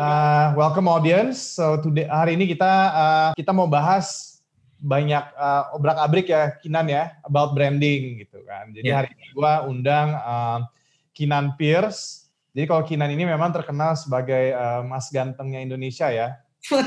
Uh, 0.00 0.56
welcome 0.56 0.88
audience. 0.88 1.60
So 1.60 1.76
today 1.76 2.08
hari 2.08 2.32
ini 2.32 2.48
kita 2.48 2.72
uh, 2.72 3.30
kita 3.36 3.52
mau 3.52 3.68
bahas 3.68 4.40
banyak 4.80 5.20
uh, 5.36 5.76
obrak-abrik 5.76 6.32
ya 6.32 6.56
Kinan 6.56 6.88
ya 6.88 7.20
about 7.20 7.52
branding 7.52 8.24
gitu 8.24 8.40
kan. 8.48 8.72
Jadi 8.72 8.88
yeah. 8.88 9.04
hari 9.04 9.12
ini 9.12 9.28
gua 9.36 9.68
undang 9.68 10.16
uh, 10.16 10.64
Kinan 11.12 11.52
Pierce. 11.60 12.32
Jadi 12.56 12.64
kalau 12.64 12.80
Kinan 12.88 13.12
ini 13.12 13.28
memang 13.28 13.52
terkenal 13.52 13.92
sebagai 13.92 14.56
uh, 14.56 14.80
Mas 14.88 15.12
gantengnya 15.12 15.60
Indonesia 15.60 16.08
ya. 16.08 16.40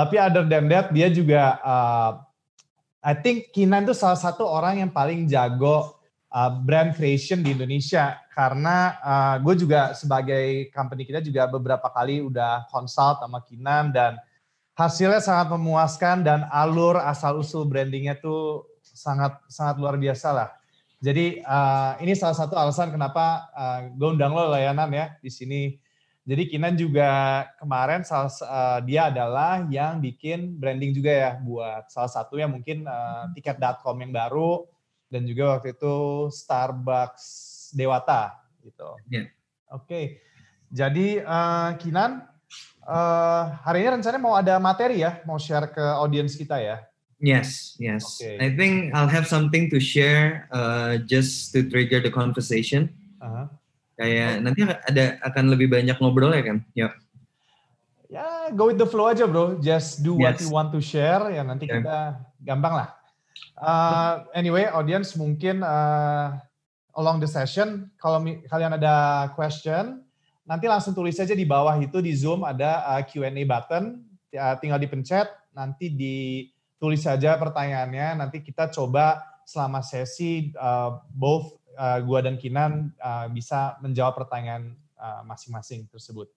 Tapi 0.00 0.14
other 0.16 0.48
than 0.48 0.72
that 0.72 0.88
dia 0.88 1.12
juga 1.12 1.60
uh, 1.60 2.24
I 3.04 3.12
think 3.12 3.52
Kinan 3.52 3.84
itu 3.84 3.92
salah 3.92 4.16
satu 4.16 4.48
orang 4.48 4.80
yang 4.80 4.88
paling 4.88 5.28
jago 5.28 6.00
uh, 6.34 6.50
brand 6.66 6.90
creation 6.98 7.40
di 7.40 7.54
Indonesia 7.54 8.18
karena 8.34 8.98
uh, 8.98 9.36
gue 9.38 9.54
juga 9.62 9.94
sebagai 9.94 10.68
company 10.74 11.06
kita 11.06 11.22
juga 11.22 11.46
beberapa 11.46 11.86
kali 11.86 12.18
udah 12.26 12.66
consult 12.74 13.22
sama 13.22 13.38
Kinan 13.46 13.94
dan 13.94 14.18
hasilnya 14.74 15.22
sangat 15.22 15.54
memuaskan 15.54 16.26
dan 16.26 16.50
alur 16.50 16.98
asal 16.98 17.38
usul 17.38 17.70
brandingnya 17.70 18.18
tuh 18.18 18.66
sangat 18.82 19.38
sangat 19.46 19.78
luar 19.78 19.94
biasa 19.94 20.34
lah. 20.34 20.50
Jadi 20.98 21.44
uh, 21.44 22.00
ini 22.02 22.16
salah 22.18 22.34
satu 22.34 22.58
alasan 22.58 22.90
kenapa 22.90 23.46
uh, 23.54 23.80
gue 23.94 24.08
undang 24.18 24.34
lo 24.34 24.50
layanan 24.50 24.90
ya 24.90 25.14
di 25.22 25.30
sini. 25.30 25.62
Jadi 26.24 26.48
Kinan 26.48 26.72
juga 26.72 27.44
kemarin 27.60 28.00
salah, 28.00 28.32
uh, 28.48 28.80
dia 28.80 29.12
adalah 29.12 29.60
yang 29.68 30.00
bikin 30.00 30.56
branding 30.56 30.96
juga 30.96 31.12
ya 31.12 31.30
buat 31.36 31.92
salah 31.92 32.08
satu 32.08 32.40
yang 32.40 32.48
mungkin 32.48 32.88
uh, 32.88 33.28
tiket.com 33.36 34.00
yang 34.00 34.08
baru 34.08 34.64
dan 35.14 35.22
juga 35.30 35.54
waktu 35.54 35.78
itu 35.78 36.26
Starbucks 36.34 37.24
Dewata 37.70 38.34
gitu. 38.66 38.98
Yeah. 39.06 39.30
Oke. 39.70 39.86
Okay. 39.86 40.04
Jadi 40.74 41.22
uh, 41.22 41.78
Kinan 41.78 42.26
uh, 42.82 43.42
hari 43.62 43.86
ini 43.86 43.94
rencananya 43.94 44.18
mau 44.18 44.34
ada 44.34 44.58
materi 44.58 45.06
ya, 45.06 45.22
mau 45.22 45.38
share 45.38 45.70
ke 45.70 45.84
audiens 46.02 46.34
kita 46.34 46.58
ya. 46.58 46.82
Yes, 47.22 47.78
yes. 47.78 48.18
Okay. 48.18 48.42
I 48.42 48.50
think 48.58 48.90
I'll 48.90 49.08
have 49.08 49.30
something 49.30 49.70
to 49.70 49.78
share 49.78 50.50
uh, 50.50 50.98
just 51.06 51.54
to 51.54 51.62
trigger 51.62 52.02
the 52.02 52.10
conversation. 52.10 52.90
Uh-huh. 53.22 53.46
Kayak 53.94 54.42
nanti 54.42 54.66
ada 54.66 55.22
akan 55.22 55.54
lebih 55.54 55.70
banyak 55.70 55.94
ngobrol 56.02 56.34
ya 56.34 56.42
kan? 56.42 56.58
Ya, 56.74 56.90
go 58.50 58.66
with 58.66 58.82
the 58.82 58.86
flow 58.90 59.14
aja 59.14 59.30
bro. 59.30 59.62
Just 59.62 60.02
do 60.02 60.18
yes. 60.18 60.22
what 60.22 60.36
you 60.42 60.50
want 60.50 60.68
to 60.74 60.82
share. 60.82 61.30
Ya 61.30 61.46
nanti 61.46 61.70
yeah. 61.70 61.78
kita 61.78 61.98
gampang 62.42 62.74
lah. 62.82 62.88
Uh, 63.54 64.26
anyway, 64.34 64.66
audience 64.66 65.14
mungkin 65.14 65.62
uh, 65.62 66.34
along 66.98 67.22
the 67.22 67.30
session, 67.30 67.90
kalau 67.98 68.22
kalian 68.50 68.74
ada 68.74 69.28
question, 69.34 70.02
nanti 70.42 70.66
langsung 70.66 70.92
tulis 70.94 71.14
saja 71.14 71.32
di 71.32 71.46
bawah 71.46 71.74
itu 71.78 72.02
di 72.02 72.10
Zoom 72.14 72.42
ada 72.42 72.82
uh, 72.94 73.02
Q&A 73.06 73.30
button, 73.46 74.02
uh, 74.34 74.54
tinggal 74.58 74.82
dipencet, 74.82 75.30
nanti 75.54 75.86
ditulis 75.90 77.06
saja 77.06 77.38
pertanyaannya, 77.38 78.18
nanti 78.18 78.42
kita 78.42 78.70
coba 78.74 79.22
selama 79.46 79.84
sesi 79.86 80.50
uh, 80.58 80.98
both 81.14 81.54
uh, 81.78 82.02
gua 82.02 82.26
dan 82.26 82.34
Kinan 82.34 82.90
uh, 82.98 83.30
bisa 83.30 83.78
menjawab 83.84 84.18
pertanyaan 84.18 84.74
masing-masing 85.28 85.84
uh, 85.84 85.88
tersebut. 85.92 86.32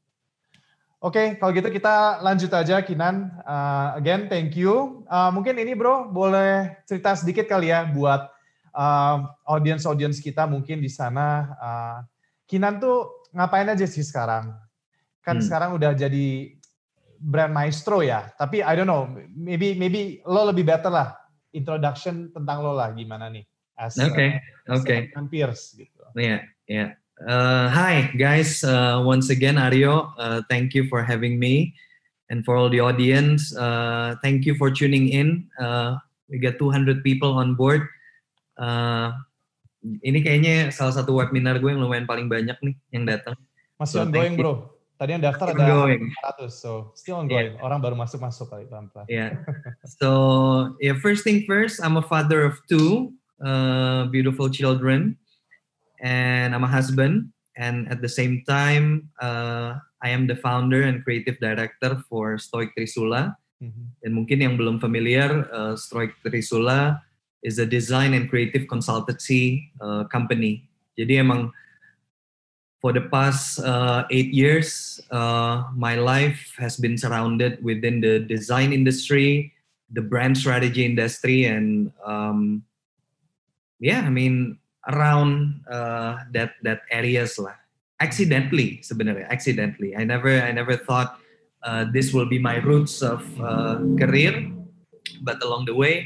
Oke, 0.98 1.14
okay, 1.14 1.28
kalau 1.38 1.54
gitu 1.54 1.70
kita 1.70 2.26
lanjut 2.26 2.50
aja 2.50 2.82
Kinan. 2.82 3.30
Uh, 3.46 3.94
again, 4.02 4.26
thank 4.26 4.58
you. 4.58 5.06
Uh, 5.06 5.30
mungkin 5.30 5.54
ini 5.62 5.78
bro, 5.78 6.10
boleh 6.10 6.74
cerita 6.90 7.14
sedikit 7.14 7.46
kali 7.46 7.70
ya 7.70 7.86
buat 7.86 8.26
uh, 8.74 9.30
audience-audience 9.46 10.18
kita 10.26 10.50
mungkin 10.50 10.82
di 10.82 10.90
sana. 10.90 11.54
Uh, 11.62 11.98
Kinan 12.50 12.82
tuh 12.82 13.30
ngapain 13.30 13.70
aja 13.70 13.86
sih 13.86 14.02
sekarang? 14.02 14.58
Kan 15.22 15.38
hmm. 15.38 15.46
sekarang 15.46 15.78
udah 15.78 15.94
jadi 15.94 16.58
brand 17.22 17.54
maestro 17.54 18.02
ya. 18.02 18.34
Tapi 18.34 18.66
I 18.66 18.74
don't 18.74 18.90
know, 18.90 19.06
maybe 19.38 19.78
maybe 19.78 20.26
lo 20.26 20.50
lebih 20.50 20.66
better 20.66 20.90
lah 20.90 21.14
introduction 21.54 22.34
tentang 22.34 22.66
lo 22.66 22.74
lah 22.74 22.90
gimana 22.98 23.30
nih? 23.30 23.46
Oke, 23.78 24.02
oke. 24.02 24.82
Okay, 24.82 25.00
okay. 25.14 25.26
Peers 25.30 25.78
gitu. 25.78 26.02
Iya, 26.18 26.26
yeah, 26.26 26.42
iya. 26.66 26.78
Yeah. 26.82 26.90
Uh, 27.26 27.66
hi, 27.74 28.14
guys. 28.14 28.62
Uh, 28.62 29.02
once 29.02 29.34
again, 29.34 29.58
Aryo, 29.58 30.14
uh, 30.22 30.42
thank 30.50 30.78
you 30.78 30.86
for 30.86 31.02
having 31.02 31.42
me. 31.42 31.74
And 32.30 32.46
for 32.46 32.54
all 32.54 32.70
the 32.70 32.80
audience, 32.80 33.56
uh, 33.58 34.16
thank 34.22 34.46
you 34.46 34.54
for 34.54 34.70
tuning 34.70 35.10
in. 35.10 35.50
Uh, 35.58 35.98
we 36.30 36.38
got 36.38 36.60
200 36.60 37.02
people 37.02 37.34
on 37.34 37.56
board. 37.56 37.90
Uh, 38.60 39.18
ini 40.06 40.22
kayaknya 40.22 40.70
salah 40.70 40.94
satu 40.94 41.18
webinar 41.18 41.58
gue 41.58 41.72
yang 41.72 41.82
lumayan 41.82 42.06
paling 42.06 42.30
banyak 42.30 42.58
nih 42.62 42.76
yang 42.94 43.08
datang. 43.08 43.34
Masih 43.82 43.98
so, 43.98 44.06
ongoing, 44.06 44.36
bro. 44.38 44.54
Tadi 44.98 45.18
yang 45.18 45.24
daftar 45.24 45.54
ada 45.54 45.62
ongoing. 45.62 46.14
100, 46.38 46.54
so 46.54 46.94
still 46.94 47.18
ongoing. 47.22 47.58
Yeah. 47.58 47.66
Orang 47.66 47.82
baru 47.82 47.98
masuk-masuk 47.98 48.50
kali 48.50 48.70
pelan-pelan. 48.70 49.10
Yeah. 49.10 49.42
So, 49.98 50.78
yeah, 50.78 50.94
first 51.02 51.26
thing 51.26 51.50
first, 51.50 51.82
I'm 51.82 51.98
a 51.98 52.06
father 52.06 52.46
of 52.46 52.62
two 52.70 53.18
uh, 53.42 54.06
beautiful 54.14 54.52
children. 54.54 55.18
And 56.08 56.56
I'm 56.56 56.64
a 56.64 56.72
husband. 56.72 57.36
And 57.60 57.90
at 57.92 58.00
the 58.00 58.08
same 58.08 58.48
time, 58.48 59.10
uh, 59.20 59.84
I 60.00 60.10
am 60.16 60.28
the 60.28 60.38
founder 60.40 60.88
and 60.88 61.04
creative 61.04 61.36
director 61.44 62.00
for 62.08 62.38
Stoic 62.38 62.72
Trisula. 62.78 63.36
Mm-hmm. 63.60 63.86
Dan 64.00 64.12
mungkin 64.14 64.40
yang 64.40 64.56
belum 64.56 64.80
familiar, 64.80 65.50
uh, 65.52 65.76
Stoic 65.76 66.16
Trisula 66.24 67.02
is 67.42 67.60
a 67.60 67.66
design 67.66 68.14
and 68.14 68.30
creative 68.30 68.70
consultancy 68.70 69.74
uh, 69.82 70.06
company. 70.08 70.70
Jadi 70.96 71.20
emang 71.20 71.50
for 72.78 72.94
the 72.94 73.10
past 73.10 73.58
uh, 73.60 74.06
eight 74.14 74.30
years, 74.30 75.02
uh, 75.10 75.66
my 75.74 75.98
life 75.98 76.54
has 76.62 76.78
been 76.78 76.94
surrounded 76.94 77.58
within 77.66 78.00
the 78.00 78.22
design 78.22 78.70
industry, 78.70 79.50
the 79.90 80.02
brand 80.02 80.38
strategy 80.38 80.86
industry, 80.86 81.50
and 81.50 81.90
um, 82.06 82.62
yeah, 83.82 84.06
I 84.06 84.14
mean, 84.14 84.62
around 84.88 85.64
uh, 85.70 86.24
that 86.32 86.56
that 86.64 86.88
areas 86.92 87.38
lah. 87.38 87.56
Accidentally 87.98 88.80
sebenarnya, 88.86 89.26
accidentally. 89.30 89.98
I 89.98 90.06
never 90.06 90.30
I 90.30 90.54
never 90.54 90.78
thought 90.78 91.18
uh, 91.66 91.90
this 91.90 92.14
will 92.14 92.30
be 92.30 92.38
my 92.38 92.62
roots 92.62 93.02
of 93.02 93.26
uh, 93.42 93.82
career, 93.98 94.54
but 95.26 95.42
along 95.42 95.66
the 95.66 95.74
way, 95.74 96.06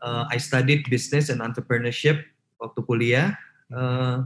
uh, 0.00 0.24
I 0.30 0.40
studied 0.40 0.88
business 0.88 1.28
and 1.28 1.44
entrepreneurship 1.44 2.24
waktu 2.58 2.80
kuliah. 2.88 3.36
Uh, 3.68 4.24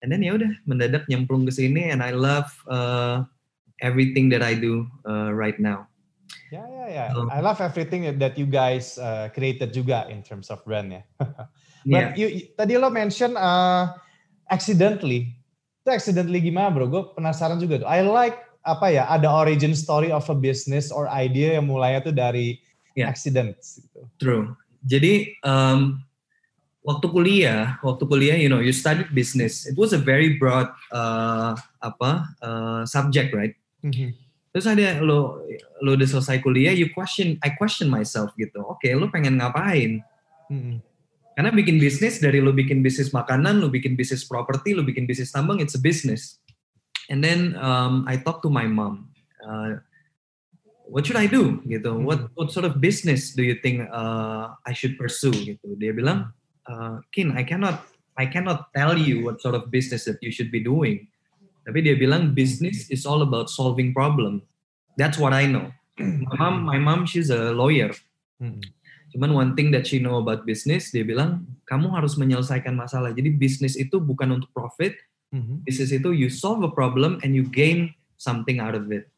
and 0.00 0.08
then 0.12 0.24
ya 0.24 0.36
udah 0.36 0.52
mendadak 0.64 1.08
nyemplung 1.08 1.44
ke 1.48 1.52
sini, 1.52 1.92
and 1.92 2.00
I 2.00 2.12
love 2.12 2.48
uh, 2.68 3.24
everything 3.80 4.28
that 4.32 4.44
I 4.44 4.56
do 4.56 4.88
uh, 5.08 5.32
right 5.32 5.56
now. 5.56 5.88
Yeah, 6.50 6.66
yeah, 6.66 6.88
yeah. 6.88 7.08
So, 7.14 7.28
I 7.30 7.40
love 7.40 7.60
everything 7.62 8.06
that 8.18 8.34
you 8.38 8.46
guys 8.46 8.98
uh, 8.98 9.30
created 9.34 9.72
juga 9.72 10.10
in 10.10 10.22
terms 10.22 10.50
of 10.50 10.62
brand 10.66 10.92
ya. 10.92 11.02
But 11.84 12.16
yeah. 12.16 12.28
you, 12.28 12.52
tadi 12.56 12.76
lo 12.76 12.92
mention 12.92 13.36
uh, 13.36 13.96
accidentally. 14.48 15.32
Itu 15.80 15.88
accidentally 15.88 16.44
gimana 16.44 16.68
bro? 16.68 16.86
Gue 16.90 17.02
penasaran 17.16 17.56
juga 17.56 17.84
tuh. 17.84 17.88
I 17.88 18.04
like 18.04 18.36
apa 18.66 18.92
ya? 18.92 19.08
Ada 19.08 19.28
origin 19.30 19.72
story 19.72 20.12
of 20.12 20.28
a 20.28 20.36
business 20.36 20.92
or 20.92 21.08
idea 21.08 21.56
yang 21.56 21.70
mulainya 21.70 22.04
tuh 22.04 22.14
dari 22.14 22.60
yeah. 22.92 23.08
accidents. 23.08 23.80
Gitu. 23.80 24.00
True. 24.20 24.44
Jadi 24.84 25.32
um, 25.44 26.00
waktu 26.84 27.06
kuliah, 27.08 27.80
waktu 27.80 28.04
kuliah, 28.04 28.36
you 28.36 28.52
know, 28.52 28.60
you 28.60 28.76
studied 28.76 29.08
business. 29.16 29.64
It 29.64 29.76
was 29.80 29.96
a 29.96 30.00
very 30.00 30.36
broad 30.36 30.68
uh, 30.92 31.56
apa 31.80 32.10
uh, 32.44 32.82
subject, 32.84 33.32
right? 33.32 33.56
Mm-hmm. 33.80 34.12
Terus 34.50 34.66
ada 34.66 34.98
lo 34.98 35.46
lo 35.80 35.94
udah 35.94 36.08
selesai 36.10 36.42
kuliah, 36.42 36.74
you 36.74 36.90
question, 36.92 37.38
I 37.40 37.54
question 37.54 37.86
myself 37.86 38.34
gitu. 38.36 38.60
Oke, 38.66 38.90
okay, 38.90 38.92
lo 38.98 39.08
pengen 39.08 39.40
ngapain? 39.40 40.04
Mm-hmm 40.50 40.89
karena 41.40 41.56
bikin 41.56 41.80
bisnis 41.80 42.20
dari 42.20 42.36
lu 42.36 42.52
bikin 42.52 42.84
bisnis 42.84 43.16
makanan, 43.16 43.64
lu 43.64 43.72
bikin 43.72 43.96
bisnis 43.96 44.28
properti, 44.28 44.76
lu 44.76 44.84
bikin 44.84 45.08
bisnis 45.08 45.32
tambang, 45.32 45.56
it's 45.56 45.72
a 45.72 45.80
business. 45.80 46.36
And 47.08 47.24
then 47.24 47.56
um, 47.56 48.04
I 48.04 48.20
talk 48.20 48.44
to 48.44 48.52
my 48.52 48.68
mom. 48.68 49.08
Uh, 49.40 49.80
what 50.84 51.08
should 51.08 51.16
I 51.16 51.24
do? 51.24 51.64
Gitu. 51.64 51.96
Hmm. 51.96 52.04
What 52.04 52.28
what 52.36 52.52
sort 52.52 52.68
of 52.68 52.76
business 52.76 53.32
do 53.32 53.40
you 53.40 53.56
think 53.56 53.88
uh, 53.88 54.52
I 54.68 54.76
should 54.76 55.00
pursue? 55.00 55.32
Gitu. 55.32 55.64
Dia 55.80 55.96
bilang, 55.96 56.28
uh, 56.68 57.00
Kin, 57.08 57.32
I 57.32 57.48
cannot 57.48 57.88
I 58.20 58.28
cannot 58.28 58.68
tell 58.76 59.00
you 59.00 59.24
what 59.24 59.40
sort 59.40 59.56
of 59.56 59.72
business 59.72 60.04
that 60.04 60.20
you 60.20 60.28
should 60.28 60.52
be 60.52 60.60
doing. 60.60 61.08
Tapi 61.64 61.80
dia 61.80 61.96
bilang 61.96 62.36
business 62.36 62.84
is 62.92 63.08
all 63.08 63.24
about 63.24 63.48
solving 63.48 63.96
problem. 63.96 64.44
That's 65.00 65.16
what 65.16 65.32
I 65.32 65.48
know. 65.48 65.72
My 66.04 66.36
mom, 66.36 66.68
my 66.68 66.76
mom, 66.76 67.08
she's 67.08 67.32
a 67.32 67.56
lawyer. 67.56 67.96
Cuman 69.10 69.34
one 69.34 69.50
thing 69.58 69.74
that 69.74 69.86
she 69.86 69.98
know 69.98 70.22
about 70.22 70.46
business, 70.46 70.94
dia 70.94 71.02
bilang 71.02 71.46
kamu 71.66 71.90
harus 71.90 72.14
menyelesaikan 72.14 72.78
masalah. 72.78 73.10
Jadi 73.10 73.34
bisnis 73.34 73.74
itu 73.74 73.98
bukan 73.98 74.38
untuk 74.38 74.50
profit. 74.54 74.94
Mm-hmm. 75.34 75.66
Bisnis 75.66 75.90
itu 75.90 76.10
you 76.14 76.30
solve 76.30 76.62
a 76.62 76.70
problem 76.70 77.18
and 77.26 77.34
you 77.34 77.42
gain 77.46 77.94
something 78.18 78.62
out 78.62 78.78
of 78.78 78.86
it. 78.94 79.10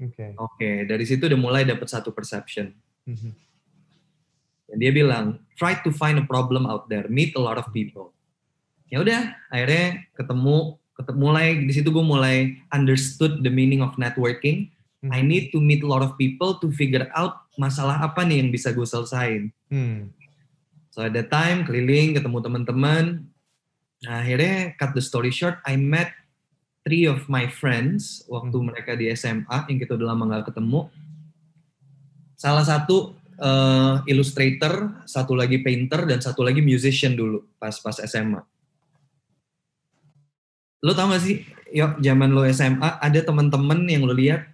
Oke. 0.00 0.14
Okay. 0.16 0.30
Oke, 0.38 0.54
okay, 0.56 0.74
dari 0.86 1.04
situ 1.04 1.26
udah 1.26 1.40
mulai 1.40 1.62
dapat 1.66 1.90
satu 1.90 2.14
perception. 2.14 2.72
Mm-hmm. 3.04 3.32
Dan 4.70 4.76
dia 4.78 4.92
bilang, 4.94 5.42
try 5.58 5.74
to 5.82 5.90
find 5.90 6.16
a 6.16 6.26
problem 6.26 6.64
out 6.64 6.86
there, 6.86 7.10
meet 7.10 7.34
a 7.34 7.42
lot 7.42 7.58
of 7.58 7.66
people. 7.74 8.14
Ya 8.86 9.02
udah, 9.02 9.34
akhirnya 9.50 10.06
ketemu 10.14 10.78
mulai 11.16 11.64
di 11.64 11.72
situ 11.74 11.88
gue 11.90 12.04
mulai 12.04 12.60
understood 12.70 13.42
the 13.42 13.50
meaning 13.50 13.82
of 13.82 13.94
networking. 13.98 14.70
Hmm. 15.00 15.16
I 15.16 15.24
need 15.24 15.48
to 15.56 15.58
meet 15.60 15.80
a 15.80 15.88
lot 15.88 16.04
of 16.04 16.20
people 16.20 16.60
to 16.60 16.68
figure 16.76 17.08
out 17.16 17.48
masalah 17.56 18.04
apa 18.04 18.20
nih 18.24 18.44
yang 18.44 18.52
bisa 18.52 18.72
gue 18.76 18.84
selesain. 18.84 19.48
Hmm. 19.72 20.12
So 20.92 21.00
at 21.00 21.16
that 21.16 21.32
time 21.32 21.64
keliling 21.64 22.12
ketemu 22.12 22.38
teman-teman. 22.44 23.04
Nah, 24.00 24.16
akhirnya 24.24 24.76
cut 24.80 24.96
the 24.96 25.04
story 25.04 25.28
short, 25.32 25.60
I 25.64 25.76
met 25.76 26.12
three 26.84 27.04
of 27.04 27.28
my 27.28 27.48
friends 27.48 28.24
waktu 28.28 28.56
hmm. 28.56 28.66
mereka 28.72 28.96
di 28.96 29.08
SMA 29.16 29.68
yang 29.68 29.78
kita 29.80 29.96
udah 29.96 30.06
lama 30.12 30.22
nggak 30.28 30.52
ketemu. 30.52 30.88
Salah 32.36 32.64
satu 32.64 33.20
uh, 33.40 34.04
illustrator, 34.04 35.04
satu 35.08 35.32
lagi 35.32 35.60
painter, 35.64 36.04
dan 36.04 36.20
satu 36.20 36.44
lagi 36.44 36.60
musician 36.60 37.16
dulu 37.16 37.44
pas 37.56 37.76
pas 37.80 37.96
SMA. 38.04 38.40
Lo 40.80 40.96
tau 40.96 41.12
gak 41.12 41.20
sih, 41.20 41.44
yuk 41.76 42.00
zaman 42.00 42.32
lo 42.32 42.44
SMA 42.48 42.96
ada 43.00 43.20
teman-teman 43.20 43.84
yang 43.84 44.08
lo 44.08 44.16
lihat 44.16 44.49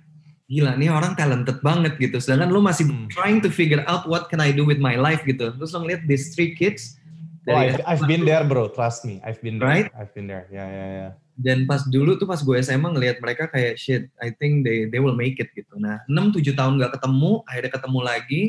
gila 0.47 0.79
nih 0.79 0.91
orang 0.91 1.19
talented 1.19 1.59
banget 1.61 1.99
gitu. 1.99 2.23
Sedangkan 2.23 2.55
lo 2.55 2.63
masih 2.63 2.87
hmm. 2.87 3.11
trying 3.11 3.43
to 3.43 3.51
figure 3.51 3.83
out 3.91 4.07
what 4.07 4.31
can 4.31 4.39
I 4.39 4.55
do 4.55 4.63
with 4.63 4.79
my 4.79 4.95
life 4.95 5.27
gitu. 5.27 5.51
Terus 5.55 5.71
lo 5.75 5.83
ngeliat 5.83 6.07
these 6.07 6.33
three 6.35 6.55
kids. 6.55 6.99
Oh, 7.47 7.55
I've, 7.55 7.79
I've 7.87 8.05
been 8.11 8.27
there 8.27 8.43
bro, 8.43 8.67
trust 8.75 9.07
me. 9.07 9.23
I've 9.23 9.39
been 9.39 9.63
there. 9.63 9.71
Right? 9.71 9.87
I've 9.95 10.11
been 10.11 10.27
there. 10.27 10.51
Ya, 10.51 10.63
yeah, 10.63 10.67
ya, 10.67 10.75
yeah, 10.75 10.89
ya. 10.91 10.99
Yeah 10.99 11.13
dan 11.37 11.69
pas 11.69 11.85
dulu 11.85 12.17
tuh 12.17 12.25
pas 12.25 12.41
gue 12.41 12.57
SMA 12.65 12.97
ngelihat 12.97 13.21
mereka 13.21 13.45
kayak 13.53 13.77
shit 13.77 14.09
I 14.17 14.33
think 14.33 14.65
they 14.65 14.89
they 14.89 14.97
will 14.97 15.13
make 15.13 15.37
it 15.37 15.53
gitu 15.53 15.77
nah 15.77 16.01
6 16.09 16.33
7 16.41 16.57
tahun 16.57 16.81
gak 16.81 16.97
ketemu 16.97 17.45
akhirnya 17.45 17.73
ketemu 17.77 18.01
lagi 18.01 18.43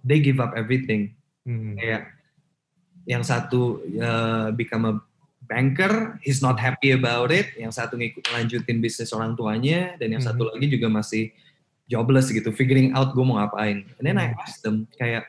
they 0.00 0.18
give 0.24 0.40
up 0.40 0.56
everything 0.56 1.12
hmm. 1.44 1.76
kayak 1.76 2.08
yang 3.04 3.20
satu 3.20 3.84
uh, 4.00 4.48
become 4.56 4.88
a 4.88 4.94
banker 5.50 6.22
he's 6.22 6.38
not 6.38 6.54
happy 6.54 6.94
about 6.94 7.34
it 7.34 7.50
yang 7.58 7.74
satu 7.74 7.98
ngikut 7.98 8.22
lanjutin 8.30 8.78
bisnis 8.78 9.10
orang 9.10 9.34
tuanya 9.34 9.98
dan 9.98 10.14
yang 10.14 10.22
hmm. 10.22 10.30
satu 10.30 10.46
lagi 10.46 10.70
juga 10.70 10.86
masih 10.86 11.34
jobless 11.90 12.30
gitu 12.30 12.54
figuring 12.54 12.94
out 12.94 13.10
gue 13.10 13.24
mau 13.26 13.42
ngapain 13.42 13.82
and 13.98 14.04
then 14.06 14.14
I 14.14 14.30
hmm. 14.30 14.38
asked 14.46 14.62
them 14.62 14.86
kayak 14.94 15.26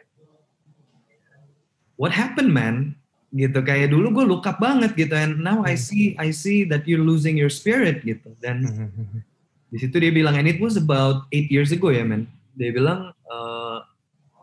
what 1.97 2.13
happened 2.13 2.53
man 2.53 2.93
gitu 3.33 3.65
kayak 3.65 3.89
dulu 3.89 4.21
gue 4.21 4.25
look 4.29 4.45
up 4.45 4.61
banget 4.61 4.93
gitu 4.93 5.17
and 5.17 5.41
now 5.41 5.65
I 5.65 5.73
hmm. 5.73 5.81
see 5.81 6.05
I 6.21 6.29
see 6.29 6.69
that 6.69 6.85
you're 6.85 7.01
losing 7.01 7.33
your 7.33 7.49
spirit 7.49 8.05
gitu 8.05 8.37
dan 8.45 8.61
hmm. 8.61 9.25
di 9.73 9.77
situ 9.81 9.97
dia 9.97 10.13
bilang 10.13 10.37
and 10.37 10.45
it 10.45 10.61
was 10.61 10.77
about 10.77 11.25
eight 11.33 11.49
years 11.49 11.73
ago 11.73 11.89
ya 11.89 12.05
men 12.05 12.29
dia 12.53 12.69
bilang 12.69 13.09
uh, 13.25 13.81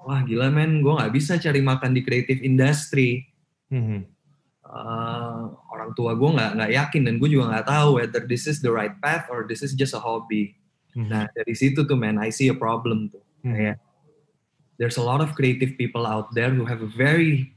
wah 0.03 0.21
gila 0.27 0.51
men 0.51 0.83
gue 0.83 0.91
nggak 0.91 1.15
bisa 1.15 1.39
cari 1.39 1.63
makan 1.63 1.95
di 1.95 2.03
creative 2.03 2.43
industry 2.43 3.31
uh, 4.69 5.53
orang 5.79 5.95
tua 5.95 6.19
gue 6.19 6.31
nggak 6.35 6.51
nggak 6.59 6.73
yakin 6.75 7.03
dan 7.07 7.15
gue 7.23 7.29
juga 7.31 7.55
nggak 7.55 7.67
tahu 7.71 8.03
whether 8.03 8.27
this 8.27 8.51
is 8.51 8.59
the 8.59 8.71
right 8.71 8.99
path 8.99 9.31
or 9.31 9.47
this 9.47 9.63
is 9.63 9.79
just 9.79 9.95
a 9.95 10.03
hobby 10.03 10.59
nah 10.99 11.31
dari 11.31 11.55
situ 11.55 11.87
tuh 11.87 11.95
men 11.95 12.19
I 12.19 12.35
see 12.35 12.51
a 12.51 12.59
problem 12.59 13.07
tuh 13.15 13.23
kayak 13.47 13.79
there's 14.79 14.97
a 14.97 15.05
lot 15.05 15.21
of 15.21 15.35
creative 15.35 15.77
people 15.77 16.07
out 16.07 16.33
there 16.33 16.51
who 16.51 16.65
have 16.65 16.81
a 16.83 16.91
very 16.91 17.53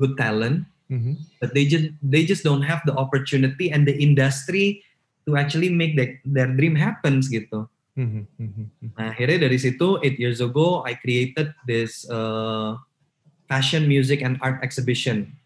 good 0.00 0.16
talent, 0.16 0.64
mm-hmm. 0.90 1.14
but 1.40 1.54
they 1.54 1.64
just 1.68 1.92
they 2.02 2.24
just 2.24 2.42
don't 2.42 2.64
have 2.64 2.80
the 2.88 2.96
opportunity 2.96 3.70
and 3.70 3.86
the 3.86 3.96
industry 3.96 4.82
to 5.28 5.36
actually 5.36 5.68
make 5.68 5.96
the, 5.96 6.16
their 6.24 6.48
dream 6.48 6.74
happens 6.74 7.28
gitu. 7.28 7.68
Mm-hmm. 7.96 8.24
mm-hmm. 8.40 8.66
Nah 8.96 9.12
akhirnya 9.12 9.48
dari 9.48 9.56
situ 9.60 10.00
eight 10.04 10.20
years 10.20 10.40
ago 10.40 10.84
I 10.84 10.96
created 10.96 11.52
this 11.68 12.04
uh, 12.08 12.76
fashion 13.48 13.88
music 13.88 14.24
and 14.24 14.40
art 14.40 14.60
exhibition. 14.64 15.36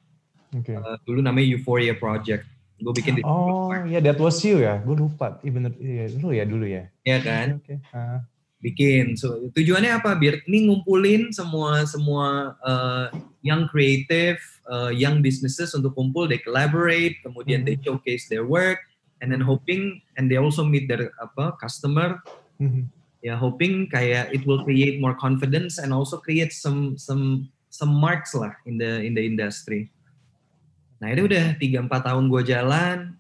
Okay. 0.51 0.75
Uh, 0.75 0.99
dulu 1.07 1.23
namanya 1.23 1.47
Euphoria 1.47 1.95
Project. 1.95 2.47
Gue 2.81 2.97
bikin 2.97 3.21
di 3.21 3.23
Oh 3.23 3.71
ya 3.71 3.99
yeah, 3.99 4.03
that 4.03 4.19
was 4.19 4.41
you 4.43 4.65
ya. 4.65 4.81
Gue 4.83 4.97
lupa. 4.97 5.39
Iya 5.45 5.53
bener. 5.53 5.73
Iya 5.79 6.05
dulu 6.17 6.29
ya 6.33 6.45
dulu 6.49 6.67
ya. 6.67 6.85
Iya 7.05 7.19
kan. 7.23 7.47
Okay. 7.63 7.79
Uh 7.95 8.25
bikin. 8.61 9.17
So 9.17 9.51
tujuannya 9.51 9.99
apa? 9.99 10.15
Biar 10.15 10.45
ini 10.47 10.69
ngumpulin 10.69 11.33
semua 11.33 11.89
semua 11.89 12.55
uh, 12.61 13.09
young 13.41 13.67
creative, 13.67 14.39
uh, 14.69 14.93
young 14.93 15.25
businesses 15.25 15.73
untuk 15.73 15.97
kumpul, 15.97 16.29
they 16.29 16.39
collaborate, 16.39 17.19
kemudian 17.25 17.65
mm-hmm. 17.65 17.81
they 17.81 17.85
showcase 17.85 18.29
their 18.29 18.45
work, 18.45 18.79
and 19.25 19.33
then 19.33 19.41
hoping 19.41 19.99
and 20.21 20.29
they 20.29 20.37
also 20.37 20.63
meet 20.63 20.87
their 20.87 21.11
apa 21.19 21.57
customer. 21.59 22.21
Mm-hmm. 22.61 22.85
Ya 23.21 23.37
hoping 23.37 23.89
kayak 23.89 24.33
it 24.33 24.45
will 24.49 24.65
create 24.65 25.01
more 25.01 25.17
confidence 25.17 25.77
and 25.77 25.93
also 25.93 26.21
create 26.21 26.53
some 26.53 26.97
some 26.97 27.49
some 27.69 27.93
marks 27.93 28.33
lah 28.37 28.53
in 28.65 28.77
the 28.77 29.01
in 29.05 29.17
the 29.17 29.25
industry. 29.25 29.89
Nah 31.01 31.09
ini 31.11 31.21
udah 31.25 31.45
tiga 31.57 31.81
empat 31.81 32.07
tahun 32.07 32.29
gue 32.29 32.43
jalan. 32.45 33.17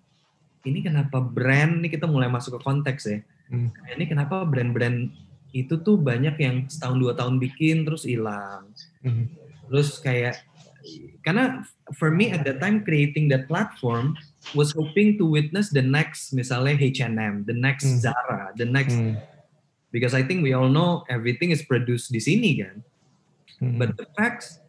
Ini 0.60 0.84
kenapa 0.84 1.24
brand? 1.24 1.80
Ini 1.80 1.88
kita 1.88 2.04
mulai 2.04 2.28
masuk 2.28 2.60
ke 2.60 2.60
konteks 2.60 3.02
ya. 3.08 3.18
Hmm. 3.48 3.72
Ini 3.96 4.04
kenapa 4.06 4.44
brand-brand 4.44 5.10
itu 5.50 5.74
tuh 5.82 5.98
banyak 5.98 6.36
yang 6.38 6.56
setahun 6.70 6.96
dua 6.98 7.12
tahun 7.18 7.42
bikin 7.42 7.82
terus 7.82 8.06
hilang. 8.06 8.70
Mm-hmm. 9.02 9.26
Terus 9.70 9.98
kayak 9.98 10.34
karena 11.26 11.66
for 11.98 12.08
me 12.08 12.32
at 12.32 12.46
that 12.46 12.62
time 12.62 12.86
creating 12.86 13.28
that 13.28 13.44
platform 13.50 14.16
was 14.56 14.72
hoping 14.72 15.20
to 15.20 15.26
witness 15.26 15.68
the 15.68 15.82
next 15.82 16.32
misalnya 16.32 16.78
H&M, 16.78 17.44
the 17.44 17.56
next 17.56 17.84
mm. 17.84 17.98
Zara, 18.00 18.54
the 18.56 18.64
next 18.64 18.96
mm. 18.96 19.18
because 19.92 20.14
I 20.14 20.22
think 20.22 20.40
we 20.46 20.56
all 20.56 20.70
know 20.70 21.04
everything 21.10 21.50
is 21.50 21.66
produced 21.66 22.14
di 22.14 22.22
sini 22.22 22.62
kan. 22.62 22.76
Mm. 23.60 23.76
But 23.76 23.98
the 23.98 24.06
facts 24.14 24.59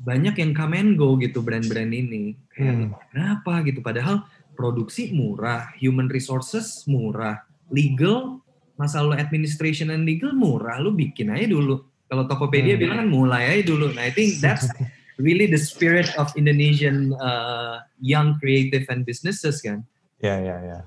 banyak 0.00 0.34
yang 0.38 0.52
come 0.52 0.74
and 0.74 0.98
go 0.98 1.14
gitu 1.20 1.40
brand-brand 1.40 1.94
ini. 1.94 2.34
Kayak 2.50 2.74
mm. 2.74 2.90
kenapa 3.14 3.62
gitu 3.66 3.80
padahal 3.80 4.26
produksi 4.54 5.10
murah, 5.10 5.74
human 5.78 6.06
resources 6.08 6.86
murah, 6.86 7.42
legal 7.68 8.40
masalah 8.74 9.18
administration 9.18 9.90
and 9.94 10.06
legal 10.06 10.34
murah, 10.34 10.82
lu 10.82 10.94
bikin 10.94 11.30
aja 11.30 11.46
dulu. 11.50 11.82
Kalau 12.04 12.26
Tokopedia 12.30 12.76
hmm. 12.76 12.82
bilang 12.82 12.98
kan 13.00 13.08
mulai 13.10 13.42
aja 13.48 13.74
dulu. 13.74 13.90
Nah, 13.96 14.06
I 14.06 14.12
think 14.12 14.38
that's 14.38 14.68
really 15.26 15.46
the 15.50 15.58
spirit 15.58 16.10
of 16.20 16.30
Indonesian 16.36 17.14
uh, 17.16 17.82
young 17.98 18.38
creative 18.38 18.86
and 18.92 19.02
businesses 19.06 19.58
kan. 19.62 19.82
Ya, 20.22 20.36
yeah, 20.36 20.38
ya, 20.38 20.46
yeah, 20.46 20.58
ya. 20.60 20.70
Yeah. 20.70 20.82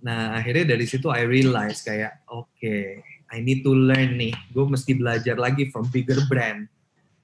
Nah, 0.00 0.40
akhirnya 0.40 0.76
dari 0.76 0.88
situ 0.88 1.12
I 1.12 1.28
realize 1.28 1.84
kayak, 1.84 2.24
oke, 2.32 2.48
okay, 2.56 3.04
I 3.28 3.44
need 3.44 3.60
to 3.68 3.72
learn 3.72 4.16
nih. 4.16 4.32
Gue 4.56 4.64
mesti 4.64 4.96
belajar 4.96 5.36
lagi 5.36 5.68
from 5.68 5.84
bigger 5.92 6.24
brand, 6.30 6.64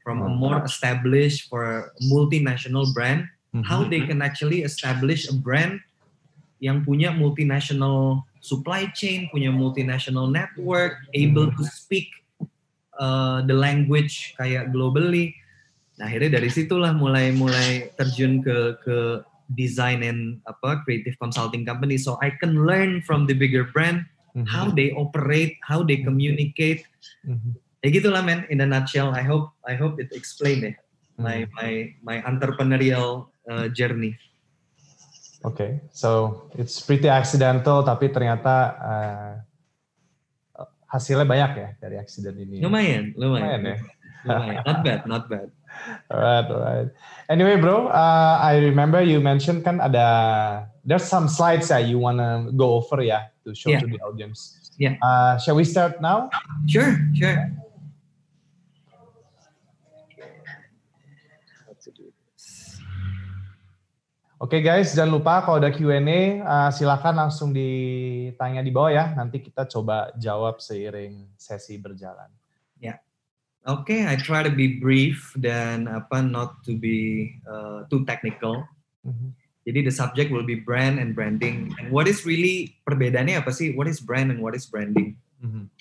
from 0.07 0.23
a 0.23 0.31
hmm. 0.31 0.39
more 0.39 0.63
established 0.63 1.51
for 1.51 1.91
multinational 2.07 2.87
brand, 2.95 3.27
mm 3.51 3.59
-hmm. 3.59 3.65
how 3.67 3.83
they 3.83 4.07
can 4.07 4.23
actually 4.23 4.63
establish 4.63 5.27
a 5.27 5.35
brand 5.35 5.83
yang 6.63 6.87
punya 6.87 7.11
multinational 7.11 8.23
supply 8.39 8.87
chain, 8.95 9.27
punya 9.35 9.51
multinational 9.51 10.31
network, 10.31 11.03
able 11.11 11.51
to 11.59 11.67
speak 11.67 12.07
uh, 13.03 13.43
the 13.51 13.53
language 13.53 14.39
kayak 14.39 14.71
globally. 14.71 15.35
Nah, 15.99 16.07
akhirnya 16.07 16.39
dari 16.39 16.55
situlah 16.55 16.95
mulai 16.95 17.35
mulai 17.35 17.91
terjun 17.99 18.47
ke 18.47 18.79
ke 18.87 19.27
design 19.59 20.07
and 20.07 20.39
apa 20.47 20.87
creative 20.87 21.19
consulting 21.19 21.67
company 21.67 21.99
so 21.99 22.15
I 22.23 22.35
can 22.39 22.67
learn 22.67 23.03
from 23.03 23.27
the 23.27 23.35
bigger 23.35 23.67
brand 23.75 24.07
mm-hmm. 24.37 24.47
how 24.47 24.71
they 24.71 24.95
operate, 24.95 25.59
how 25.67 25.83
they 25.83 26.07
communicate. 26.07 26.87
Mm-hmm. 27.27 27.66
Ya 27.87 27.95
gitulah 27.95 28.19
men 28.27 28.43
in 28.51 28.59
a 28.59 28.67
nutshell. 28.67 29.15
I 29.15 29.23
hope 29.23 29.55
I 29.63 29.79
hope 29.79 30.03
it 30.03 30.11
explain 30.11 30.67
deh 30.67 30.75
my 31.15 31.47
mm-hmm. 31.47 31.55
my 31.55 31.71
my 32.03 32.17
entrepreneurial 32.27 33.31
uh, 33.47 33.71
journey. 33.71 34.19
Oke, 35.47 35.55
okay. 35.55 35.71
so 35.95 36.43
it's 36.59 36.83
pretty 36.83 37.07
accidental 37.07 37.87
tapi 37.87 38.11
ternyata 38.11 38.55
uh, 38.83 39.33
hasilnya 40.91 41.23
banyak 41.23 41.51
ya 41.55 41.69
dari 41.79 41.97
accident 42.03 42.35
ini. 42.43 42.59
Lumayan, 42.59 43.15
lumayan. 43.15 43.63
Lumayan 43.63 43.63
ya. 43.63 43.77
Lumayan. 44.27 44.63
Not 44.67 44.79
bad, 44.83 45.01
not 45.07 45.25
bad. 45.31 45.49
alright, 46.11 46.51
alright. 46.51 46.91
Anyway, 47.31 47.63
bro, 47.63 47.87
uh, 47.87 48.35
I 48.43 48.59
remember 48.59 48.99
you 48.99 49.23
mentioned 49.23 49.63
kan 49.63 49.79
ada 49.79 50.67
there's 50.83 51.07
some 51.07 51.31
slides 51.31 51.71
ya 51.71 51.79
you 51.79 52.03
wanna 52.03 52.51
go 52.59 52.83
over 52.83 52.99
ya 53.07 53.31
to 53.47 53.55
show 53.55 53.71
yeah. 53.71 53.79
to 53.79 53.87
the 53.87 54.03
audience. 54.03 54.75
Yeah. 54.83 54.99
Uh, 54.99 55.39
shall 55.39 55.55
we 55.55 55.63
start 55.63 56.03
now? 56.03 56.27
Sure, 56.67 56.99
sure. 57.15 57.55
Oke 64.37 64.61
okay 64.61 64.69
guys, 64.69 64.93
jangan 64.93 65.17
lupa 65.17 65.41
kalau 65.41 65.57
ada 65.57 65.73
Q&A 65.73 66.45
uh, 66.45 66.69
silakan 66.69 67.25
langsung 67.25 67.57
ditanya 67.57 68.61
di 68.61 68.69
bawah 68.69 68.93
ya. 68.93 69.17
Nanti 69.17 69.41
kita 69.41 69.65
coba 69.65 70.13
jawab 70.21 70.61
seiring 70.61 71.25
sesi 71.41 71.81
berjalan. 71.81 72.29
Ya. 72.77 72.85
Yeah. 72.85 72.97
Oke, 73.65 73.97
okay, 73.97 74.01
I 74.05 74.21
try 74.21 74.45
to 74.45 74.53
be 74.53 74.77
brief 74.77 75.33
dan 75.41 75.89
apa 75.89 76.21
not 76.21 76.61
to 76.69 76.77
be 76.77 77.33
uh, 77.49 77.89
too 77.89 78.05
technical. 78.05 78.69
Mm-hmm. 79.09 79.33
Jadi 79.73 79.89
the 79.89 79.95
subject 79.97 80.29
will 80.29 80.45
be 80.45 80.61
brand 80.61 81.01
and 81.01 81.17
branding. 81.17 81.73
And 81.81 81.89
what 81.89 82.05
is 82.05 82.29
really 82.29 82.77
perbedaannya 82.85 83.41
apa 83.41 83.57
sih? 83.57 83.73
What 83.73 83.89
is 83.89 84.05
brand 84.05 84.29
and 84.29 84.45
what 84.45 84.53
is 84.53 84.69
branding? 84.69 85.17
Mm-hmm. 85.41 85.73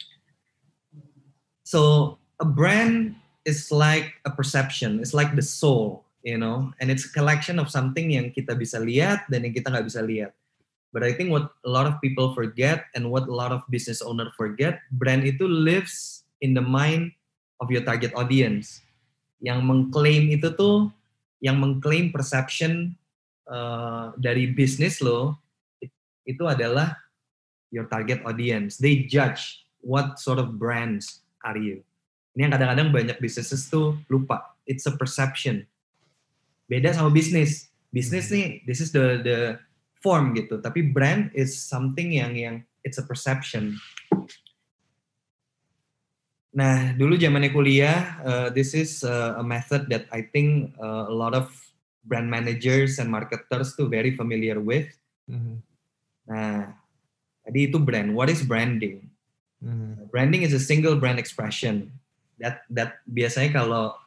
So 1.67 2.15
a 2.39 2.47
brand 2.47 3.19
is 3.43 3.67
like 3.67 4.15
a 4.23 4.31
perception. 4.31 5.03
It's 5.03 5.11
like 5.11 5.35
the 5.35 5.43
soul 5.43 6.04
you 6.25 6.41
know 6.41 6.73
and 6.81 6.89
it's 6.89 7.05
a 7.05 7.13
collection 7.13 7.61
of 7.61 7.69
something 7.69 8.09
yang 8.17 8.33
kita 8.33 8.57
bisa 8.57 8.81
lihat 8.81 9.29
dan 9.29 9.45
yang 9.45 9.53
kita 9.53 9.69
nggak 9.69 9.85
bisa 9.85 10.01
lihat 10.01 10.33
But 10.95 11.03
I 11.03 11.11
think 11.11 11.27
what 11.27 11.51
a 11.67 11.71
lot 11.75 11.91
of 11.91 11.99
people 11.99 12.31
forget 12.31 12.87
and 12.95 13.11
what 13.11 13.27
a 13.27 13.35
lot 13.35 13.51
of 13.51 13.67
business 13.67 13.99
owner 13.99 14.31
forget, 14.39 14.79
brand 14.95 15.27
itu 15.27 15.43
lives 15.43 16.23
in 16.39 16.55
the 16.55 16.63
mind 16.63 17.11
of 17.59 17.67
your 17.67 17.83
target 17.83 18.15
audience. 18.15 18.79
Yang 19.43 19.59
mengklaim 19.67 20.31
itu 20.31 20.55
tuh, 20.55 20.87
yang 21.43 21.59
mengklaim 21.59 22.15
perception 22.15 22.95
uh, 23.51 24.15
dari 24.15 24.55
bisnis 24.55 25.03
lo, 25.03 25.35
itu 26.23 26.47
adalah 26.47 26.95
your 27.75 27.91
target 27.91 28.23
audience. 28.23 28.79
They 28.79 29.03
judge 29.03 29.67
what 29.83 30.15
sort 30.15 30.39
of 30.39 30.55
brands 30.55 31.27
are 31.43 31.59
you. 31.59 31.83
Ini 32.39 32.47
yang 32.47 32.55
kadang-kadang 32.55 32.89
banyak 32.95 33.17
businesses 33.19 33.67
tuh 33.67 33.99
lupa. 34.07 34.55
It's 34.63 34.87
a 34.87 34.95
perception. 34.95 35.67
Beda 36.65 36.93
sama 36.93 37.13
bisnis. 37.13 37.69
Bisnis 37.93 38.33
nih, 38.33 38.65
this 38.65 38.81
is 38.81 38.91
the 38.91 39.21
the 39.21 39.37
form 40.01 40.33
gitu. 40.37 40.61
Tapi 40.61 40.93
brand 40.93 41.33
is 41.33 41.55
something 41.55 42.13
yang 42.13 42.33
yang 42.37 42.55
it's 42.85 43.01
a 43.01 43.05
perception. 43.05 43.77
Nah, 46.55 46.95
dulu 46.95 47.19
zamannya 47.19 47.51
kuliah, 47.51 48.15
uh, 48.23 48.47
this 48.47 48.71
is 48.71 49.03
uh, 49.03 49.35
a 49.35 49.43
method 49.43 49.91
that 49.91 50.07
I 50.07 50.23
think 50.23 50.71
uh, 50.79 51.11
a 51.11 51.15
lot 51.15 51.35
of 51.35 51.51
brand 52.07 52.31
managers 52.31 52.95
and 52.95 53.11
marketers 53.11 53.75
tuh 53.75 53.91
very 53.91 54.15
familiar 54.15 54.61
with. 54.63 54.87
Mm-hmm. 55.27 55.59
Nah, 56.31 56.71
tadi 57.43 57.59
itu 57.67 57.75
brand. 57.75 58.15
What 58.15 58.31
is 58.31 58.39
branding? 58.45 59.11
Mm-hmm. 59.59 60.07
Branding 60.15 60.47
is 60.47 60.55
a 60.55 60.61
single 60.63 60.95
brand 60.95 61.19
expression. 61.19 61.91
That 62.39 62.63
that 62.71 63.03
biasanya 63.03 63.51
kalau 63.51 63.99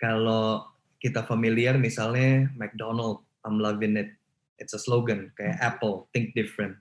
kalau 0.00 0.72
kita 0.98 1.22
familiar 1.26 1.78
misalnya 1.78 2.50
McDonald, 2.58 3.22
I'm 3.46 3.62
loving 3.62 3.94
it. 3.98 4.10
It's 4.58 4.74
a 4.74 4.80
slogan 4.82 5.30
kayak 5.38 5.58
Apple 5.62 6.10
think 6.10 6.34
different. 6.34 6.78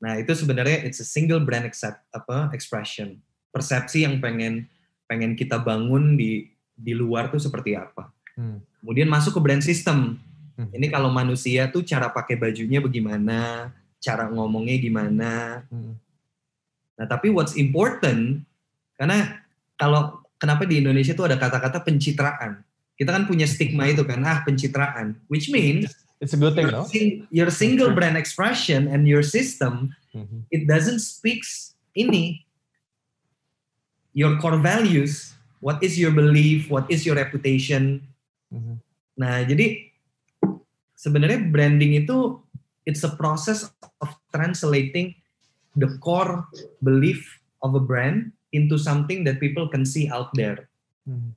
Nah 0.00 0.16
itu 0.16 0.32
sebenarnya 0.32 0.82
it's 0.82 0.98
a 0.98 1.06
single 1.06 1.44
brand 1.44 1.68
accept, 1.68 2.00
apa 2.16 2.48
expression. 2.56 3.20
Persepsi 3.52 4.08
yang 4.08 4.18
pengen 4.18 4.66
pengen 5.04 5.36
kita 5.36 5.60
bangun 5.60 6.16
di 6.16 6.48
di 6.72 6.96
luar 6.96 7.28
tuh 7.28 7.38
seperti 7.38 7.76
apa. 7.76 8.08
Hmm. 8.32 8.64
kemudian 8.80 9.12
masuk 9.12 9.36
ke 9.36 9.40
brand 9.44 9.60
system. 9.60 10.16
Hmm. 10.56 10.68
ini 10.72 10.88
kalau 10.88 11.12
manusia 11.12 11.68
tuh 11.68 11.84
cara 11.84 12.12
pakai 12.12 12.36
bajunya 12.36 12.80
bagaimana 12.80 13.72
cara 14.00 14.32
ngomongnya 14.32 14.80
gimana. 14.80 15.32
Hmm. 15.68 16.00
nah 16.96 17.04
tapi 17.04 17.28
what's 17.28 17.56
important 17.60 18.44
karena 18.96 19.44
kalau 19.76 20.24
kenapa 20.40 20.64
di 20.64 20.80
Indonesia 20.80 21.12
tuh 21.12 21.28
ada 21.28 21.36
kata-kata 21.36 21.84
pencitraan 21.84 22.64
kita 22.96 23.10
kan 23.10 23.24
punya 23.24 23.48
stigma 23.48 23.88
itu 23.88 24.04
kan 24.04 24.20
ah 24.24 24.44
pencitraan 24.44 25.18
which 25.28 25.48
means 25.48 25.90
It's 26.22 26.30
a 26.30 26.38
good 26.38 26.54
thing, 26.54 26.70
your, 26.70 26.78
no? 26.78 26.86
Sing, 26.86 27.26
your 27.34 27.50
single 27.50 27.90
brand 27.98 28.14
expression 28.14 28.86
and 28.86 29.10
your 29.10 29.26
system, 29.26 29.90
mm-hmm. 30.14 30.46
it 30.54 30.70
doesn't 30.70 31.02
speaks 31.02 31.74
ini 31.98 32.46
your 34.14 34.38
core 34.38 34.62
values. 34.62 35.34
What 35.58 35.82
is 35.82 35.98
your 35.98 36.14
belief? 36.14 36.70
What 36.70 36.86
is 36.86 37.02
your 37.02 37.18
reputation? 37.18 38.06
Mm-hmm. 38.54 38.76
Nah, 39.18 39.42
jadi 39.42 39.90
sebenarnya 40.94 41.50
branding 41.50 41.98
itu 41.98 42.38
it's 42.86 43.02
a 43.02 43.10
process 43.18 43.66
of 43.98 44.10
translating 44.30 45.18
the 45.74 45.98
core 45.98 46.46
belief 46.86 47.42
of 47.66 47.74
a 47.74 47.82
brand 47.82 48.30
into 48.54 48.78
something 48.78 49.26
that 49.26 49.42
people 49.42 49.66
can 49.66 49.82
see 49.82 50.06
out 50.06 50.30
there. 50.38 50.70
Hmm. 51.02 51.34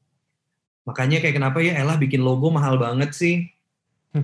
Makanya 0.85 1.17
kayak 1.17 1.35
kenapa 1.41 1.59
ya 1.65 1.81
Ella 1.81 1.97
bikin 1.97 2.21
logo 2.21 2.53
mahal 2.53 2.77
banget 2.77 3.11
sih? 3.17 3.49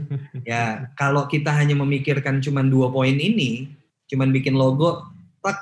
ya 0.49 0.87
kalau 0.95 1.27
kita 1.27 1.51
hanya 1.51 1.75
memikirkan 1.75 2.39
cuma 2.39 2.63
dua 2.63 2.93
poin 2.93 3.17
ini, 3.17 3.67
cuma 4.07 4.29
bikin 4.29 4.55
logo, 4.55 5.03
tak 5.43 5.57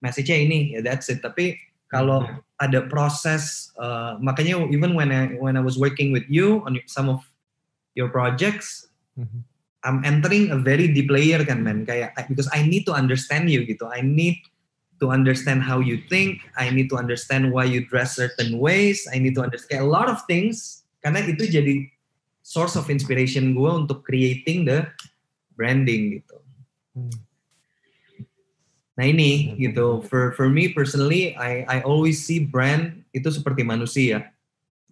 message-nya 0.00 0.38
ini, 0.40 0.58
ya 0.78 0.80
that's 0.80 1.10
it. 1.12 1.20
Tapi 1.20 1.58
kalau 1.90 2.24
ada 2.56 2.86
proses, 2.88 3.74
uh, 3.76 4.16
makanya 4.22 4.62
even 4.72 4.96
when 4.96 5.12
I 5.12 5.36
when 5.36 5.58
I 5.58 5.62
was 5.62 5.76
working 5.76 6.14
with 6.14 6.24
you 6.30 6.64
on 6.64 6.78
some 6.88 7.10
of 7.10 7.20
your 7.98 8.08
projects, 8.08 8.88
hmm. 9.18 9.44
I'm 9.82 10.06
entering 10.06 10.54
a 10.54 10.58
very 10.62 10.88
deep 10.88 11.10
layer 11.10 11.42
kan 11.42 11.66
man, 11.66 11.82
kayak 11.82 12.14
because 12.30 12.48
I 12.54 12.62
need 12.62 12.86
to 12.88 12.94
understand 12.94 13.50
you 13.50 13.66
gitu, 13.66 13.90
I 13.90 14.00
need 14.00 14.38
to 15.02 15.10
understand 15.10 15.66
how 15.66 15.82
you 15.82 15.98
think, 16.06 16.46
I 16.54 16.70
need 16.70 16.86
to 16.94 16.96
understand 16.96 17.50
why 17.50 17.66
you 17.66 17.82
dress 17.90 18.14
certain 18.14 18.62
ways, 18.62 19.10
I 19.10 19.18
need 19.18 19.34
to 19.34 19.42
understand 19.42 19.82
a 19.82 19.90
lot 19.90 20.06
of 20.06 20.22
things 20.30 20.86
karena 21.02 21.26
itu 21.26 21.50
jadi 21.50 21.90
source 22.46 22.78
of 22.78 22.86
inspiration 22.86 23.58
gue 23.58 23.70
untuk 23.70 24.06
creating 24.06 24.70
the 24.70 24.86
branding 25.58 26.22
gitu. 26.22 26.38
Hmm. 26.94 27.14
Nah 28.94 29.06
ini 29.10 29.58
gitu, 29.58 30.04
for 30.06 30.36
for 30.36 30.46
me 30.46 30.70
personally, 30.70 31.34
I 31.34 31.66
I 31.66 31.78
always 31.82 32.22
see 32.22 32.44
brand 32.44 33.02
itu 33.10 33.26
seperti 33.32 33.66
manusia 33.66 34.30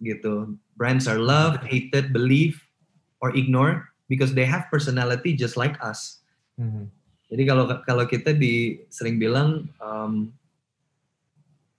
gitu. 0.03 0.57
Brands 0.75 1.05
are 1.05 1.21
loved, 1.21 1.63
hated, 1.63 2.09
believed, 2.11 2.59
or 3.21 3.31
ignored 3.37 3.85
because 4.09 4.33
they 4.33 4.43
have 4.43 4.67
personality 4.73 5.37
just 5.37 5.55
like 5.55 5.77
us. 5.79 6.25
Hmm. 6.57 6.89
Jadi 7.31 7.43
kalau 7.47 7.63
kalau 7.87 8.03
kita 8.03 8.35
di 8.35 8.83
sering 8.91 9.15
bilang 9.15 9.71
um, 9.79 10.27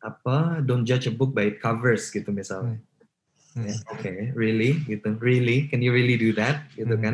apa, 0.01 0.65
don't 0.65 0.89
judge 0.89 1.07
a 1.07 1.13
book 1.13 1.37
by 1.37 1.53
its 1.53 1.61
covers 1.61 2.09
gitu 2.09 2.33
misalnya. 2.33 2.81
Hmm 2.81 2.91
Hmm. 3.53 3.69
Yeah, 3.69 3.81
Oke, 3.93 4.01
okay, 4.01 4.19
really 4.33 4.81
gitu, 4.89 5.13
really, 5.21 5.69
can 5.69 5.85
you 5.85 5.93
really 5.93 6.17
do 6.17 6.33
that 6.41 6.65
gitu 6.73 6.97
kan? 6.97 7.13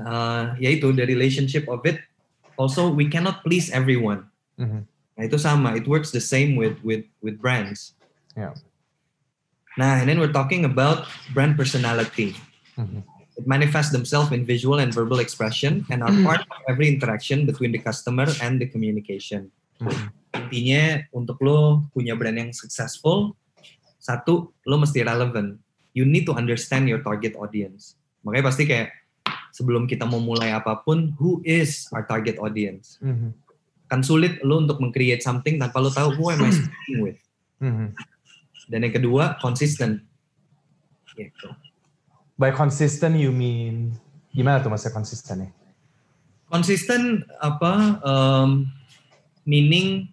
Uh, 0.00 0.56
ya 0.56 0.72
itu 0.72 0.96
the 0.96 1.04
relationship 1.04 1.68
of 1.68 1.84
it. 1.84 2.00
Also, 2.56 2.88
we 2.88 3.04
cannot 3.04 3.44
please 3.44 3.68
everyone. 3.68 4.32
Nah 5.16 5.22
itu 5.28 5.36
sama, 5.36 5.76
it 5.76 5.84
works 5.84 6.08
the 6.08 6.20
same 6.24 6.56
with 6.56 6.80
with 6.80 7.04
with 7.20 7.36
brands. 7.36 7.92
Yeah. 8.32 8.56
Nah, 9.76 10.00
and 10.00 10.08
then 10.08 10.16
we're 10.16 10.32
talking 10.32 10.64
about 10.64 11.04
brand 11.36 11.60
personality. 11.60 12.32
Mm-hmm. 12.80 13.04
It 13.36 13.44
manifests 13.44 13.92
themselves 13.92 14.32
in 14.32 14.48
visual 14.48 14.80
and 14.80 14.88
verbal 14.88 15.20
expression 15.20 15.84
and 15.92 16.00
are 16.00 16.16
part 16.24 16.40
of 16.40 16.58
every 16.72 16.88
interaction 16.88 17.44
between 17.44 17.68
the 17.68 17.80
customer 17.80 18.24
and 18.40 18.56
the 18.56 18.64
communication. 18.64 19.52
Mm-hmm. 19.76 20.08
Intinya 20.36 21.04
untuk 21.12 21.36
lo 21.44 21.84
punya 21.92 22.16
brand 22.16 22.40
yang 22.40 22.52
successful, 22.56 23.36
satu 24.06 24.54
lo 24.62 24.76
mesti 24.78 25.02
relevant 25.02 25.58
you 25.96 26.06
need 26.06 26.22
to 26.22 26.36
understand 26.38 26.86
your 26.86 27.02
target 27.02 27.34
audience 27.34 27.98
makanya 28.22 28.44
pasti 28.46 28.62
kayak 28.70 28.94
sebelum 29.50 29.90
kita 29.90 30.06
mau 30.06 30.22
mulai 30.22 30.54
apa 30.54 30.78
pun 30.86 31.10
who 31.18 31.42
is 31.42 31.90
our 31.90 32.06
target 32.06 32.38
audience 32.38 33.02
mm-hmm. 33.02 33.34
kan 33.90 34.06
sulit 34.06 34.38
lo 34.46 34.62
untuk 34.62 34.78
mengcreate 34.78 35.26
something 35.26 35.58
tanpa 35.58 35.82
lo 35.82 35.90
tahu 35.90 36.14
who 36.14 36.30
am 36.30 36.46
I 36.46 36.54
speaking 36.54 36.98
with 37.02 37.18
mm-hmm. 37.58 37.90
dan 38.70 38.78
yang 38.86 38.94
kedua 38.94 39.42
konsisten 39.42 40.06
gitu. 41.16 41.48
By 42.36 42.52
consistent 42.52 43.16
you 43.16 43.32
mean 43.32 43.96
gimana 44.32 44.60
tuh 44.60 44.68
maksudnya 44.68 44.94
konsisten 44.96 45.36
nih 45.48 45.52
konsisten 46.52 47.26
apa 47.42 47.98
um, 48.04 48.70
meaning 49.48 50.10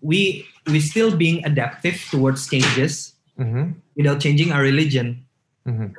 we 0.00 0.44
we 0.68 0.80
still 0.80 1.12
being 1.12 1.44
adaptive 1.44 1.96
towards 2.08 2.48
changes 2.48 3.16
mm-hmm. 3.36 3.76
without 3.96 4.20
changing 4.20 4.52
our 4.52 4.64
religion. 4.64 5.24
Mm-hmm. 5.64 5.92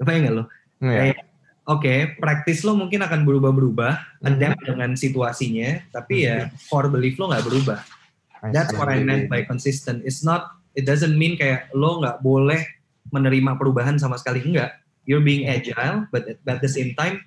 Apa 0.00 0.08
ya 0.10 0.18
nggak 0.24 0.34
lo? 0.34 0.44
Yeah. 0.84 1.16
Oke, 1.64 1.88
okay, 1.88 1.98
praktis 2.20 2.60
lo 2.60 2.76
mungkin 2.76 3.00
akan 3.00 3.24
berubah-berubah, 3.24 3.92
mm-hmm. 3.96 4.28
adapt 4.28 4.60
dengan 4.68 4.90
situasinya, 4.92 5.80
tapi 5.96 6.28
ya 6.28 6.48
mm-hmm. 6.48 6.68
core 6.68 6.92
belief 6.92 7.16
lo 7.16 7.32
nggak 7.32 7.44
berubah. 7.48 7.80
That's 8.52 8.76
what 8.76 8.92
I 8.92 9.00
meant 9.00 9.32
by 9.32 9.48
consistent. 9.48 10.04
It's 10.04 10.20
not, 10.20 10.60
it 10.76 10.84
doesn't 10.84 11.16
mean 11.16 11.40
kayak 11.40 11.72
lo 11.72 12.04
nggak 12.04 12.20
boleh 12.20 12.60
menerima 13.12 13.56
perubahan 13.60 14.00
sama 14.00 14.16
sekali 14.16 14.40
enggak. 14.40 14.80
You're 15.04 15.24
being 15.24 15.44
agile, 15.50 16.08
but 16.08 16.24
at, 16.24 16.40
but 16.46 16.60
at 16.60 16.62
the 16.64 16.70
same 16.72 16.96
time, 16.96 17.20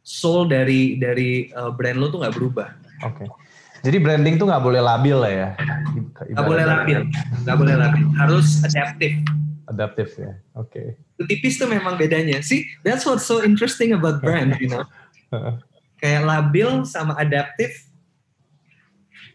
soul 0.00 0.48
dari 0.48 0.96
dari 0.96 1.52
uh, 1.52 1.68
brand 1.74 2.00
lo 2.00 2.08
tuh 2.08 2.24
nggak 2.24 2.34
berubah. 2.38 2.68
Oke. 3.04 3.26
Okay. 3.26 3.28
Jadi 3.84 3.96
branding 4.00 4.34
tuh 4.40 4.48
nggak 4.48 4.64
boleh 4.64 4.80
labil 4.80 5.16
lah 5.20 5.32
ya. 5.32 5.48
Nggak 6.32 6.46
boleh 6.48 6.64
labil, 6.64 7.00
nggak 7.44 7.56
boleh 7.60 7.74
labil. 7.76 8.04
Harus 8.16 8.64
adaptif. 8.64 9.12
Adaptif 9.66 10.08
ya, 10.16 10.32
oke. 10.56 10.72
Okay. 11.18 11.26
Tipis 11.26 11.58
tuh 11.58 11.68
memang 11.68 11.98
bedanya. 11.98 12.38
sih. 12.40 12.64
that's 12.86 13.04
what's 13.04 13.26
so 13.26 13.42
interesting 13.42 13.92
about 13.92 14.22
brand, 14.22 14.56
you 14.62 14.70
know. 14.70 14.86
Kayak 16.00 16.22
labil 16.28 16.86
sama 16.86 17.18
adaptif 17.18 17.86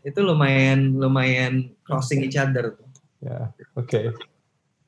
itu 0.01 0.19
lumayan 0.21 0.97
lumayan 0.97 1.73
crossing 1.85 2.25
each 2.25 2.37
other. 2.37 2.75
Ya, 3.21 3.27
yeah, 3.27 3.45
oke. 3.77 3.87
Okay. 3.87 4.09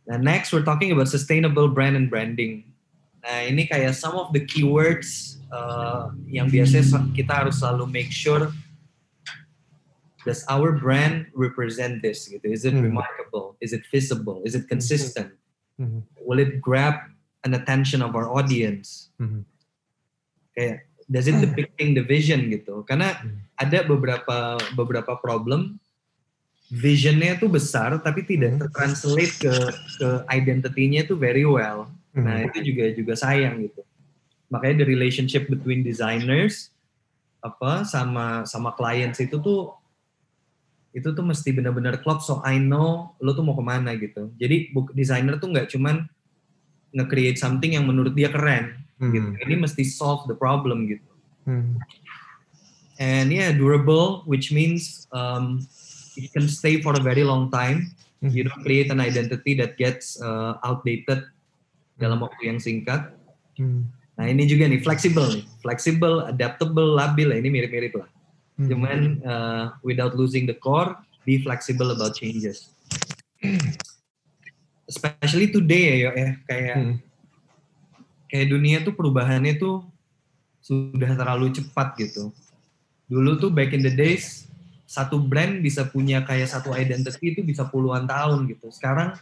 Nah, 0.07 0.17
next 0.17 0.51
we're 0.51 0.67
talking 0.67 0.91
about 0.91 1.07
sustainable 1.07 1.67
brand 1.67 1.95
and 1.95 2.10
branding. 2.10 2.67
Nah, 3.24 3.48
ini 3.48 3.69
kayak 3.72 3.95
some 3.95 4.19
of 4.19 4.36
the 4.36 4.43
keywords 4.43 5.39
uh, 5.48 6.12
yang 6.27 6.51
biasanya 6.51 6.83
kita 7.15 7.31
harus 7.31 7.63
selalu 7.63 7.88
make 7.88 8.12
sure 8.12 8.51
does 10.27 10.43
our 10.48 10.75
brand 10.75 11.27
represent 11.36 12.03
this 12.03 12.27
gitu? 12.27 12.43
Is 12.48 12.67
it 12.67 12.75
mm-hmm. 12.75 12.91
remarkable? 12.91 13.55
Is 13.63 13.72
it 13.72 13.88
visible 13.88 14.43
is 14.43 14.55
it 14.55 14.67
consistent? 14.67 15.36
Mm-hmm. 15.79 16.05
will 16.22 16.39
it 16.39 16.62
grab 16.62 16.95
an 17.43 17.53
attention 17.53 18.01
of 18.01 18.15
our 18.15 18.31
audience? 18.31 19.12
Kayak 20.55 20.88
does 21.12 21.27
it 21.27 21.38
depicting 21.43 21.93
the 21.93 22.05
vision 22.05 22.48
gitu? 22.50 22.88
Karena 22.88 23.19
hmm. 23.19 23.43
ada 23.60 23.83
beberapa 23.83 24.57
beberapa 24.74 25.19
problem 25.19 25.77
visionnya 26.74 27.38
tuh 27.38 27.53
besar 27.53 27.94
tapi 28.01 28.25
tidak 28.25 28.58
hmm. 28.58 28.60
tertranslate 28.65 29.36
ke 29.38 29.53
ke 30.01 30.10
identity-nya 30.34 31.06
tuh 31.06 31.22
very 31.22 31.46
well 31.46 31.86
nah 32.13 32.42
itu 32.46 32.74
juga 32.74 32.94
juga 32.94 33.13
sayang 33.13 33.70
gitu 33.70 33.82
makanya 34.50 34.86
the 34.86 34.88
relationship 34.89 35.46
between 35.50 35.86
designers 35.86 36.74
apa 37.46 37.86
sama 37.86 38.46
sama 38.50 38.74
clients 38.74 39.22
itu 39.22 39.38
tuh 39.38 39.74
itu 40.94 41.10
tuh 41.10 41.25
mesti 41.25 41.50
benar-benar 41.53 42.01
klop 42.06 42.22
so 42.22 42.42
I 42.46 42.62
know 42.62 43.18
lo 43.18 43.34
tuh 43.34 43.46
mau 43.46 43.58
ke 43.58 43.65
mana 43.65 43.94
gitu 43.98 44.34
jadi 44.38 44.74
designer 44.94 45.38
tuh 45.38 45.53
nggak 45.53 45.70
cuman 45.74 46.06
nge-create 46.94 47.42
something 47.42 47.74
yang 47.74 47.89
menurut 47.89 48.13
dia 48.13 48.30
keren 48.30 48.82
hmm. 49.01 49.13
gitu 49.13 49.30
ini 49.46 49.56
mesti 49.62 49.82
solve 49.86 50.25
the 50.30 50.38
problem 50.38 50.86
gitu 50.86 51.12
hmm. 51.50 51.82
and 53.01 53.34
yeah 53.34 53.50
durable 53.50 54.22
which 54.30 54.53
means 54.53 55.10
um, 55.10 55.65
it 56.17 56.29
can 56.32 56.46
stay 56.50 56.79
for 56.79 56.93
a 56.98 57.03
very 57.03 57.25
long 57.25 57.50
time 57.50 57.89
hmm. 58.22 58.32
you 58.32 58.46
don't 58.46 58.62
create 58.62 58.89
an 58.93 59.00
identity 59.01 59.53
that 59.58 59.75
gets 59.75 60.17
uh, 60.22 60.58
outdated 60.63 61.25
dalam 61.98 62.22
waktu 62.22 62.50
yang 62.50 62.60
singkat 62.60 63.13
hmm. 63.60 63.86
nah 64.17 64.25
ini 64.29 64.46
juga 64.46 64.70
nih 64.70 64.82
flexible 64.82 65.29
nih 65.29 65.46
flexible 65.62 66.25
adaptable 66.29 66.98
labil 66.98 67.34
ini 67.34 67.50
mirip-mirip 67.50 67.93
lah 67.98 68.10
Hmm. 68.58 68.70
Cuman 68.70 69.00
uh, 69.25 69.65
without 69.82 70.13
losing 70.13 70.46
the 70.46 70.53
core, 70.53 70.93
be 71.25 71.41
flexible 71.41 71.89
about 71.89 72.13
changes. 72.13 72.70
Especially 74.86 75.50
today 75.50 76.05
ya, 76.05 76.12
ya 76.13 76.29
kayak 76.46 76.77
hmm. 76.77 76.96
kayak 78.29 78.48
dunia 78.51 78.77
tuh 78.86 78.93
perubahannya 78.93 79.58
tuh 79.58 79.82
sudah 80.62 81.17
terlalu 81.17 81.50
cepat 81.50 81.98
gitu. 81.98 82.29
Dulu 83.10 83.41
tuh 83.41 83.50
back 83.50 83.74
in 83.74 83.82
the 83.82 83.91
days 83.93 84.48
satu 84.93 85.17
brand 85.17 85.65
bisa 85.65 85.89
punya 85.89 86.21
kayak 86.21 86.45
satu 86.45 86.69
identity 86.77 87.33
itu 87.33 87.41
bisa 87.41 87.65
puluhan 87.65 88.05
tahun 88.05 88.45
gitu. 88.45 88.69
Sekarang 88.69 89.17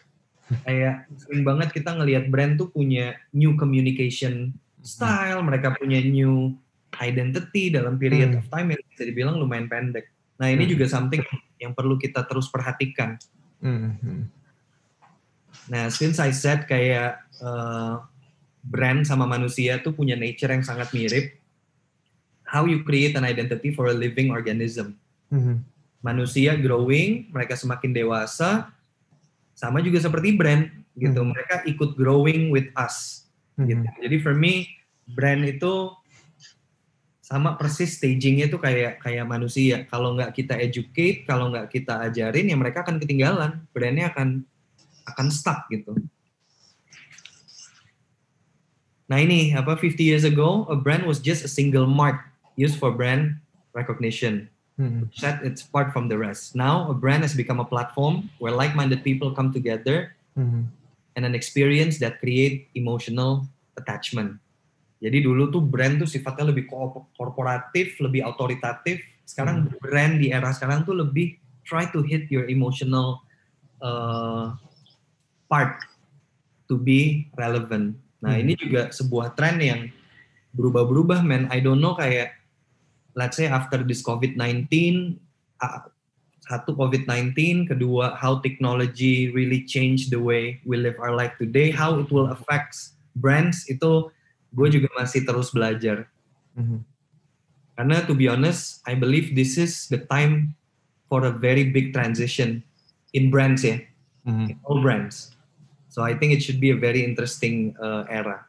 kayak 0.67 1.07
sering 1.15 1.47
banget 1.47 1.71
kita 1.71 1.95
ngelihat 1.95 2.27
brand 2.27 2.59
tuh 2.59 2.67
punya 2.67 3.15
new 3.31 3.55
communication 3.55 4.51
style, 4.83 5.39
mereka 5.39 5.71
punya 5.79 6.03
new 6.03 6.51
identity 6.99 7.71
dalam 7.71 7.95
period 7.95 8.35
hmm. 8.35 8.39
of 8.43 8.45
time 8.51 8.75
yang 8.75 8.83
bisa 8.91 9.03
dibilang 9.07 9.39
lumayan 9.39 9.71
pendek. 9.71 10.11
Nah 10.43 10.51
ini 10.51 10.67
hmm. 10.67 10.71
juga 10.75 10.85
something 10.91 11.23
yang 11.63 11.71
perlu 11.71 11.95
kita 11.95 12.27
terus 12.27 12.51
perhatikan. 12.51 13.15
Hmm. 13.63 13.95
hmm. 13.95 14.23
Nah 15.71 15.87
since 15.87 16.19
I 16.19 16.35
said 16.35 16.67
kayak 16.67 17.23
uh, 17.39 18.03
brand 18.59 19.07
sama 19.07 19.23
manusia 19.23 19.79
tuh 19.79 19.95
punya 19.95 20.19
nature 20.19 20.51
yang 20.51 20.67
sangat 20.67 20.91
mirip, 20.91 21.39
how 22.43 22.67
you 22.67 22.83
create 22.83 23.15
an 23.15 23.23
identity 23.23 23.71
for 23.71 23.87
a 23.87 23.95
living 23.95 24.35
organism. 24.35 24.99
Hmm. 25.31 25.63
Manusia 26.03 26.59
growing, 26.59 27.31
mereka 27.31 27.55
semakin 27.55 27.95
dewasa, 27.95 28.69
sama 29.55 29.79
juga 29.79 30.03
seperti 30.03 30.35
brand 30.35 30.67
gitu. 31.00 31.23
Hmm. 31.23 31.31
Mereka 31.31 31.63
ikut 31.71 31.95
growing 31.95 32.51
with 32.51 32.67
us. 32.75 33.25
Hmm. 33.55 33.71
Gitu. 33.71 33.85
Jadi 34.03 34.15
for 34.19 34.35
me 34.35 34.67
brand 35.07 35.47
itu 35.47 35.95
sama 37.31 37.55
persis 37.55 37.95
stagingnya 37.95 38.51
itu 38.51 38.59
kayak 38.59 39.00
kayak 39.00 39.23
manusia. 39.23 39.88
Kalau 39.88 40.19
nggak 40.19 40.35
kita 40.35 40.59
educate, 40.59 41.23
kalau 41.23 41.47
nggak 41.47 41.71
kita 41.71 42.03
ajarin, 42.11 42.51
ya 42.51 42.59
mereka 42.59 42.83
akan 42.83 43.00
ketinggalan. 43.00 43.63
Brandnya 43.71 44.11
akan 44.11 44.43
akan 45.07 45.27
stuck 45.31 45.71
gitu. 45.71 45.95
Nah 49.08 49.19
ini 49.19 49.56
apa 49.56 49.79
50 49.79 49.95
years 50.03 50.27
ago, 50.27 50.67
a 50.67 50.75
brand 50.75 51.08
was 51.08 51.23
just 51.23 51.47
a 51.47 51.51
single 51.51 51.88
mark 51.88 52.19
used 52.60 52.75
for 52.75 52.91
brand 52.91 53.39
recognition. 53.71 54.50
Hmm. 54.79 55.12
Set 55.12 55.43
its 55.43 55.62
part 55.62 55.91
from 55.91 56.07
the 56.07 56.17
rest. 56.17 56.55
Now 56.55 56.89
a 56.89 56.95
brand 56.95 57.27
has 57.27 57.36
become 57.36 57.60
a 57.60 57.67
platform 57.67 58.31
where 58.39 58.55
like-minded 58.55 59.03
people 59.03 59.36
come 59.36 59.51
together 59.51 60.15
hmm. 60.34 60.67
and 61.15 61.23
an 61.27 61.36
experience 61.36 61.99
that 61.99 62.23
create 62.23 62.71
emotional 62.73 63.45
attachment. 63.75 64.39
Jadi 65.01 65.25
dulu 65.25 65.49
tuh 65.49 65.62
brand 65.65 65.97
tuh 65.97 66.10
sifatnya 66.10 66.53
lebih 66.53 66.69
korporatif, 67.17 67.97
lebih 67.99 68.21
autoritatif. 68.21 69.01
Sekarang 69.25 69.67
hmm. 69.67 69.81
brand 69.81 70.13
di 70.21 70.31
era 70.31 70.49
sekarang 70.53 70.88
tuh 70.88 70.97
lebih 70.97 71.36
try 71.67 71.86
to 71.89 72.01
hit 72.01 72.29
your 72.29 72.47
emotional 72.47 73.21
uh, 73.81 74.55
part 75.49 75.84
to 76.71 76.79
be 76.79 77.27
relevant. 77.36 77.97
Nah 78.23 78.38
hmm. 78.38 78.43
ini 78.45 78.53
juga 78.55 78.93
sebuah 78.93 79.36
tren 79.36 79.60
yang 79.60 79.91
berubah-berubah, 80.55 81.23
man. 81.23 81.47
I 81.49 81.60
don't 81.63 81.79
know 81.79 81.95
kayak 81.97 82.40
let's 83.15 83.38
say 83.38 83.47
after 83.47 83.84
this 83.84 84.04
COVID-19, 84.04 84.67
uh, 85.62 85.80
satu 86.52 86.76
COVID-19, 86.76 87.69
kedua 87.71 88.17
how 88.19 88.43
technology 88.43 89.32
really 89.32 89.63
change 89.63 90.12
the 90.12 90.19
way 90.19 90.60
we 90.67 90.76
live 90.76 91.00
our 91.00 91.15
life 91.15 91.32
today, 91.39 91.71
how 91.71 91.95
it 92.00 92.12
will 92.12 92.28
affect 92.28 92.95
brands 93.15 93.67
itu 93.71 94.12
gue 94.52 94.67
juga 94.67 94.91
masih 95.00 95.24
terus 95.24 95.52
belajar. 95.56 96.12
Mm-hmm. 96.60 96.80
Karena 97.80 97.97
to 98.04 98.13
be 98.13 98.28
honest, 98.28 98.84
I 98.84 99.00
believe 99.00 99.32
this 99.32 99.56
is 99.56 99.88
the 99.88 100.04
time 100.12 100.54
for 101.08 101.24
a 101.24 101.34
very 101.34 101.71
big 101.71 101.95
transition 101.95 102.63
in 103.15 103.32
brands 103.32 103.63
ya, 103.63 103.80
mm-hmm. 104.28 104.52
in 104.52 104.58
all 104.67 104.84
brands. 104.84 105.32
So 105.91 106.04
I 106.04 106.15
think 106.15 106.32
it 106.36 106.43
should 106.43 106.60
be 106.60 106.71
a 106.71 106.80
very 106.80 107.04
interesting 107.04 107.76
uh, 107.80 108.08
era. 108.08 108.47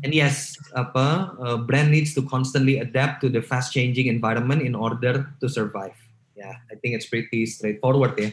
And 0.00 0.16
yes, 0.16 0.56
apa 0.72 1.36
uh, 1.36 1.58
brand 1.60 1.92
needs 1.92 2.16
to 2.16 2.24
constantly 2.24 2.80
adapt 2.80 3.20
to 3.20 3.28
the 3.28 3.44
fast 3.44 3.76
changing 3.76 4.08
environment 4.08 4.64
in 4.64 4.72
order 4.72 5.28
to 5.40 5.46
survive. 5.46 5.96
Ya, 6.32 6.48
yeah, 6.48 6.54
I 6.72 6.80
think 6.80 6.96
it's 6.96 7.04
pretty 7.04 7.44
straightforward 7.44 8.16
ya. 8.16 8.32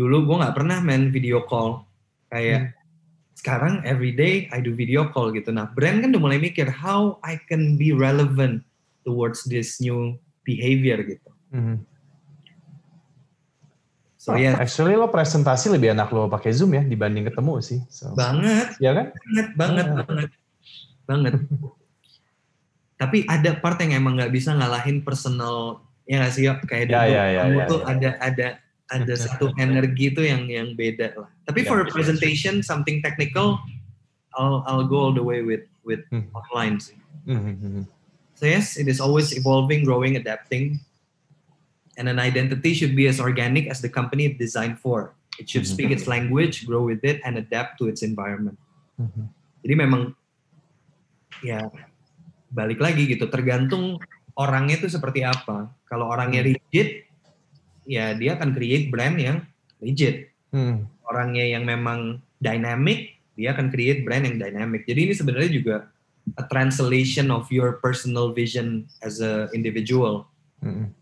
Dulu 0.00 0.24
gue 0.24 0.36
nggak 0.40 0.56
pernah 0.56 0.80
main 0.80 1.12
video 1.12 1.44
call 1.44 1.84
kayak 2.32 2.72
hmm 2.72 2.78
sekarang 3.40 3.80
every 3.88 4.12
day 4.12 4.44
I 4.52 4.60
do 4.60 4.76
video 4.76 5.08
call 5.08 5.32
gitu. 5.32 5.48
Nah, 5.48 5.72
brand 5.72 6.04
kan 6.04 6.12
udah 6.12 6.20
mulai 6.20 6.36
mikir 6.36 6.68
how 6.68 7.16
I 7.24 7.40
can 7.48 7.80
be 7.80 7.96
relevant 7.96 8.60
towards 9.08 9.48
this 9.48 9.80
new 9.80 10.20
behavior 10.44 11.00
gitu. 11.00 11.30
Mm-hmm. 11.56 11.76
So. 14.20 14.36
Yeah. 14.36 14.60
Actually 14.60 15.00
lo 15.00 15.08
presentasi 15.08 15.72
lebih 15.72 15.96
enak 15.96 16.12
lo 16.12 16.28
pakai 16.28 16.52
Zoom 16.52 16.76
ya 16.76 16.84
dibanding 16.84 17.24
ketemu 17.32 17.64
sih. 17.64 17.80
So. 17.88 18.12
Banget. 18.12 18.76
Ya 18.76 18.92
kan? 18.92 19.16
Banget, 19.16 19.48
banget, 19.56 19.86
oh. 19.88 20.04
banget, 20.04 20.28
banget. 21.10 21.42
Tapi 22.94 23.26
ada 23.26 23.58
part 23.58 23.82
yang 23.82 23.98
emang 23.98 24.14
nggak 24.14 24.30
bisa 24.30 24.54
ngalahin 24.54 25.02
personal 25.02 25.82
ya 26.06 26.22
nggak 26.22 26.32
sih 26.34 26.44
ya 26.46 26.58
kayak 26.62 26.90
ya, 26.90 27.02
ya, 27.06 27.24
ya, 27.30 27.40
kamu 27.46 27.58
ya, 27.58 27.66
tuh 27.70 27.80
ya. 27.80 27.86
ada 27.86 28.10
ada 28.18 28.48
ada 28.90 29.14
satu 29.14 29.54
energi 29.62 30.10
itu 30.14 30.22
yang 30.22 30.46
yang 30.46 30.74
beda 30.78 31.18
lah. 31.18 31.30
Tapi 31.46 31.66
for 31.66 31.82
a 31.82 31.88
presentation 31.88 32.62
something 32.62 33.02
technical, 33.02 33.58
I'll 34.38 34.62
I'll 34.66 34.86
go 34.86 35.10
all 35.10 35.14
the 35.14 35.24
way 35.24 35.42
with 35.42 35.66
with 35.82 36.06
hmm. 36.14 36.30
online 36.30 36.78
sih. 36.78 36.98
Hmm. 37.26 37.86
So 38.38 38.48
yes, 38.48 38.80
it 38.80 38.88
is 38.88 38.98
always 39.04 39.36
evolving, 39.36 39.84
growing, 39.84 40.16
adapting, 40.16 40.80
and 42.00 42.08
an 42.08 42.16
identity 42.16 42.72
should 42.72 42.96
be 42.96 43.04
as 43.04 43.20
organic 43.20 43.68
as 43.68 43.84
the 43.84 43.92
company 43.92 44.24
it's 44.32 44.40
designed 44.40 44.80
for. 44.80 45.12
It 45.36 45.48
should 45.48 45.68
hmm. 45.68 45.72
speak 45.76 45.90
its 45.92 46.08
language, 46.08 46.64
grow 46.64 46.84
with 46.84 47.04
it, 47.04 47.20
and 47.24 47.36
adapt 47.36 47.76
to 47.80 47.88
its 47.88 48.00
environment. 48.00 48.56
Jadi 49.60 49.74
memang 49.76 50.12
ya 51.40 51.68
balik 52.50 52.82
lagi 52.82 53.06
gitu, 53.06 53.30
tergantung 53.30 54.00
orangnya 54.34 54.80
itu 54.80 54.88
seperti 54.90 55.22
apa. 55.22 55.70
Kalau 55.86 56.10
orangnya 56.10 56.46
rigid, 56.46 57.06
ya 57.86 58.14
dia 58.14 58.38
akan 58.38 58.54
create 58.54 58.88
brand 58.88 59.16
yang 59.18 59.44
rigid. 59.82 60.30
Hmm. 60.50 60.86
Orangnya 61.06 61.46
yang 61.46 61.66
memang 61.66 62.22
dynamic, 62.38 63.18
dia 63.34 63.54
akan 63.54 63.70
create 63.70 64.06
brand 64.06 64.26
yang 64.26 64.38
dynamic. 64.38 64.86
Jadi 64.86 65.10
ini 65.10 65.14
sebenarnya 65.14 65.50
juga 65.50 65.76
a 66.38 66.44
translation 66.46 67.32
of 67.32 67.50
your 67.50 67.82
personal 67.82 68.30
vision 68.30 68.86
as 69.02 69.18
a 69.18 69.50
individual. 69.56 70.30
Hmm. 70.62 70.92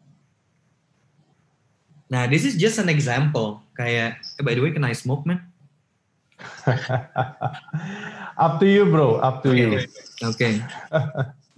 Nah, 2.08 2.24
this 2.24 2.48
is 2.48 2.56
just 2.56 2.80
an 2.80 2.88
example. 2.88 3.60
Kayak, 3.76 4.24
eh, 4.40 4.42
by 4.42 4.56
the 4.56 4.64
way, 4.64 4.72
can 4.72 4.84
I 4.84 4.96
smoke, 4.96 5.28
man? 5.28 5.44
up 8.38 8.60
to 8.60 8.66
you, 8.66 8.86
bro. 8.86 9.18
Up 9.18 9.42
to 9.42 9.50
okay. 9.50 9.58
you. 9.58 9.70
Oke. 10.22 10.38
Okay. 10.38 10.62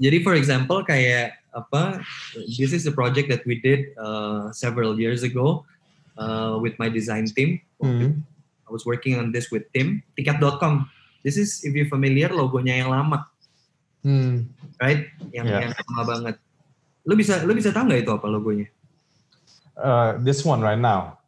Jadi, 0.00 0.24
for 0.24 0.32
example, 0.32 0.80
kayak 0.80 1.36
apa 1.50 1.98
this 2.46 2.70
is 2.70 2.86
a 2.86 2.94
project 2.94 3.26
that 3.28 3.42
we 3.42 3.58
did 3.58 3.90
uh, 3.98 4.48
several 4.54 4.96
years 4.96 5.26
ago 5.26 5.66
uh, 6.16 6.56
with 6.56 6.78
my 6.78 6.88
design 6.88 7.26
team. 7.28 7.60
Mm-hmm. 7.82 8.22
I 8.64 8.70
was 8.70 8.86
working 8.86 9.18
on 9.18 9.34
this 9.34 9.50
with 9.50 9.66
Tim. 9.74 10.00
Ticket.com. 10.14 10.88
This 11.26 11.36
is 11.36 11.60
if 11.66 11.74
you're 11.74 11.90
familiar 11.90 12.32
logonya 12.32 12.80
yang 12.80 12.94
lama, 12.94 13.28
hmm. 14.00 14.48
right? 14.80 15.10
Yang 15.34 15.46
yeah. 15.52 15.60
yang 15.60 15.72
lama 15.76 16.02
banget. 16.06 16.36
Lu 17.04 17.12
bisa 17.12 17.44
lu 17.44 17.52
bisa 17.52 17.74
tahu 17.74 17.92
nggak 17.92 18.08
itu 18.08 18.12
apa 18.14 18.26
logonya? 18.30 18.66
Uh, 19.76 20.16
this 20.22 20.46
one 20.46 20.64
right 20.64 20.80
now. 20.80 21.20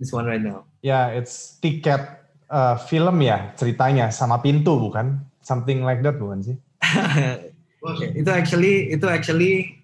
This 0.00 0.10
one 0.10 0.26
right 0.26 0.42
now. 0.42 0.66
Yeah, 0.82 1.14
it's 1.14 1.60
tiket 1.62 2.21
uh, 2.52 2.76
film 2.76 3.24
ya 3.24 3.56
ceritanya 3.56 4.12
sama 4.12 4.44
pintu 4.44 4.76
bukan? 4.76 5.24
Something 5.40 5.82
like 5.82 6.04
that 6.04 6.20
bukan 6.20 6.44
sih? 6.44 6.56
Okay. 7.82 8.14
Itu 8.14 8.30
actually 8.30 8.94
itu 8.94 9.06
actually 9.10 9.74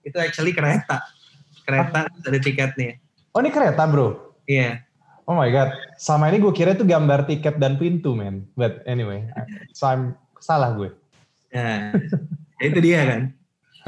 itu 0.00 0.16
actually 0.16 0.56
kereta. 0.56 1.04
Kereta 1.68 2.08
ah. 2.08 2.24
ada 2.24 2.38
tiketnya. 2.40 2.96
Oh 3.36 3.44
ini 3.44 3.52
kereta 3.52 3.84
bro? 3.84 4.32
Iya. 4.48 4.80
Yeah. 4.80 4.88
Oh 5.28 5.36
my 5.36 5.52
god, 5.52 5.76
sama 6.00 6.32
ini 6.32 6.40
gue 6.40 6.56
kira 6.56 6.72
itu 6.72 6.88
gambar 6.88 7.28
tiket 7.28 7.60
dan 7.60 7.76
pintu 7.76 8.16
men. 8.16 8.48
But 8.56 8.80
anyway, 8.88 9.28
so 9.76 9.84
I'm 9.84 10.16
salah 10.40 10.72
gue. 10.72 10.88
Ya, 11.52 11.92
itu 12.64 12.78
dia 12.80 13.04
kan. 13.04 13.22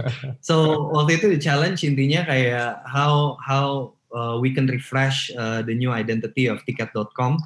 So 0.44 0.88
waktu 0.96 1.20
itu 1.20 1.26
the 1.28 1.40
challenge 1.40 1.84
intinya 1.84 2.24
kayak 2.24 2.80
how 2.88 3.36
how 3.40 3.96
uh, 4.16 4.40
we 4.40 4.48
can 4.52 4.64
refresh 4.64 5.28
uh, 5.36 5.60
the 5.60 5.76
new 5.76 5.92
identity 5.92 6.48
of 6.48 6.60
ticket.com. 6.64 7.36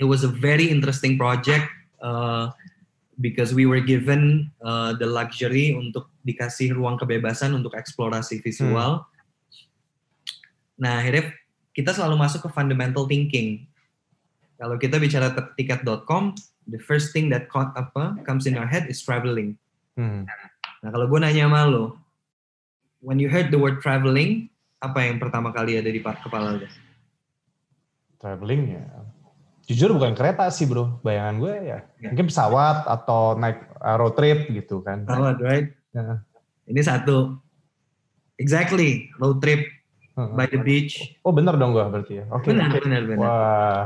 It 0.00 0.08
was 0.08 0.24
a 0.24 0.32
very 0.32 0.72
interesting 0.72 1.20
project. 1.20 1.68
Uh, 2.00 2.48
because 3.20 3.52
we 3.52 3.68
were 3.68 3.80
given 3.84 4.50
uh, 4.64 4.96
the 4.96 5.04
luxury 5.04 5.76
untuk 5.76 6.08
dikasih 6.24 6.72
ruang 6.72 6.96
kebebasan 6.96 7.52
untuk 7.52 7.76
eksplorasi 7.76 8.40
visual. 8.40 9.04
Hmm. 9.04 9.08
Nah, 10.80 11.04
akhirnya 11.04 11.36
kita 11.76 11.92
selalu 11.92 12.16
masuk 12.16 12.48
ke 12.48 12.50
fundamental 12.50 13.04
thinking. 13.04 13.68
Kalau 14.56 14.80
kita 14.80 14.96
bicara 14.96 15.32
tiket.com, 15.56 16.36
the 16.68 16.80
first 16.80 17.12
thing 17.12 17.28
that 17.28 17.48
caught, 17.52 17.72
apa 17.76 18.16
comes 18.24 18.48
in 18.48 18.56
our 18.56 18.68
head 18.68 18.88
is 18.88 19.04
traveling. 19.04 19.56
Hmm. 19.96 20.24
Nah, 20.80 20.88
kalau 20.88 21.06
gue 21.08 21.20
nanya 21.20 21.48
sama 21.48 21.68
lo, 21.68 22.00
when 23.04 23.20
you 23.20 23.28
heard 23.28 23.52
the 23.52 23.60
word 23.60 23.84
traveling, 23.84 24.48
apa 24.80 25.04
yang 25.04 25.20
pertama 25.20 25.52
kali 25.52 25.76
ada 25.76 25.92
di 25.92 26.00
kepala 26.00 26.56
lo? 26.56 26.68
Traveling 28.20 28.76
ya, 28.76 28.84
jujur 29.70 29.94
bukan 29.94 30.18
kereta 30.18 30.50
sih 30.50 30.66
bro 30.66 30.98
bayangan 31.06 31.38
gue 31.38 31.54
ya, 31.62 31.78
ya. 32.02 32.10
mungkin 32.10 32.26
pesawat 32.26 32.90
atau 32.90 33.38
naik 33.38 33.70
uh, 33.78 33.94
road 34.02 34.18
trip 34.18 34.50
gitu 34.50 34.82
kan 34.82 35.06
pesawat 35.06 35.38
right 35.38 35.70
ya. 35.94 36.18
ini 36.66 36.82
satu 36.82 37.38
exactly 38.34 39.06
road 39.22 39.38
trip 39.38 39.62
uh-huh. 40.18 40.34
by 40.34 40.50
the 40.50 40.58
beach 40.58 41.14
oh 41.22 41.30
bener 41.30 41.54
dong 41.54 41.70
gue 41.70 41.86
berarti 41.86 42.18
ya 42.18 42.24
oke 42.34 42.42
okay, 42.42 42.50
benar 42.50 42.68
okay. 42.74 42.80
benar 42.82 43.02
benar 43.06 43.22
wah 43.22 43.82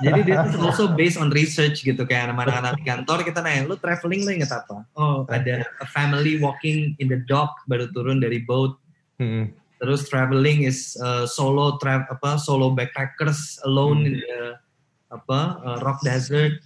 jadi 0.00 0.20
this 0.24 0.40
is 0.54 0.56
also 0.64 0.96
based 0.96 1.20
on 1.20 1.28
research 1.28 1.84
gitu 1.84 2.08
kayak 2.08 2.32
anak-anak 2.32 2.80
di 2.80 2.88
kantor 2.88 3.20
kita 3.20 3.44
nanya 3.44 3.68
lu 3.68 3.76
traveling 3.76 4.24
lo 4.24 4.32
inget 4.32 4.48
apa 4.48 4.80
oh 4.96 5.28
ada 5.28 5.68
a 5.84 5.86
family 5.92 6.40
walking 6.40 6.96
in 6.96 7.12
the 7.12 7.20
dock 7.28 7.52
baru 7.68 7.84
turun 7.92 8.16
dari 8.16 8.40
boat 8.48 8.80
hmm. 9.20 9.52
terus 9.76 10.08
traveling 10.08 10.64
is 10.64 10.96
uh, 11.04 11.28
solo 11.28 11.76
tra 11.76 12.08
apa 12.08 12.40
solo 12.40 12.72
backpackers 12.72 13.60
alone 13.68 14.08
hmm. 14.08 14.08
in 14.08 14.14
the 14.24 14.40
apa 15.08 15.40
uh, 15.64 15.78
rock 15.80 16.04
desert 16.04 16.60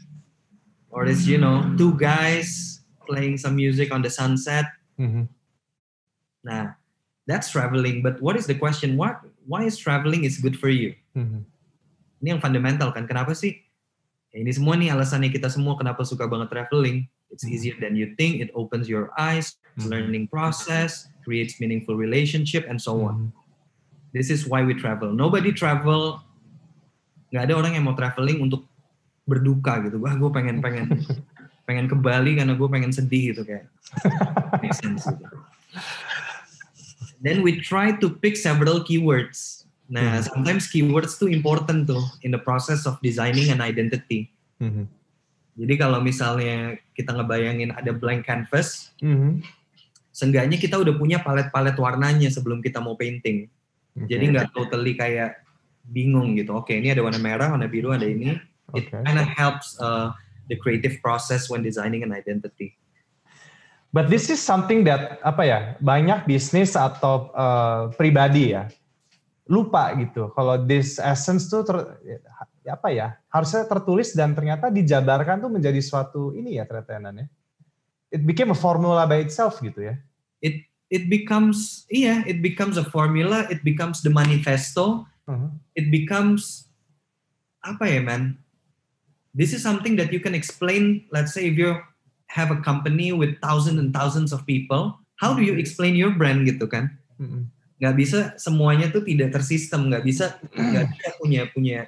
or 0.90 1.07
is 1.07 1.24
you 1.31 1.38
know 1.38 1.62
two 1.78 1.94
guys 1.94 2.83
playing 3.07 3.38
some 3.38 3.55
music 3.55 3.94
on 3.94 4.02
the 4.02 4.11
sunset 4.11 4.66
mm-hmm. 4.98 5.24
nah 6.42 6.74
that's 7.26 7.50
traveling 7.50 8.02
but 8.02 8.18
what 8.18 8.35
is 8.35 8.46
the 8.46 8.55
question 8.55 8.98
what 8.98 9.22
why 9.46 9.62
is 9.62 9.78
traveling 9.78 10.26
is 10.26 10.38
good 10.42 10.59
for 10.59 10.68
you 10.68 10.94
mm-hmm. 11.14 11.42
ini 12.22 12.28
yang 12.35 12.42
fundamental 12.42 12.90
kan 12.90 13.07
kenapa 13.07 13.31
sih 13.31 13.62
ya, 14.35 14.42
ini 14.42 14.50
semua 14.50 14.74
nih 14.74 14.90
alasannya 14.90 15.31
kita 15.31 15.46
semua 15.46 15.78
kenapa 15.78 16.02
suka 16.02 16.26
banget 16.26 16.50
traveling 16.50 17.07
it's 17.31 17.46
mm-hmm. 17.46 17.55
easier 17.55 17.76
than 17.78 17.94
you 17.94 18.11
think 18.18 18.42
it 18.42 18.50
opens 18.59 18.90
your 18.90 19.14
eyes 19.14 19.55
mm-hmm. 19.78 19.87
learning 19.87 20.26
process 20.26 21.07
creates 21.22 21.62
meaningful 21.62 21.94
relationship 21.94 22.66
and 22.66 22.83
so 22.83 23.07
on 23.07 23.14
mm-hmm. 23.14 23.31
this 24.11 24.35
is 24.35 24.50
why 24.50 24.66
we 24.66 24.74
travel 24.74 25.14
nobody 25.14 25.55
travel 25.55 26.18
nggak 27.33 27.49
ada 27.49 27.55
orang 27.57 27.73
yang 27.73 27.88
mau 27.88 27.97
traveling 27.97 28.45
untuk 28.45 28.68
berduka 29.25 29.81
gitu 29.88 29.97
wah 30.05 30.12
gue 30.12 30.31
pengen 30.31 30.61
pengen 30.61 30.87
pengen 31.66 31.87
ke 31.88 31.97
Bali 31.97 32.37
karena 32.37 32.53
gue 32.53 32.68
pengen 32.68 32.92
sedih 32.92 33.33
gitu 33.33 33.42
kayak 33.49 33.66
make 34.61 34.77
sense 34.77 35.09
gitu. 35.09 35.37
then 37.25 37.40
we 37.40 37.57
try 37.64 37.95
to 37.95 38.12
pick 38.21 38.37
several 38.37 38.85
keywords 38.85 39.64
nah 39.88 40.21
hmm. 40.21 40.25
sometimes 40.29 40.68
keywords 40.68 41.16
tuh 41.16 41.33
important 41.33 41.88
tuh 41.88 42.05
in 42.21 42.35
the 42.35 42.40
process 42.40 42.85
of 42.85 43.01
designing 43.01 43.49
an 43.49 43.64
identity 43.64 44.29
hmm. 44.61 44.85
jadi 45.57 45.81
kalau 45.81 46.05
misalnya 46.05 46.77
kita 46.92 47.16
ngebayangin 47.16 47.73
ada 47.73 47.95
blank 47.95 48.29
canvas 48.29 48.92
hmm. 49.01 49.40
seenggaknya 50.12 50.61
kita 50.61 50.77
udah 50.77 50.99
punya 50.99 51.23
palet-palet 51.23 51.79
warnanya 51.79 52.29
sebelum 52.29 52.59
kita 52.59 52.83
mau 52.83 52.99
painting 52.99 53.47
okay. 53.95 54.11
jadi 54.11 54.25
nggak 54.35 54.49
totally 54.51 54.99
kayak 54.99 55.41
bingung 55.88 56.38
gitu. 56.38 56.55
Oke, 56.55 56.75
okay, 56.75 56.77
ini 56.79 56.95
ada 56.95 57.03
warna 57.03 57.18
merah, 57.18 57.51
warna 57.53 57.66
biru, 57.66 57.90
ada 57.90 58.07
ini. 58.07 58.38
It 58.73 58.88
okay. 58.88 59.03
kind 59.05 59.18
of 59.18 59.29
helps 59.29 59.77
uh, 59.83 60.14
the 60.49 60.57
creative 60.57 61.03
process 61.03 61.51
when 61.51 61.61
designing 61.61 62.07
an 62.07 62.14
identity. 62.14 62.79
But 63.92 64.09
this 64.09 64.33
is 64.33 64.40
something 64.40 64.88
that 64.88 65.21
apa 65.21 65.42
ya 65.45 65.59
banyak 65.85 66.25
bisnis 66.25 66.73
atau 66.73 67.29
uh, 67.37 67.92
pribadi 67.92 68.57
ya 68.57 68.73
lupa 69.53 69.92
gitu. 70.01 70.33
Kalau 70.33 70.64
this 70.64 70.97
essence 70.97 71.53
tuh 71.53 71.61
ter, 71.61 71.77
apa 72.64 72.88
ya 72.88 73.21
harusnya 73.29 73.68
tertulis 73.68 74.16
dan 74.16 74.33
ternyata 74.33 74.73
dijabarkan 74.73 75.45
tuh 75.45 75.53
menjadi 75.53 75.77
suatu 75.85 76.33
ini 76.33 76.57
ya 76.57 76.64
ternyata 76.64 77.12
ya. 77.12 77.29
It 78.12 78.25
became 78.25 78.49
a 78.53 78.57
formula 78.57 79.05
by 79.05 79.21
itself 79.21 79.61
gitu 79.61 79.92
ya. 79.92 80.01
It 80.40 80.64
it 80.88 81.12
becomes 81.12 81.85
iya, 81.92 82.25
yeah, 82.25 82.33
it 82.33 82.40
becomes 82.40 82.81
a 82.81 82.87
formula, 82.88 83.45
it 83.53 83.61
becomes 83.61 84.01
the 84.01 84.12
manifesto 84.12 85.05
uh-huh. 85.29 85.51
it 85.75 85.91
becomes 85.91 86.71
apa 87.63 87.87
ya 87.87 88.01
man 88.03 88.39
this 89.33 89.55
is 89.55 89.63
something 89.63 89.95
that 89.95 90.11
you 90.11 90.21
can 90.21 90.35
explain 90.35 91.07
let's 91.15 91.33
say 91.33 91.47
if 91.47 91.55
you 91.55 91.79
have 92.27 92.51
a 92.51 92.59
company 92.65 93.13
with 93.13 93.39
thousands 93.41 93.79
and 93.79 93.95
thousands 93.95 94.33
of 94.33 94.45
people 94.49 94.99
how 95.21 95.33
do 95.33 95.45
you 95.45 95.55
explain 95.55 95.95
your 95.95 96.13
brand 96.15 96.45
gitu 96.49 96.67
kan 96.67 96.91
uh-huh. 97.19 97.47
nggak 97.79 97.95
bisa 97.99 98.19
semuanya 98.39 98.91
tuh 98.91 99.05
tidak 99.07 99.35
tersistem 99.35 99.91
nggak 99.91 100.05
bisa 100.07 100.39
nggak 100.55 100.87
bisa 100.91 101.09
punya 101.19 101.43
punya 101.51 101.79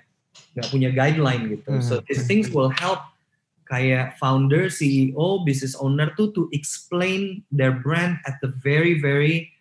nggak 0.54 0.68
punya 0.70 0.88
guideline 0.94 1.44
gitu 1.58 1.68
uh-huh. 1.70 1.82
so 1.82 1.94
these 2.06 2.26
things 2.26 2.50
will 2.50 2.70
help 2.70 3.02
kayak 3.64 4.20
founder, 4.20 4.68
CEO, 4.68 5.40
business 5.42 5.72
owner 5.80 6.12
tuh 6.14 6.30
to 6.36 6.52
explain 6.52 7.40
their 7.48 7.72
brand 7.72 8.20
at 8.28 8.36
the 8.44 8.52
very 8.60 9.00
very 9.00 9.53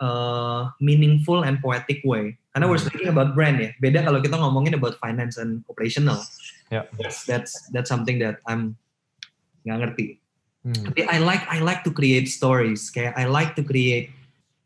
uh, 0.00 0.70
meaningful 0.80 1.44
and 1.44 1.60
poetic 1.60 2.02
way. 2.04 2.38
Karena 2.54 2.70
we're 2.70 2.78
speaking 2.78 3.10
about 3.10 3.34
brand 3.34 3.58
ya. 3.58 3.70
Beda 3.82 4.06
kalau 4.06 4.22
kita 4.22 4.38
ngomongin 4.38 4.78
about 4.78 4.94
finance 5.02 5.38
and 5.38 5.66
operational. 5.66 6.22
Yeah. 6.70 6.86
That's 6.98 7.26
that's 7.26 7.52
that's 7.74 7.90
something 7.90 8.22
that 8.22 8.38
I'm 8.46 8.78
nggak 9.66 9.78
ngerti. 9.82 10.06
Hmm. 10.62 10.84
Tapi 10.90 11.02
I 11.10 11.18
like 11.18 11.42
I 11.50 11.58
like 11.58 11.82
to 11.82 11.90
create 11.90 12.30
stories. 12.30 12.88
Kayak 12.94 13.18
I 13.18 13.26
like 13.26 13.58
to 13.58 13.66
create 13.66 14.14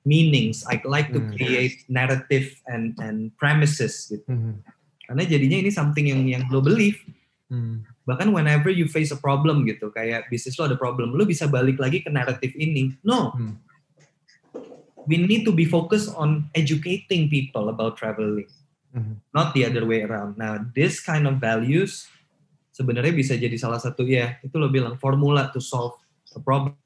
meanings. 0.05 0.69
I 0.69 0.81
like 0.85 1.11
to 1.17 1.21
hmm. 1.21 1.33
create 1.33 1.89
narrative 1.89 2.61
and 2.69 2.93
and 3.01 3.33
premises 3.41 4.05
gitu. 4.13 4.29
Hmm. 4.29 4.61
Karena 5.09 5.25
jadinya 5.25 5.59
ini 5.65 5.71
something 5.73 6.05
yang 6.13 6.29
yang 6.29 6.45
lo 6.53 6.61
believe. 6.61 7.01
Hmm. 7.49 7.89
Bahkan 8.05 8.37
whenever 8.37 8.69
you 8.69 8.85
face 8.85 9.13
a 9.13 9.21
problem 9.21 9.65
gitu, 9.65 9.89
kayak 9.93 10.29
bisnis 10.29 10.61
lo 10.61 10.69
ada 10.69 10.77
problem, 10.77 11.17
lo 11.17 11.25
bisa 11.25 11.49
balik 11.49 11.81
lagi 11.81 12.05
ke 12.05 12.13
naratif 12.13 12.53
ini. 12.53 12.93
No, 13.01 13.33
hmm 13.33 13.68
we 15.09 15.17
need 15.17 15.49
to 15.49 15.53
be 15.57 15.65
focused 15.65 16.13
on 16.13 16.53
educating 16.53 17.33
people 17.33 17.73
about 17.73 17.97
traveling, 17.97 18.47
mm-hmm. 18.93 19.17
not 19.33 19.57
the 19.57 19.65
other 19.65 19.89
way 19.89 20.05
around. 20.05 20.37
Now, 20.37 20.61
this 20.77 21.01
kind 21.01 21.25
of 21.25 21.41
values 21.41 22.05
sebenarnya 22.77 23.17
bisa 23.17 23.35
jadi 23.35 23.57
salah 23.59 23.81
satu 23.81 24.07
ya 24.07 24.39
itu 24.45 24.55
lo 24.55 24.69
bilang 24.69 25.01
formula 25.01 25.49
to 25.51 25.59
solve 25.59 25.97
a 26.37 26.41
problem. 26.45 26.77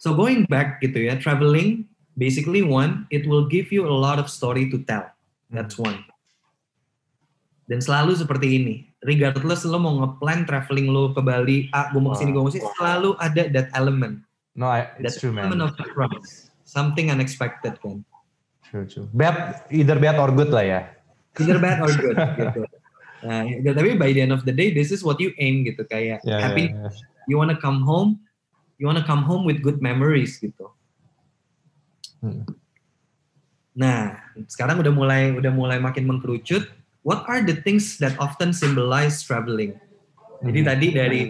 So 0.00 0.16
going 0.16 0.48
back 0.48 0.80
gitu 0.80 1.04
ya, 1.04 1.20
traveling 1.20 1.86
basically 2.16 2.64
one, 2.64 3.04
it 3.12 3.28
will 3.28 3.46
give 3.46 3.70
you 3.70 3.84
a 3.84 3.94
lot 3.94 4.16
of 4.16 4.26
story 4.32 4.72
to 4.72 4.80
tell. 4.88 5.06
That's 5.52 5.76
one. 5.76 6.02
Dan 7.64 7.80
selalu 7.80 8.18
seperti 8.18 8.60
ini, 8.60 8.74
regardless 9.06 9.64
lo 9.64 9.80
mau 9.80 9.94
ngeplan 10.02 10.44
traveling 10.44 10.92
lo 10.92 11.14
ke 11.16 11.22
Bali, 11.24 11.72
ah 11.72 11.88
gue 11.94 12.00
mau 12.02 12.12
ke 12.12 12.20
sini, 12.20 12.34
gue 12.34 12.42
mau 12.42 12.50
ke 12.52 12.60
sini, 12.60 12.68
selalu 12.76 13.16
ada 13.22 13.42
that 13.48 13.68
element. 13.72 14.20
No, 14.52 14.68
I, 14.68 14.92
it's 15.00 15.16
that 15.16 15.22
true, 15.22 15.32
man. 15.32 15.48
Element 15.48 15.72
of 15.72 15.78
surprise 15.78 16.53
something 16.64 17.12
unexpected 17.12 17.78
kan. 17.80 18.04
True, 18.64 18.88
true. 18.88 19.06
Bad, 19.12 19.68
either 19.70 20.00
bad 20.00 20.18
or 20.18 20.32
good 20.32 20.50
lah 20.50 20.64
ya. 20.64 20.80
Either 21.38 21.60
bad 21.60 21.78
or 21.84 21.92
good 21.92 22.16
gitu. 22.40 22.62
Nah, 23.24 23.40
ya, 23.48 23.72
tapi 23.72 23.96
by 23.96 24.12
the 24.12 24.20
end 24.20 24.32
of 24.36 24.44
the 24.44 24.52
day, 24.52 24.68
this 24.68 24.92
is 24.92 25.00
what 25.00 25.16
you 25.16 25.32
aim 25.40 25.64
gitu 25.64 25.80
kayak 25.88 26.20
yeah, 26.28 26.40
happy. 26.40 26.68
Yeah, 26.68 26.92
yeah. 26.92 27.24
You 27.24 27.40
wanna 27.40 27.56
come 27.56 27.80
home, 27.80 28.20
you 28.76 28.84
wanna 28.84 29.04
come 29.04 29.24
home 29.24 29.48
with 29.48 29.64
good 29.64 29.80
memories 29.80 30.36
gitu. 30.36 30.68
Hmm. 32.20 32.44
Nah, 33.72 34.20
sekarang 34.46 34.84
udah 34.84 34.92
mulai 34.92 35.32
udah 35.32 35.52
mulai 35.52 35.80
makin 35.80 36.04
mengkerucut. 36.04 36.68
What 37.04 37.24
are 37.28 37.40
the 37.40 37.56
things 37.64 37.96
that 38.00 38.16
often 38.20 38.52
symbolize 38.52 39.24
traveling? 39.24 39.76
Jadi 40.44 40.60
hmm. 40.60 40.68
tadi 40.68 40.86
dari 40.92 41.22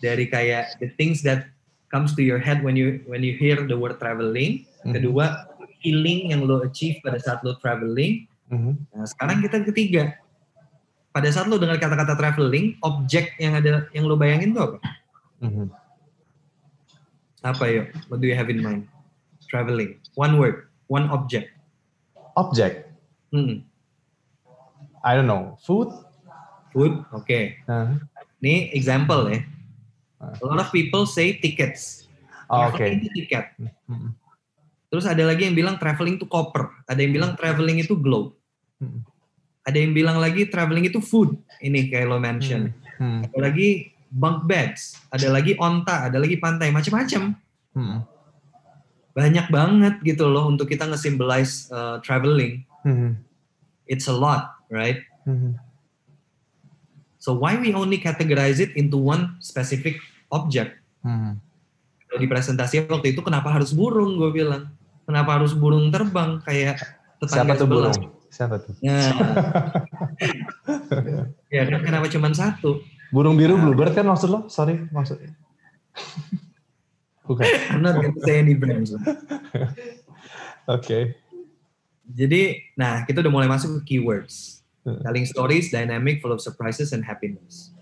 dari 0.00 0.24
kayak 0.32 0.80
the 0.80 0.88
things 0.96 1.20
that 1.24 1.52
comes 1.88 2.14
to 2.16 2.22
your 2.22 2.38
head 2.38 2.60
when 2.64 2.76
you 2.76 3.00
when 3.08 3.24
you 3.24 3.36
hear 3.36 3.60
the 3.64 3.76
word 3.76 3.96
traveling. 4.00 4.64
Mm-hmm. 4.84 4.94
Kedua, 4.94 5.24
feeling 5.80 6.32
yang 6.32 6.44
lo 6.44 6.62
achieve 6.64 7.00
pada 7.02 7.18
saat 7.20 7.40
lo 7.44 7.56
traveling. 7.60 8.28
Mm-hmm. 8.52 8.74
Nah, 8.94 9.06
sekarang 9.08 9.38
kita 9.44 9.64
ketiga. 9.68 10.02
Pada 11.12 11.28
saat 11.32 11.48
lo 11.48 11.56
dengar 11.56 11.80
kata-kata 11.80 12.14
traveling, 12.14 12.78
objek 12.84 13.34
yang 13.40 13.58
ada 13.58 13.88
yang 13.96 14.06
lo 14.06 14.14
bayangin 14.14 14.54
tuh 14.54 14.74
apa? 14.74 14.78
Mm-hmm. 15.42 15.66
Apa 17.42 17.64
yuk? 17.70 17.86
What 18.12 18.20
do 18.20 18.26
you 18.28 18.36
have 18.36 18.50
in 18.52 18.60
mind? 18.60 18.90
Traveling. 19.48 19.96
One 20.18 20.36
word. 20.36 20.68
One 20.92 21.08
object. 21.08 21.48
Object. 22.36 22.92
Hmm. 23.32 23.64
I 25.00 25.16
don't 25.16 25.30
know. 25.30 25.56
Food. 25.62 25.88
Food. 26.74 27.00
Oke. 27.14 27.24
Okay. 27.24 27.44
Uh. 27.64 27.96
Ini 28.42 28.74
example 28.74 29.30
ya. 29.32 29.40
A 30.18 30.42
lot 30.42 30.58
of 30.58 30.68
people 30.74 31.06
say 31.06 31.38
tickets. 31.38 32.10
Oh, 32.50 32.72
Oke. 32.72 32.80
Okay. 32.80 33.06
tiket. 33.14 33.54
Hmm. 33.86 34.16
Terus 34.88 35.04
ada 35.04 35.20
lagi 35.22 35.44
yang 35.46 35.54
bilang 35.54 35.76
traveling 35.76 36.16
itu 36.16 36.26
koper. 36.26 36.72
Ada 36.88 37.04
yang 37.04 37.12
bilang 37.12 37.32
traveling 37.36 37.78
itu 37.78 37.94
globe. 37.94 38.34
Hmm. 38.80 39.04
Ada 39.68 39.84
yang 39.84 39.92
bilang 39.92 40.16
lagi 40.16 40.48
traveling 40.48 40.88
itu 40.88 40.98
food. 40.98 41.36
Ini 41.60 41.92
kayak 41.92 42.08
lo 42.08 42.16
mention. 42.16 42.72
Hmm. 42.96 43.20
Hmm. 43.20 43.20
Ada 43.28 43.38
lagi 43.52 43.92
bunk 44.08 44.48
beds, 44.48 44.96
ada 45.12 45.28
lagi 45.28 45.52
onta, 45.60 46.08
ada 46.08 46.16
lagi 46.16 46.40
pantai, 46.40 46.72
macam-macam. 46.72 47.36
Hmm. 47.76 47.98
Banyak 49.12 49.46
banget 49.52 49.94
gitu 50.02 50.24
loh 50.26 50.48
untuk 50.48 50.72
kita 50.72 50.88
nge-symbolize 50.88 51.68
uh, 51.68 52.00
traveling. 52.00 52.64
Hmm. 52.82 53.20
It's 53.84 54.08
a 54.08 54.16
lot, 54.16 54.56
right? 54.72 55.04
Hmm. 55.28 55.60
So 57.28 57.36
why 57.36 57.60
we 57.60 57.76
only 57.76 58.00
categorize 58.00 58.56
it 58.56 58.72
into 58.72 58.96
one 58.96 59.36
specific 59.44 60.00
object? 60.32 60.80
Hmm. 61.04 61.36
Di 62.08 62.24
presentasi 62.24 62.88
waktu 62.88 63.12
itu 63.12 63.20
kenapa 63.20 63.52
harus 63.52 63.76
burung? 63.76 64.16
Gue 64.16 64.32
bilang 64.32 64.72
kenapa 65.04 65.36
harus 65.36 65.52
burung 65.52 65.92
terbang 65.92 66.40
kayak 66.40 66.80
tetangga 67.20 67.52
Siapa 67.52 67.60
tuh 67.60 67.68
sebelah? 67.68 67.92
burung? 67.92 68.08
Siapa 68.32 68.54
tuh? 68.64 68.72
Nah, 68.80 69.12
ya 71.52 71.68
kan 71.68 71.84
kenapa 71.84 72.08
cuma 72.08 72.32
satu? 72.32 72.80
Burung 73.12 73.36
biru 73.36 73.60
nah. 73.60 73.68
bluebird 73.68 73.92
kan 73.92 74.08
maksud 74.08 74.32
lo? 74.32 74.48
Sorry, 74.48 74.88
maksudnya. 74.88 75.36
Bukan. 77.28 77.44
I'm 77.76 77.84
not 77.84 78.00
to 78.00 78.24
say 78.24 78.40
any 78.40 78.56
brands. 78.56 78.96
Oke. 78.96 79.04
Okay. 80.64 81.02
Jadi, 82.08 82.72
nah 82.72 83.04
kita 83.04 83.20
udah 83.20 83.32
mulai 83.32 83.52
masuk 83.52 83.84
ke 83.84 84.00
keywords. 84.00 84.57
Hmm. 84.86 85.00
Telling 85.02 85.26
stories, 85.26 85.70
dynamic, 85.74 86.22
full 86.22 86.34
of 86.34 86.40
surprises 86.42 86.94
and 86.94 87.02
happiness. 87.02 87.74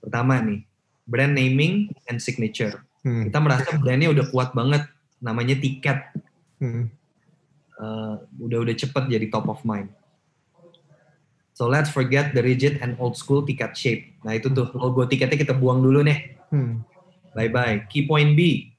Pertama 0.00 0.40
nih, 0.40 0.64
brand 1.04 1.34
naming 1.36 1.92
and 2.08 2.20
signature. 2.20 2.84
Hmm. 3.04 3.28
Kita 3.28 3.38
merasa 3.40 3.76
brandnya 3.76 4.12
udah 4.12 4.26
kuat 4.28 4.52
banget, 4.52 4.84
namanya 5.20 5.56
tiket. 5.56 5.98
Hmm. 6.60 6.90
Uh, 7.78 8.18
udah 8.42 8.66
udah 8.66 8.74
cepet 8.74 9.04
jadi 9.06 9.26
top 9.30 9.46
of 9.46 9.62
mind. 9.62 9.88
So 11.54 11.66
let's 11.66 11.90
forget 11.90 12.34
the 12.34 12.42
rigid 12.42 12.78
and 12.82 12.94
old 13.02 13.18
school 13.18 13.42
ticket 13.42 13.74
shape. 13.74 14.14
Nah 14.22 14.38
itu 14.38 14.50
tuh 14.50 14.70
logo 14.78 15.06
tiketnya 15.06 15.38
kita 15.38 15.54
buang 15.54 15.82
dulu 15.82 16.02
nih. 16.06 16.38
Hmm. 16.54 16.82
Bye 17.34 17.50
bye. 17.50 17.86
Key 17.90 18.06
point 18.06 18.34
B. 18.34 18.70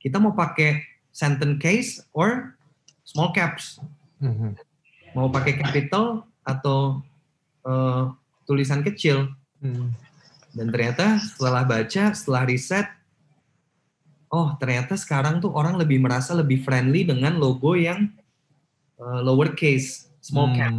Kita 0.00 0.20
mau 0.20 0.32
pakai 0.32 0.84
sentence 1.12 1.56
case 1.60 1.90
or 2.12 2.56
small 3.04 3.32
caps. 3.32 3.80
Hmm. 4.20 4.56
Mau 5.16 5.32
pakai 5.32 5.56
capital 5.56 6.27
atau 6.48 7.04
uh, 7.68 8.16
tulisan 8.48 8.80
kecil. 8.80 9.28
Hmm. 9.60 9.92
Dan 10.56 10.72
ternyata 10.72 11.20
setelah 11.20 11.68
baca, 11.68 12.16
setelah 12.16 12.48
riset, 12.48 12.88
oh 14.32 14.56
ternyata 14.56 14.96
sekarang 14.96 15.44
tuh 15.44 15.52
orang 15.52 15.76
lebih 15.76 16.00
merasa 16.00 16.32
lebih 16.32 16.64
friendly 16.64 17.04
dengan 17.04 17.36
logo 17.36 17.76
yang 17.76 18.08
uh, 18.96 19.20
lower 19.20 19.52
case, 19.52 20.08
small 20.24 20.48
hmm. 20.48 20.56
cap. 20.56 20.72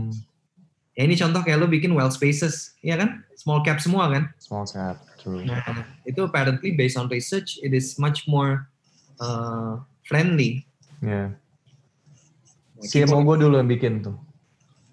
Ya 0.98 1.08
ini 1.08 1.16
contoh 1.16 1.40
kayak 1.46 1.64
lo 1.64 1.68
bikin 1.70 1.96
well 1.96 2.12
spaces, 2.12 2.76
ya 2.84 3.00
kan? 3.00 3.24
Small 3.40 3.64
cap 3.64 3.80
semua 3.80 4.12
kan? 4.12 4.28
Small 4.36 4.68
cap, 4.68 5.00
true. 5.16 5.48
Nah, 5.48 5.64
itu 6.04 6.28
apparently 6.28 6.76
based 6.76 7.00
on 7.00 7.08
research, 7.08 7.56
it 7.64 7.72
is 7.72 7.96
much 7.96 8.28
more 8.28 8.68
uh, 9.24 9.80
friendly. 10.04 10.68
Ya. 11.00 11.08
Yeah. 11.08 11.30
Si 12.84 13.00
gue 13.04 13.36
dulu 13.40 13.60
yang 13.60 13.72
bikin 13.72 14.04
tuh. 14.04 14.16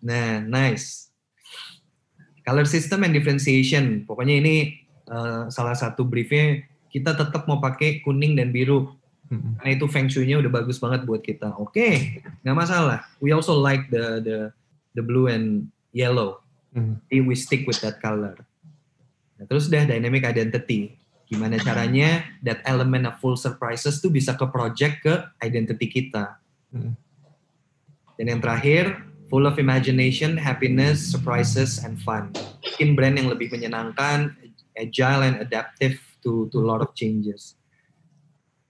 Nah, 0.06 0.38
nice. 0.46 1.10
Color 2.46 2.70
system 2.70 3.02
and 3.02 3.10
differentiation. 3.10 4.06
Pokoknya 4.06 4.38
ini 4.38 4.86
uh, 5.10 5.50
salah 5.50 5.74
satu 5.74 6.06
briefnya 6.06 6.62
kita 6.94 7.18
tetap 7.18 7.50
mau 7.50 7.58
pakai 7.58 8.06
kuning 8.06 8.38
dan 8.38 8.54
biru. 8.54 8.94
Karena 9.26 9.70
itu 9.74 9.90
feng 9.90 10.06
shui-nya 10.06 10.38
udah 10.38 10.62
bagus 10.62 10.78
banget 10.78 11.02
buat 11.02 11.18
kita. 11.18 11.58
Oke, 11.58 11.74
okay, 11.74 11.94
nggak 12.46 12.56
masalah. 12.62 13.02
We 13.18 13.34
also 13.34 13.58
like 13.58 13.90
the 13.90 14.22
the 14.22 14.38
the 14.94 15.02
blue 15.02 15.26
and 15.26 15.66
yellow. 15.90 16.46
Hmm. 16.70 17.02
Jadi 17.10 17.26
we 17.26 17.34
stick 17.34 17.66
with 17.66 17.82
that 17.82 17.98
color. 17.98 18.38
Nah, 19.34 19.44
terus 19.50 19.66
udah 19.66 19.82
dynamic 19.82 20.22
identity. 20.22 20.94
Gimana 21.26 21.58
caranya 21.58 22.22
that 22.46 22.62
element 22.62 23.10
of 23.10 23.18
full 23.18 23.34
surprises 23.34 23.98
tuh 23.98 24.14
bisa 24.14 24.38
ke 24.38 24.46
project 24.46 25.02
ke 25.02 25.14
identity 25.42 25.90
kita. 25.90 26.38
Hmm. 26.70 26.94
Dan 28.14 28.30
yang 28.30 28.40
terakhir, 28.40 29.02
full 29.28 29.46
of 29.46 29.58
imagination, 29.58 30.36
happiness, 30.36 31.02
surprises, 31.02 31.82
and 31.82 31.98
fun. 32.02 32.30
Bikin 32.62 32.94
brand 32.94 33.18
yang 33.18 33.30
lebih 33.30 33.50
menyenangkan, 33.50 34.34
agile 34.78 35.22
and 35.26 35.36
adaptive 35.42 35.98
to 36.22 36.50
to 36.52 36.62
a 36.62 36.66
lot 36.66 36.82
of 36.82 36.94
changes. 36.94 37.56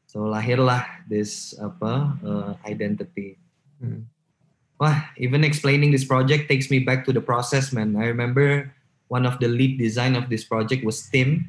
So 0.07 0.29
lahirlah 0.29 0.85
this 1.11 1.53
apa 1.61 2.17
uh, 2.25 2.51
identity. 2.65 3.37
Hmm. 3.83 4.09
Wah, 4.77 5.09
even 5.17 5.45
explaining 5.45 5.93
this 5.93 6.05
project 6.05 6.53
takes 6.53 6.69
me 6.69 6.85
back 6.85 7.09
to 7.09 7.13
the 7.13 7.21
process, 7.21 7.73
man. 7.73 7.97
I 7.97 8.13
remember 8.13 8.73
one 9.09 9.25
of 9.25 9.41
the 9.41 9.49
lead 9.49 9.81
design 9.81 10.17
of 10.17 10.29
this 10.29 10.45
project 10.45 10.85
was 10.85 11.01
Tim, 11.09 11.49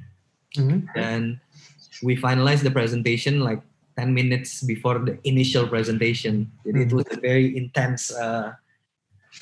mm-hmm. 0.56 0.88
and 0.96 1.40
we 2.04 2.16
finalized 2.16 2.64
the 2.64 2.72
presentation 2.72 3.44
like 3.44 3.60
10 4.00 4.14
minutes 4.14 4.64
before 4.64 5.00
the 5.00 5.20
initial 5.28 5.68
presentation. 5.68 6.52
Mm-hmm. 6.64 6.88
it 6.88 6.92
was 6.94 7.08
a 7.12 7.20
very 7.20 7.52
intense 7.58 8.16
uh, 8.16 8.56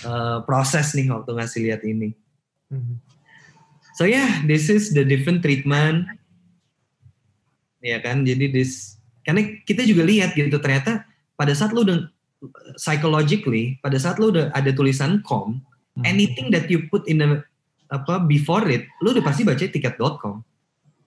uh, 0.03 0.43
process 0.43 0.91
nih 0.97 1.07
waktu 1.07 1.31
ngasih 1.31 1.59
lihat 1.69 1.81
ini. 1.87 2.11
Mm-hmm. 2.73 2.95
So 3.95 4.03
yeah, 4.03 4.43
this 4.43 4.67
is 4.67 4.91
the 4.91 5.07
different 5.07 5.39
treatment. 5.39 6.11
Ya 7.79 8.03
kan, 8.03 8.27
jadi 8.27 8.51
this 8.51 8.99
karena 9.23 9.61
kita 9.63 9.87
juga 9.87 10.03
lihat 10.03 10.35
gitu 10.35 10.59
ternyata 10.59 11.07
pada 11.39 11.55
saat 11.55 11.71
lu 11.71 11.87
udah 11.87 12.11
psychologically 12.75 13.79
pada 13.79 13.95
saat 13.95 14.19
lu 14.19 14.29
udah 14.35 14.51
ada 14.51 14.69
tulisan 14.75 15.23
com, 15.23 15.63
hmm. 15.95 16.03
anything 16.03 16.51
that 16.51 16.67
you 16.67 16.85
put 16.91 17.07
in 17.07 17.23
the 17.23 17.41
apa 17.89 18.19
before 18.25 18.65
it, 18.67 18.89
lu 18.99 19.13
udah 19.15 19.23
pasti 19.23 19.47
baca 19.47 19.61
tiket.com. 19.61 20.43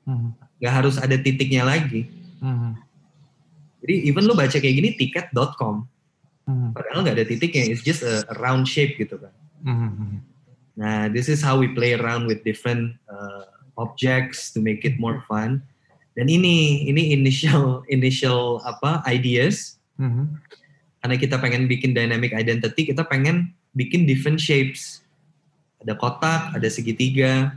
Hmm. 0.09 0.33
Gak 0.59 0.72
harus 0.72 0.96
ada 0.96 1.14
titiknya 1.18 1.66
lagi. 1.66 2.09
Hmm. 2.40 2.79
Jadi 3.85 4.09
even 4.09 4.27
lu 4.27 4.35
baca 4.35 4.57
kayak 4.57 4.74
gini 4.74 4.96
tiket.com. 4.96 5.87
Hmm. 6.48 6.72
Padahal 6.72 7.04
gak 7.04 7.16
ada 7.20 7.28
titiknya, 7.28 7.68
it's 7.68 7.84
just 7.84 8.00
a, 8.00 8.24
a 8.32 8.34
round 8.40 8.64
shape 8.64 8.96
gitu 8.96 9.20
kan. 9.20 9.34
Hmm. 9.61 10.24
Nah, 10.80 11.12
this 11.12 11.28
is 11.28 11.44
how 11.44 11.61
we 11.61 11.68
play 11.76 11.92
around 11.92 12.24
with 12.24 12.40
different 12.40 12.96
uh, 13.04 13.52
objects 13.76 14.48
to 14.56 14.64
make 14.64 14.88
it 14.88 14.96
more 14.96 15.20
fun. 15.28 15.61
Dan 16.16 16.32
ini 16.32 16.88
ini 16.88 17.12
initial 17.12 17.82
initial 17.94 18.64
apa 18.64 19.04
ideas. 19.04 19.76
Mm-hmm 20.00 20.48
karena 20.98 21.14
kita 21.14 21.37
pengen 21.38 21.70
bikin 21.70 21.94
dynamic 21.94 22.34
identity, 22.34 22.90
kita 22.90 23.06
pengen 23.06 23.54
bikin 23.74 24.04
different 24.04 24.42
shapes. 24.42 25.06
Ada 25.78 25.94
kotak, 25.94 26.58
ada 26.58 26.66
segitiga. 26.66 27.54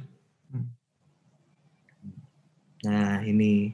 Nah, 2.86 3.22
ini 3.26 3.74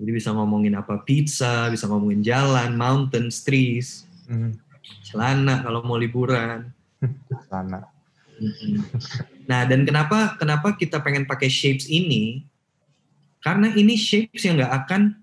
jadi 0.00 0.10
bisa 0.16 0.32
ngomongin 0.32 0.76
apa 0.76 1.00
pizza, 1.04 1.68
bisa 1.72 1.88
ngomongin 1.88 2.24
jalan, 2.24 2.76
mountains, 2.76 3.40
trees, 3.44 4.04
hmm. 4.30 4.54
celana 5.02 5.66
kalau 5.66 5.82
mau 5.82 5.98
liburan. 5.98 6.70
Celana. 7.48 7.90
Nah, 9.44 9.66
dan 9.68 9.84
kenapa 9.84 10.38
kenapa 10.38 10.78
kita 10.78 11.02
pengen 11.02 11.26
pakai 11.26 11.50
shapes 11.50 11.90
ini? 11.90 12.46
Karena 13.42 13.72
ini 13.74 13.98
shapes 13.98 14.46
yang 14.46 14.60
nggak 14.60 14.74
akan 14.84 15.18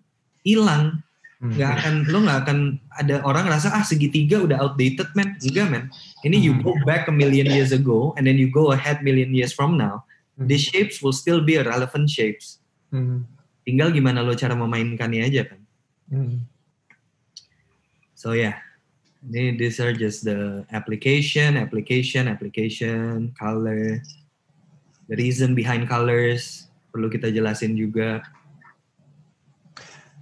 hilang 0.45 1.01
Hmm. 1.37 1.53
nggak 1.53 1.69
akan 1.69 1.93
lo 2.09 2.17
nggak 2.25 2.39
akan 2.49 2.59
ada 2.97 3.21
orang 3.21 3.45
ngerasa 3.45 3.69
ah 3.69 3.85
segitiga 3.85 4.41
udah 4.41 4.57
outdated 4.57 5.05
man 5.13 5.37
enggak 5.37 5.69
man 5.69 5.85
ini 6.25 6.41
you 6.41 6.57
hmm. 6.57 6.65
go 6.65 6.73
back 6.81 7.05
a 7.05 7.13
million 7.13 7.45
years 7.45 7.69
ago 7.69 8.09
and 8.17 8.25
then 8.25 8.41
you 8.41 8.49
go 8.49 8.73
ahead 8.73 9.05
million 9.05 9.29
years 9.29 9.53
from 9.53 9.77
now 9.77 10.01
hmm. 10.41 10.49
the 10.49 10.57
shapes 10.57 10.97
will 10.97 11.13
still 11.13 11.45
be 11.45 11.61
a 11.61 11.61
relevant 11.61 12.09
shapes 12.09 12.57
tinggal 13.61 13.93
gimana 13.93 14.25
lo 14.25 14.33
cara 14.33 14.57
memainkannya 14.57 15.29
aja 15.29 15.45
kan 15.45 15.61
so 18.17 18.33
yeah 18.33 18.57
ini 19.27 19.59
these 19.59 19.83
are 19.83 19.91
just 19.91 20.23
the 20.23 20.63
application 20.71 21.59
application 21.59 22.31
application 22.31 23.35
color 23.35 23.99
the 25.11 25.15
reason 25.19 25.51
behind 25.51 25.85
colors 25.85 26.71
perlu 26.95 27.11
kita 27.11 27.29
jelasin 27.29 27.75
juga 27.75 28.23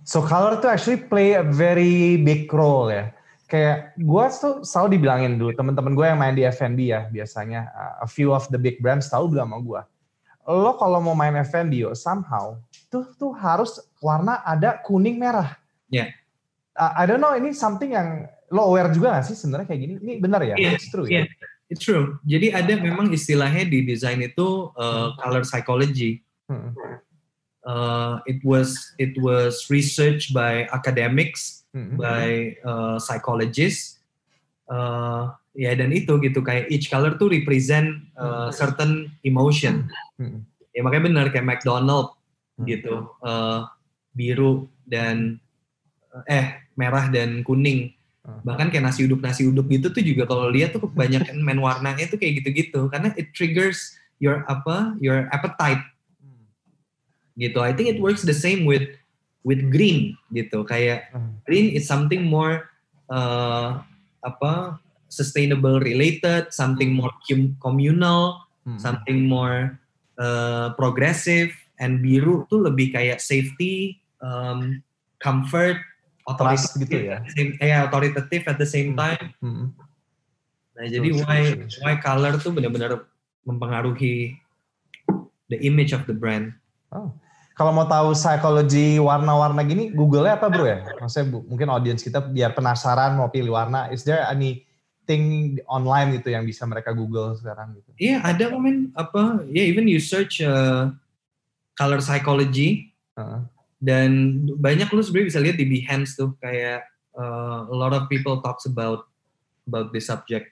So 0.05 0.21
color 0.21 0.61
tuh 0.61 0.69
actually 0.69 1.01
play 1.01 1.33
a 1.33 1.41
very 1.41 2.21
big 2.21 2.45
role 2.53 2.93
ya. 2.93 3.09
Kayak 3.49 3.97
gue 3.97 4.25
tuh 4.37 4.61
selalu 4.61 5.01
dibilangin 5.01 5.41
dulu 5.41 5.51
teman-teman 5.57 5.97
gue 5.97 6.05
yang 6.05 6.19
main 6.21 6.37
di 6.37 6.45
F&B 6.45 6.93
ya 6.93 7.09
biasanya 7.09 7.73
uh, 7.73 8.05
a 8.05 8.07
few 8.09 8.29
of 8.29 8.45
the 8.53 8.57
big 8.61 8.77
brands 8.85 9.09
tahu 9.09 9.33
bilang 9.33 9.49
sama 9.49 9.59
gue. 9.65 9.81
lo 10.45 10.77
kalau 10.77 11.01
mau 11.01 11.17
main 11.17 11.33
F&B 11.41 11.89
somehow 11.97 12.53
tuh 12.93 13.01
tuh 13.17 13.33
harus 13.33 13.81
warna 13.97 14.45
ada 14.45 14.77
kuning 14.85 15.17
merah. 15.17 15.57
Ya. 15.89 16.05
Yeah. 16.05 16.09
Uh, 16.77 16.93
I 17.01 17.03
don't 17.09 17.17
know 17.17 17.33
ini 17.33 17.49
something 17.49 17.97
yang 17.97 18.29
lo 18.55 18.71
aware 18.71 18.95
juga 18.95 19.19
gak 19.19 19.27
sih 19.27 19.35
sebenarnya 19.35 19.67
kayak 19.67 19.81
gini? 19.83 19.93
Ini 19.99 20.13
benar 20.23 20.39
ya? 20.47 20.55
Yeah, 20.55 20.79
It's 20.79 20.87
true 20.87 21.03
yeah. 21.11 21.27
ya? 21.27 21.51
It's 21.67 21.81
true. 21.83 22.21
Jadi 22.23 22.53
ada 22.53 22.73
memang 22.77 23.11
istilahnya 23.11 23.67
di 23.67 23.83
desain 23.83 24.21
itu 24.21 24.71
uh, 24.77 25.17
color 25.19 25.43
psychology. 25.43 26.21
Hmm. 26.47 26.77
Uh, 27.65 28.21
it 28.29 28.37
was 28.45 28.77
it 29.01 29.17
was 29.17 29.65
researched 29.73 30.29
by 30.29 30.69
academics, 30.69 31.65
hmm. 31.73 31.97
by 31.97 32.53
uh, 32.61 33.01
psychologists. 33.01 33.97
Uh, 34.69 35.33
ya 35.57 35.73
dan 35.73 35.89
itu 35.89 36.21
gitu 36.21 36.45
kayak 36.45 36.69
each 36.69 36.93
color 36.93 37.17
tuh 37.17 37.33
represent 37.33 38.05
uh, 38.13 38.53
certain 38.53 39.09
emotion. 39.25 39.89
Hmm. 40.21 40.45
Ya 40.77 40.85
makanya 40.85 41.03
benar 41.09 41.25
kayak 41.33 41.49
McDonald 41.49 42.13
hmm. 42.61 42.65
gitu, 42.69 43.09
uh, 43.25 43.65
biru 44.13 44.69
dan 44.85 45.41
eh 46.29 46.61
merah 46.77 47.09
dan 47.09 47.41
kuning 47.41 47.91
bahkan 48.41 48.73
kayak 48.73 48.89
nasi 48.89 49.05
uduk 49.05 49.21
nasi 49.21 49.45
uduk 49.45 49.69
gitu 49.69 49.93
tuh 49.93 50.01
juga 50.01 50.25
kalau 50.25 50.49
lihat 50.49 50.73
tuh 50.73 50.89
kebanyakan 50.89 51.41
main 51.45 51.61
warnanya 51.61 52.09
tuh 52.09 52.17
kayak 52.17 52.41
gitu-gitu. 52.41 52.89
Karena 52.89 53.13
it 53.17 53.33
triggers 53.37 53.93
your 54.17 54.45
apa 54.49 54.97
your 55.01 55.29
appetite. 55.29 55.81
Gitu. 57.35 57.59
I 57.59 57.75
think 57.75 57.91
it 57.91 57.99
works 57.99 58.23
the 58.23 58.35
same 58.35 58.63
with 58.65 58.87
with 59.45 59.61
green 59.69 60.17
gitu. 60.33 60.65
Kayak 60.65 61.13
green 61.45 61.73
is 61.73 61.85
something 61.85 62.25
more 62.25 62.71
uh, 63.11 63.83
apa 64.25 64.81
sustainable 65.15 65.79
related 65.79 66.49
something 66.51 66.91
more 66.91 67.13
communal 67.61 68.41
hmm. 68.65 68.75
something 68.81 69.23
more 69.23 69.77
uh, 70.17 70.73
progressive 70.75 71.53
and 71.79 72.01
biru 72.01 72.43
tuh 72.49 72.67
lebih 72.67 72.91
kayak 72.91 73.21
safety 73.21 74.01
um, 74.19 74.81
comfort 75.21 75.79
otoritatif 76.25 76.73
gitu 76.81 76.97
ya. 77.05 77.17
Ya, 77.61 77.85
otoritatif 77.85 78.49
at 78.49 78.57
the 78.57 78.67
same 78.67 78.93
hmm. 78.93 78.99
time. 78.99 79.25
Hmm. 79.39 79.65
Nah, 80.75 80.85
jadi 80.91 81.09
why 81.23 81.41
why 81.85 81.93
color 82.01 82.35
tuh 82.41 82.51
benar-benar 82.51 83.07
mempengaruhi 83.47 84.35
the 85.47 85.57
image 85.63 85.95
of 85.95 86.03
the 86.09 86.15
brand. 86.17 86.51
Oh. 86.91 87.13
Kalau 87.55 87.71
mau 87.71 87.87
tahu 87.87 88.11
psikologi 88.11 88.99
warna-warna 88.99 89.63
gini, 89.63 89.87
Google-nya 89.95 90.35
apa 90.35 90.51
bro 90.51 90.67
ya? 90.67 90.91
Maksudnya 90.99 91.25
bu, 91.31 91.37
mungkin 91.47 91.71
audiens 91.71 92.03
kita 92.03 92.19
biar 92.19 92.51
penasaran 92.51 93.15
mau 93.15 93.31
pilih 93.31 93.55
warna. 93.55 93.87
Is 93.95 94.03
there 94.03 94.27
anything 94.27 95.55
online 95.63 96.19
gitu 96.19 96.35
yang 96.35 96.43
bisa 96.43 96.67
mereka 96.67 96.91
Google 96.91 97.31
sekarang 97.39 97.79
gitu? 97.79 97.95
Iya, 97.95 98.19
yeah, 98.19 98.27
ada 98.27 98.51
momen 98.51 98.91
apa? 98.99 99.39
Ya, 99.47 99.63
yeah, 99.63 99.65
even 99.71 99.87
you 99.87 100.03
search 100.03 100.43
uh, 100.43 100.91
color 101.79 102.03
psychology. 102.03 102.91
Uh 103.15 103.23
-huh 103.23 103.54
dan 103.79 104.41
banyak 104.55 104.87
lu 104.91 105.01
sebenarnya 105.03 105.29
bisa 105.29 105.43
lihat 105.43 105.57
di 105.59 105.67
Behance 105.67 106.15
tuh 106.15 106.33
kayak 106.39 106.87
uh, 107.15 107.67
a 107.67 107.75
lot 107.75 107.91
of 107.91 108.07
people 108.07 108.39
talks 108.39 108.65
about 108.67 109.07
about 109.67 109.91
this 109.91 110.07
subject. 110.07 110.51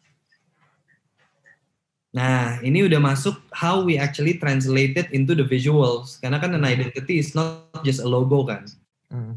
Nah, 2.15 2.63
ini 2.63 2.87
udah 2.87 3.03
masuk 3.03 3.35
how 3.51 3.83
we 3.83 3.99
actually 3.99 4.39
translate 4.39 4.95
it 4.95 5.11
into 5.11 5.35
the 5.35 5.43
visuals. 5.43 6.15
Karena 6.23 6.39
kan 6.39 6.55
an 6.55 6.63
identity 6.63 7.19
is 7.19 7.35
not 7.35 7.67
just 7.83 7.99
a 7.99 8.07
logo 8.07 8.47
kan. 8.47 8.63
Mm. 9.11 9.35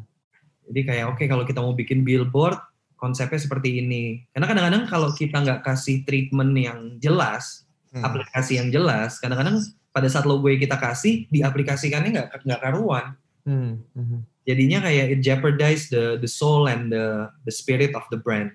Jadi 0.71 0.81
kayak 0.87 1.05
oke 1.11 1.19
okay, 1.19 1.27
kalau 1.27 1.43
kita 1.43 1.59
mau 1.59 1.75
bikin 1.75 2.07
billboard, 2.07 2.55
konsepnya 2.95 3.43
seperti 3.43 3.83
ini. 3.83 4.23
Karena 4.31 4.47
kadang-kadang 4.47 4.87
kalau 4.87 5.11
kita 5.11 5.43
nggak 5.43 5.67
kasih 5.67 6.07
treatment 6.07 6.55
yang 6.55 7.03
jelas, 7.03 7.67
mm. 7.91 8.07
aplikasi 8.07 8.63
yang 8.63 8.71
jelas, 8.71 9.19
kadang-kadang 9.19 9.59
pada 9.93 10.07
saat 10.07 10.29
logo 10.29 10.47
yang 10.47 10.61
kita 10.61 10.77
kasih 10.77 11.27
diaplikasikannya 11.33 12.11
nggak 12.15 12.29
nggak 12.45 12.61
karuan. 12.63 13.17
Hmm, 13.43 13.83
hmm. 13.97 14.21
Jadinya 14.45 14.85
kayak 14.85 15.19
it 15.19 15.21
jeopardize 15.21 15.93
the 15.93 16.17
the 16.21 16.31
soul 16.31 16.69
and 16.69 16.93
the 16.93 17.29
the 17.45 17.53
spirit 17.53 17.93
of 17.97 18.05
the 18.13 18.21
brand. 18.21 18.53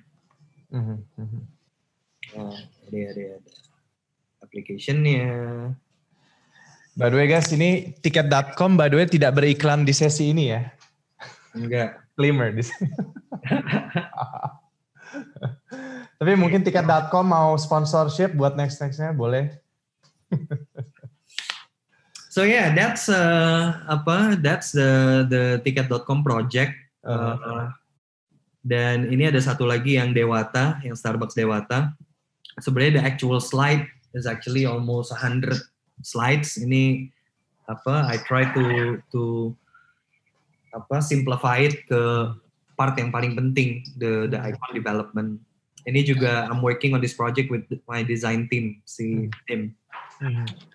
Hmm, 0.74 1.06
hmm. 1.18 1.44
Nah, 2.34 2.58
ada 2.90 3.00
ada 3.14 3.24
ada 3.38 3.52
applicationnya. 4.42 5.26
By 6.94 7.10
the 7.10 7.18
way 7.18 7.26
guys, 7.26 7.50
ini 7.50 7.98
tiket.com 8.06 8.78
by 8.78 8.90
the 8.90 9.02
way 9.02 9.10
tidak 9.10 9.34
beriklan 9.34 9.82
di 9.82 9.94
sesi 9.94 10.30
ini 10.30 10.54
ya. 10.54 10.70
Enggak. 11.58 11.98
Disclaimer 12.14 12.54
di 12.54 12.62
sini. 12.62 12.94
Tapi 16.22 16.32
mungkin 16.38 16.62
tiket.com 16.62 17.26
mau 17.26 17.58
sponsorship 17.58 18.38
buat 18.38 18.54
next 18.54 18.78
nextnya 18.78 19.18
boleh. 19.18 19.50
So 22.34 22.42
yeah, 22.42 22.74
that's 22.74 23.14
uh, 23.14 23.78
apa? 23.86 24.42
That's 24.42 24.74
the 24.74 25.22
the 25.30 25.62
ticket.com 25.62 26.26
project. 26.26 26.74
Uh, 27.06 27.70
dan 28.66 29.06
ini 29.06 29.30
ada 29.30 29.38
satu 29.38 29.70
lagi 29.70 30.02
yang 30.02 30.18
Dewata, 30.18 30.82
yang 30.82 30.98
Starbucks 30.98 31.38
Dewata. 31.38 31.94
Sebenarnya 32.58 32.98
the 32.98 33.04
actual 33.06 33.38
slide 33.38 33.86
is 34.18 34.26
actually 34.26 34.66
almost 34.66 35.14
100 35.14 35.62
slides. 36.02 36.58
Ini 36.58 37.06
apa? 37.70 38.10
I 38.10 38.18
try 38.26 38.50
to 38.50 38.98
to 39.14 39.54
apa 40.74 41.06
simplify 41.06 41.70
it 41.70 41.86
ke 41.86 42.02
part 42.74 42.98
yang 42.98 43.14
paling 43.14 43.38
penting 43.38 43.86
the 44.02 44.26
the 44.26 44.42
icon 44.42 44.74
development. 44.74 45.38
Ini 45.86 46.02
juga 46.02 46.50
I'm 46.50 46.66
working 46.66 46.98
on 46.98 47.02
this 47.06 47.14
project 47.14 47.54
with 47.54 47.70
my 47.86 48.02
design 48.02 48.50
team 48.50 48.82
si 48.90 49.30
tim. 49.46 49.78
Mm 50.18 50.34
-hmm. 50.34 50.73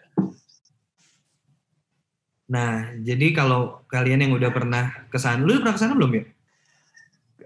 Nah, 2.49 2.97
jadi 3.05 3.37
kalau 3.37 3.85
kalian 3.93 4.25
yang 4.25 4.33
udah 4.33 4.49
pernah 4.49 5.05
ke 5.13 5.21
sana, 5.21 5.45
lu 5.45 5.61
pernah 5.61 5.77
ke 5.77 5.81
sana 5.85 5.93
belum 5.93 6.13
ya? 6.17 6.25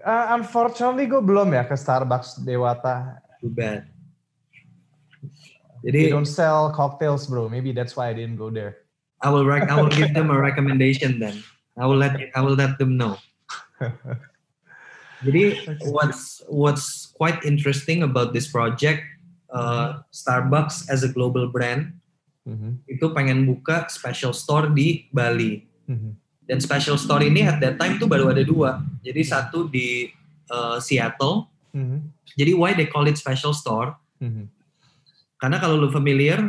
Uh, 0.03 0.25
unfortunately 0.39 1.07
gue 1.07 1.19
belum 1.19 1.51
ya 1.51 1.67
ke 1.67 1.75
Starbucks 1.75 2.39
Dewata. 2.39 3.19
Too 3.43 3.51
bad. 3.51 3.83
Jadi 5.83 6.07
They 6.07 6.11
don't 6.15 6.27
sell 6.27 6.71
cocktails, 6.71 7.27
bro. 7.27 7.51
Maybe 7.51 7.75
that's 7.75 7.99
why 7.99 8.07
I 8.07 8.15
didn't 8.15 8.39
go 8.39 8.47
there. 8.47 8.87
I 9.19 9.27
will 9.27 9.43
rec- 9.43 9.67
I 9.67 9.75
will 9.75 9.91
give 9.91 10.15
them 10.15 10.31
a 10.31 10.39
recommendation 10.39 11.19
then. 11.19 11.43
I 11.75 11.83
will 11.87 11.99
let 11.99 12.15
I 12.15 12.39
will 12.39 12.55
let 12.55 12.79
them 12.79 12.95
know. 12.95 13.19
Jadi 15.27 15.63
what's 15.87 16.43
what's 16.51 17.11
quite 17.15 17.39
interesting 17.47 18.03
about 18.03 18.35
this 18.35 18.51
project, 18.51 19.03
uh, 19.51 20.03
Starbucks 20.11 20.91
as 20.91 21.03
a 21.03 21.11
global 21.11 21.47
brand 21.47 21.95
mm-hmm. 22.47 22.71
itu 22.87 23.05
pengen 23.11 23.43
buka 23.47 23.87
special 23.91 24.31
store 24.31 24.71
di 24.71 25.07
Bali. 25.11 25.63
Mm-hmm. 25.87 26.11
Dan 26.43 26.59
special 26.59 26.99
store 26.99 27.23
ini 27.23 27.47
at 27.47 27.63
that 27.63 27.79
time 27.79 27.95
tuh 27.95 28.07
baru 28.07 28.31
ada 28.31 28.43
dua. 28.43 28.83
Jadi 29.03 29.23
mm-hmm. 29.23 29.33
satu 29.35 29.71
di 29.71 30.11
uh, 30.51 30.77
Seattle. 30.79 31.47
Mm-hmm. 31.71 31.99
Jadi 32.35 32.51
why 32.55 32.71
they 32.75 32.87
call 32.87 33.07
it 33.07 33.15
special 33.15 33.55
store? 33.55 33.95
Mm-hmm. 34.19 34.51
Karena 35.39 35.59
kalau 35.59 35.75
lu 35.75 35.91
familiar, 35.91 36.39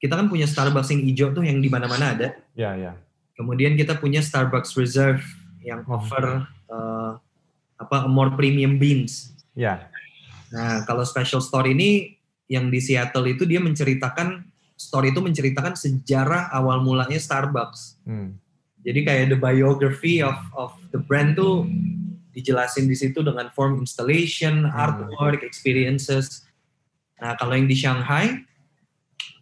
kita 0.00 0.16
kan 0.16 0.32
punya 0.32 0.48
Starbucks 0.48 0.92
yang 0.92 1.02
hijau 1.04 1.28
tuh 1.36 1.44
yang 1.44 1.60
di 1.60 1.68
mana-mana 1.68 2.16
ada. 2.16 2.28
Ya, 2.56 2.72
yeah, 2.72 2.72
ya. 2.76 2.84
Yeah. 2.92 2.94
Kemudian 3.36 3.72
kita 3.76 3.96
punya 4.00 4.20
Starbucks 4.20 4.76
Reserve 4.76 5.24
yang 5.60 5.84
mm-hmm. 5.84 5.96
offer 5.96 6.24
uh, 6.72 7.20
apa 7.80 7.96
more 8.08 8.32
premium 8.36 8.76
beans. 8.76 9.32
Ya. 9.56 9.64
Yeah. 9.64 9.78
Nah, 10.50 10.82
kalau 10.84 11.06
special 11.06 11.38
store 11.40 11.70
ini 11.70 12.18
yang 12.50 12.68
di 12.68 12.82
Seattle 12.82 13.30
itu 13.30 13.46
dia 13.46 13.62
menceritakan 13.62 14.49
story 14.80 15.12
itu 15.12 15.20
menceritakan 15.20 15.76
sejarah 15.76 16.48
awal 16.56 16.80
mulanya 16.80 17.20
Starbucks. 17.20 18.00
Hmm. 18.08 18.40
Jadi 18.80 19.04
kayak 19.04 19.36
the 19.36 19.36
biography 19.36 20.24
of 20.24 20.40
of 20.56 20.72
the 20.88 20.96
brand 20.96 21.36
tuh 21.36 21.68
dijelasin 22.32 22.88
di 22.88 22.96
situ 22.96 23.20
dengan 23.20 23.52
form 23.52 23.76
installation, 23.84 24.64
hmm. 24.64 24.72
artwork, 24.72 25.44
experiences. 25.44 26.48
Nah 27.20 27.36
kalau 27.36 27.60
yang 27.60 27.68
di 27.68 27.76
Shanghai 27.76 28.40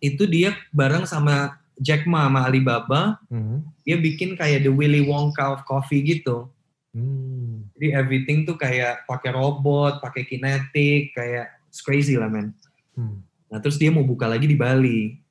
itu 0.02 0.26
dia 0.26 0.58
bareng 0.74 1.06
sama 1.06 1.54
Jack 1.78 2.10
Ma 2.10 2.26
sama 2.26 2.50
Alibaba, 2.50 3.22
hmm. 3.30 3.62
dia 3.86 3.94
bikin 3.94 4.34
kayak 4.34 4.66
the 4.66 4.72
Willy 4.74 5.06
Wonka 5.06 5.54
of 5.54 5.62
coffee 5.62 6.02
gitu. 6.02 6.50
Hmm. 6.90 7.70
Jadi 7.78 7.94
everything 7.94 8.42
tuh 8.42 8.58
kayak 8.58 9.06
pakai 9.06 9.30
robot, 9.30 10.02
pakai 10.02 10.26
kinetic, 10.26 11.14
kayak 11.14 11.62
it's 11.70 11.78
crazy 11.78 12.18
lah 12.18 12.26
men. 12.26 12.50
Hmm. 12.98 13.22
Nah 13.46 13.62
terus 13.62 13.78
dia 13.78 13.94
mau 13.94 14.02
buka 14.02 14.26
lagi 14.26 14.50
di 14.50 14.58
Bali. 14.58 15.27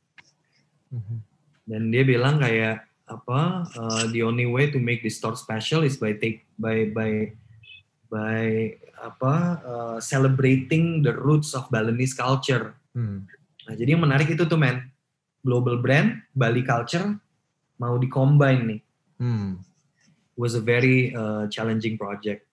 Mm-hmm. 0.93 1.19
Dan 1.67 1.81
dia 1.91 2.03
bilang 2.07 2.39
kayak 2.39 2.87
apa 3.07 3.71
uh, 3.79 4.03
the 4.11 4.19
only 4.19 4.43
way 4.43 4.67
to 4.67 4.79
make 4.79 4.99
this 4.99 5.15
store 5.15 5.35
special 5.39 5.87
is 5.87 5.95
by 5.95 6.11
take 6.11 6.43
by 6.59 6.91
by 6.91 7.31
by 8.11 8.75
apa 8.99 9.33
uh, 9.63 9.97
celebrating 10.03 11.03
the 11.03 11.11
roots 11.15 11.55
of 11.55 11.67
Balinese 11.71 12.15
culture. 12.15 12.75
Hmm. 12.91 13.27
Nah, 13.67 13.75
jadi 13.75 13.95
yang 13.95 14.03
menarik 14.03 14.31
itu 14.31 14.47
tuh 14.47 14.59
men, 14.59 14.89
global 15.43 15.79
brand 15.79 16.23
Bali 16.35 16.63
culture 16.63 17.15
mau 17.77 17.95
dikombine 17.99 18.61
nih. 18.63 18.81
Hmm. 19.21 19.49
Was 20.37 20.55
a 20.55 20.63
very 20.63 21.13
uh, 21.13 21.49
challenging 21.51 21.99
project. 21.99 22.47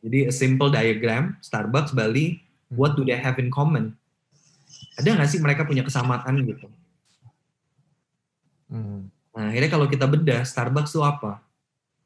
Jadi 0.00 0.30
a 0.30 0.32
simple 0.32 0.72
diagram 0.72 1.36
Starbucks 1.44 1.92
Bali, 1.92 2.40
hmm. 2.40 2.78
what 2.78 2.96
do 2.96 3.04
they 3.04 3.18
have 3.18 3.36
in 3.36 3.52
common? 3.52 3.98
ada 5.00 5.16
nggak 5.16 5.30
sih 5.30 5.40
mereka 5.40 5.64
punya 5.64 5.80
kesamaan 5.80 6.44
gitu? 6.44 6.68
Hmm. 8.70 9.10
Nah, 9.34 9.50
akhirnya 9.50 9.70
kalau 9.70 9.86
kita 9.90 10.06
bedah 10.06 10.46
Starbucks 10.46 10.94
itu 10.94 11.02
apa? 11.02 11.42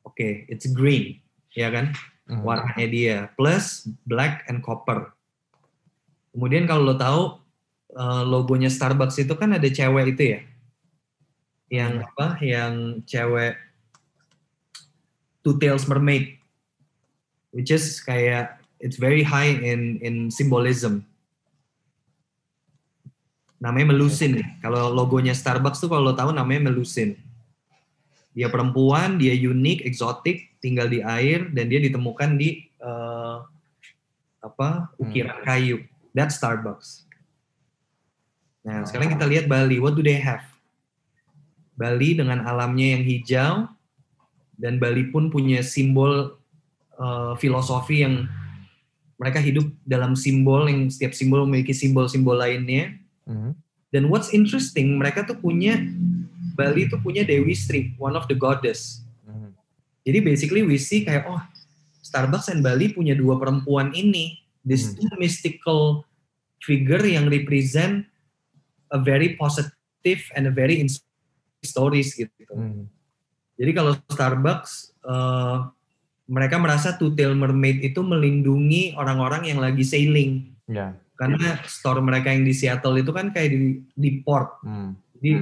Oke, 0.05 0.17
okay, 0.17 0.33
it's 0.49 0.69
green, 0.69 1.21
ya 1.53 1.69
kan? 1.69 1.93
Hmm. 2.25 2.41
Warnanya 2.41 2.87
dia 2.89 3.17
plus 3.37 3.85
black 4.09 4.49
and 4.49 4.65
copper. 4.65 5.13
Kemudian 6.33 6.65
kalau 6.65 6.83
lo 6.93 6.97
tahu 6.97 7.23
uh, 7.95 8.25
logonya 8.25 8.73
Starbucks 8.73 9.21
itu 9.21 9.37
kan 9.37 9.55
ada 9.55 9.69
cewek 9.69 10.17
itu 10.17 10.37
ya, 10.37 10.41
yang 11.69 12.01
hmm. 12.01 12.09
apa? 12.11 12.27
Yang 12.41 12.75
cewek 13.07 13.55
two 15.45 15.61
tails 15.61 15.85
mermaid, 15.85 16.41
which 17.53 17.69
is 17.69 18.01
kayak 18.01 18.57
it's 18.81 18.97
very 18.97 19.21
high 19.21 19.53
in 19.53 20.01
in 20.01 20.33
symbolism 20.33 21.05
namanya 23.65 23.97
Melusin 23.97 24.37
nih. 24.37 24.47
Kalau 24.61 24.93
logonya 24.93 25.33
Starbucks 25.33 25.81
tuh 25.81 25.89
kalau 25.89 26.13
lo 26.13 26.15
tahu 26.15 26.37
namanya 26.37 26.69
Melusin. 26.69 27.17
Dia 28.37 28.53
perempuan, 28.53 29.17
dia 29.17 29.33
unik, 29.33 29.89
eksotik, 29.89 30.61
tinggal 30.61 30.93
di 30.93 31.01
air 31.01 31.49
dan 31.49 31.73
dia 31.73 31.81
ditemukan 31.81 32.37
di 32.37 32.69
uh, 32.85 33.41
apa 34.45 34.93
ukiran 35.01 35.41
hmm. 35.41 35.47
kayu. 35.49 35.77
That's 36.13 36.37
Starbucks. 36.37 37.09
Nah, 38.69 38.85
sekarang 38.85 39.17
kita 39.17 39.25
lihat 39.25 39.49
Bali. 39.49 39.81
What 39.81 39.97
do 39.97 40.05
they 40.05 40.21
have? 40.21 40.45
Bali 41.73 42.21
dengan 42.21 42.45
alamnya 42.45 43.01
yang 43.01 43.03
hijau 43.03 43.55
dan 44.61 44.77
Bali 44.77 45.09
pun 45.09 45.33
punya 45.33 45.65
simbol 45.65 46.37
uh, 47.01 47.33
filosofi 47.41 48.05
yang 48.05 48.29
mereka 49.19 49.41
hidup 49.41 49.67
dalam 49.89 50.13
simbol 50.15 50.69
yang 50.69 50.91
setiap 50.91 51.17
simbol 51.17 51.47
memiliki 51.47 51.75
simbol-simbol 51.75 52.35
lainnya 52.35 52.95
Mm-hmm. 53.29 53.53
Dan 53.95 54.11
what's 54.11 54.35
interesting, 54.35 54.99
mereka 54.99 55.23
tuh 55.23 55.39
punya 55.39 55.79
Bali 56.55 56.87
tuh 56.87 56.99
punya 57.03 57.27
Dewi 57.27 57.55
Sri, 57.55 57.95
one 57.99 58.15
of 58.15 58.27
the 58.31 58.37
goddess. 58.37 59.03
Mm-hmm. 59.27 59.51
Jadi 60.07 60.19
basically 60.23 60.63
we 60.63 60.79
see 60.79 61.03
kayak 61.03 61.27
oh 61.27 61.43
Starbucks 62.03 62.51
dan 62.53 62.63
Bali 62.63 62.95
punya 62.95 63.15
dua 63.15 63.39
perempuan 63.39 63.91
ini, 63.95 64.39
this 64.63 64.91
mm-hmm. 64.91 65.07
two 65.07 65.15
mystical 65.19 65.81
figure 66.63 67.03
yang 67.03 67.27
represent 67.31 68.07
a 68.95 68.99
very 68.99 69.35
positive 69.35 70.21
and 70.35 70.47
a 70.47 70.53
very 70.55 70.79
inspiring 70.79 71.67
stories 71.67 72.15
gitu. 72.15 72.35
Mm-hmm. 72.51 72.87
Jadi 73.55 73.71
kalau 73.71 73.93
Starbucks 74.11 74.95
uh, 75.07 75.71
mereka 76.27 76.59
merasa 76.59 76.99
Two 76.99 77.15
Tail 77.15 77.37
Mermaid 77.39 77.85
itu 77.85 78.03
melindungi 78.03 78.99
orang-orang 78.99 79.47
yang 79.49 79.63
lagi 79.63 79.87
sailing. 79.87 80.51
Yeah 80.67 80.99
karena 81.25 81.57
store 81.65 82.05
mereka 82.05 82.29
yang 82.29 82.45
di 82.45 82.53
Seattle 82.53 83.01
itu 83.01 83.09
kan 83.17 83.33
kayak 83.33 83.49
di, 83.49 83.81
di 83.97 84.11
port. 84.21 84.61
Hmm. 84.61 84.93
Jadi 85.17 85.41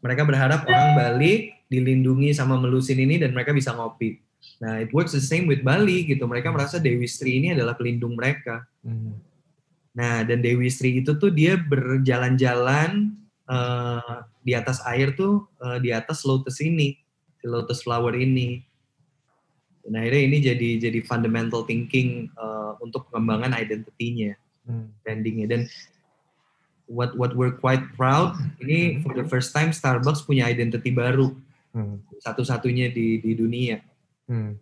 mereka 0.00 0.24
berharap 0.24 0.64
orang 0.64 0.96
Bali 0.96 1.52
dilindungi 1.68 2.32
sama 2.32 2.56
melusin 2.56 2.96
ini 2.96 3.20
dan 3.20 3.36
mereka 3.36 3.52
bisa 3.52 3.76
ngopi. 3.76 4.16
Nah, 4.64 4.80
it 4.80 4.88
works 4.96 5.12
the 5.12 5.20
same 5.20 5.44
with 5.44 5.60
Bali 5.60 6.08
gitu. 6.08 6.24
Mereka 6.24 6.48
merasa 6.48 6.80
Dewi 6.80 7.04
Sri 7.04 7.44
ini 7.44 7.52
adalah 7.52 7.76
pelindung 7.76 8.16
mereka. 8.16 8.64
Hmm. 8.80 9.20
Nah, 9.92 10.24
dan 10.24 10.40
Dewi 10.40 10.72
Sri 10.72 11.04
itu 11.04 11.12
tuh 11.20 11.28
dia 11.28 11.60
berjalan-jalan 11.60 13.12
uh, 13.44 14.24
di 14.40 14.56
atas 14.56 14.80
air 14.88 15.12
tuh 15.12 15.44
uh, 15.60 15.76
di 15.76 15.92
atas 15.92 16.24
lotus 16.24 16.56
ini, 16.64 16.96
di 17.36 17.46
lotus 17.46 17.84
flower 17.84 18.16
ini. 18.16 18.64
Dan 19.84 20.00
akhirnya 20.00 20.22
ini 20.24 20.36
jadi 20.40 20.68
jadi 20.88 21.00
fundamental 21.04 21.68
thinking 21.68 22.32
uh, 22.40 22.80
untuk 22.80 23.12
pengembangan 23.12 23.60
identitinya 23.60 24.32
hmm. 24.32 24.47
Brandingnya 25.04 25.46
dan 25.48 25.62
what 26.88 27.16
what 27.16 27.36
we're 27.36 27.54
quite 27.54 27.82
proud 27.96 28.36
ini 28.60 29.00
for 29.04 29.12
the 29.12 29.24
first 29.28 29.52
time 29.52 29.72
Starbucks 29.72 30.24
punya 30.24 30.48
identity 30.48 30.92
baru 30.92 31.32
hmm. 31.76 32.00
satu-satunya 32.24 32.92
di 32.92 33.20
di 33.20 33.32
dunia 33.36 33.80
hmm. 34.28 34.56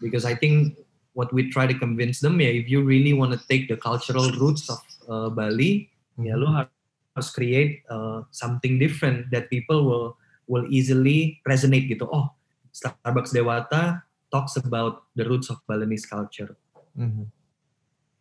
because 0.00 0.24
I 0.24 0.36
think 0.36 0.76
what 1.12 1.32
we 1.32 1.48
try 1.52 1.68
to 1.68 1.76
convince 1.76 2.20
them 2.20 2.40
ya 2.40 2.48
if 2.48 2.68
you 2.68 2.84
really 2.84 3.12
want 3.12 3.32
to 3.36 3.40
take 3.48 3.68
the 3.68 3.76
cultural 3.76 4.32
roots 4.36 4.68
of 4.72 4.80
uh, 5.08 5.28
Bali 5.28 5.88
hmm. 6.16 6.24
ya 6.28 6.36
lo 6.36 6.48
harus 6.52 7.28
create 7.32 7.84
uh, 7.92 8.24
something 8.32 8.80
different 8.80 9.28
that 9.32 9.52
people 9.52 9.84
will 9.84 10.08
will 10.48 10.64
easily 10.72 11.36
resonate 11.44 11.88
gitu 11.92 12.08
oh 12.08 12.32
Starbucks 12.72 13.34
Dewata 13.34 14.06
talks 14.30 14.56
about 14.56 15.08
the 15.16 15.24
roots 15.24 15.50
of 15.50 15.58
Balinese 15.66 16.06
culture. 16.06 16.56
Mm-hmm. 16.98 17.26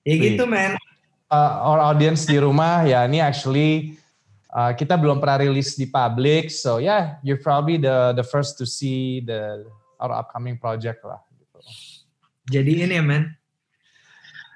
Ya 0.08 0.16
gitu, 0.16 0.48
man. 0.48 0.80
Uh, 1.28 1.54
our 1.68 1.92
audience 1.92 2.24
di 2.24 2.40
rumah, 2.40 2.88
ya 2.88 3.04
ini 3.04 3.20
actually 3.20 4.00
uh, 4.56 4.72
kita 4.72 4.96
belum 4.96 5.20
pernah 5.20 5.44
rilis 5.44 5.76
di 5.76 5.84
public, 5.84 6.48
so 6.48 6.80
yeah, 6.80 7.20
you're 7.20 7.44
probably 7.44 7.76
the 7.76 8.16
the 8.16 8.24
first 8.24 8.56
to 8.56 8.64
see 8.64 9.20
the 9.20 9.68
our 10.00 10.16
upcoming 10.16 10.56
project 10.56 11.04
lah. 11.04 11.20
Gitu. 11.36 11.60
Jadi 12.56 12.88
ini 12.88 12.96
ya, 12.96 13.04
man. 13.04 13.36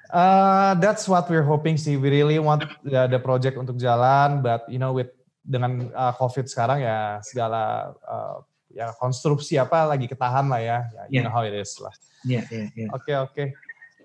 Uh, 0.08 0.72
that's 0.80 1.04
what 1.04 1.28
we're 1.28 1.44
hoping 1.44 1.76
sih. 1.76 2.00
We 2.00 2.08
really 2.08 2.40
want 2.40 2.64
the, 2.80 3.12
the 3.12 3.20
project 3.20 3.60
untuk 3.60 3.76
jalan, 3.76 4.40
but 4.40 4.64
you 4.72 4.80
know 4.80 4.96
with 4.96 5.12
dengan 5.44 5.92
uh, 5.92 6.16
COVID 6.16 6.48
sekarang 6.48 6.80
ya 6.80 7.20
segala 7.20 7.92
uh, 8.08 8.40
ya 8.72 8.96
konstruksi 8.96 9.60
apa 9.60 9.84
lagi 9.84 10.08
ketahan 10.08 10.48
lah 10.48 10.60
ya. 10.64 10.78
ya 10.88 11.02
you 11.12 11.20
yeah. 11.20 11.24
know 11.28 11.32
how 11.32 11.44
it 11.44 11.52
is 11.52 11.76
lah. 11.76 11.92
Iya, 12.24 12.48
iya, 12.48 12.64
iya. 12.72 12.88
Oke, 12.96 13.12
oke. 13.12 13.44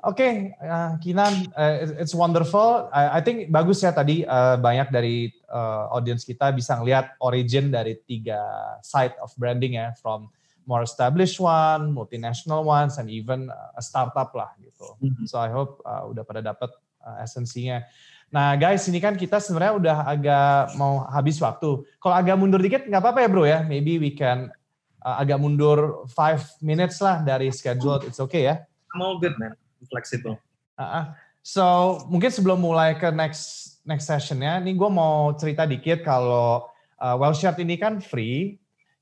Oke, 0.06 0.22
okay, 0.22 0.34
uh, 0.62 0.94
Kinan, 1.02 1.50
uh, 1.58 1.98
it's 1.98 2.14
wonderful. 2.14 2.86
I, 2.94 3.18
I 3.18 3.22
think 3.26 3.50
bagus 3.50 3.82
ya 3.82 3.90
tadi 3.90 4.22
uh, 4.22 4.54
banyak 4.62 4.94
dari 4.94 5.34
uh, 5.50 5.90
audience 5.90 6.22
kita 6.22 6.54
bisa 6.54 6.78
ngelihat 6.78 7.18
origin 7.18 7.74
dari 7.74 7.98
tiga 8.06 8.38
side 8.86 9.18
of 9.18 9.34
branding 9.42 9.82
ya, 9.82 9.98
from 9.98 10.30
more 10.70 10.86
established 10.86 11.42
one, 11.42 11.98
multinational 11.98 12.62
ones, 12.62 13.02
and 13.02 13.10
even 13.10 13.50
a 13.50 13.82
startup 13.82 14.30
lah 14.38 14.54
gitu. 14.62 14.86
Mm-hmm. 15.02 15.26
So 15.26 15.42
I 15.42 15.50
hope 15.50 15.82
uh, 15.82 16.06
udah 16.14 16.22
pada 16.22 16.46
dapat 16.46 16.70
uh, 17.02 17.18
esensinya. 17.26 17.82
Nah 18.30 18.54
guys, 18.54 18.86
ini 18.86 19.02
kan 19.02 19.18
kita 19.18 19.42
sebenarnya 19.42 19.74
udah 19.82 19.98
agak 20.06 20.78
mau 20.78 21.10
habis 21.10 21.42
waktu. 21.42 21.90
Kalau 21.98 22.14
agak 22.14 22.38
mundur 22.38 22.62
dikit 22.62 22.86
nggak 22.86 23.02
apa-apa 23.02 23.20
ya 23.26 23.30
bro 23.32 23.44
ya. 23.50 23.60
Maybe 23.66 23.98
we 23.98 24.14
can 24.14 24.54
uh, 25.02 25.16
agak 25.18 25.42
mundur 25.42 26.06
five 26.14 26.46
minutes 26.62 27.02
lah 27.02 27.26
dari 27.26 27.50
schedule. 27.50 28.04
It's 28.06 28.22
okay 28.22 28.46
ya? 28.46 28.56
I'm 28.94 29.02
all 29.02 29.18
good 29.18 29.34
man 29.42 29.58
fleksibel. 29.86 30.42
Uh, 30.78 31.14
so 31.46 31.66
mungkin 32.10 32.34
sebelum 32.34 32.58
mulai 32.58 32.98
ke 32.98 33.14
next 33.14 33.78
next 33.86 34.10
sessionnya, 34.10 34.58
ini 34.60 34.74
gue 34.74 34.90
mau 34.90 35.32
cerita 35.38 35.70
dikit 35.70 36.02
kalau 36.02 36.66
uh, 36.98 37.16
Wellshare 37.22 37.58
ini 37.62 37.78
kan 37.78 38.02
free. 38.02 38.58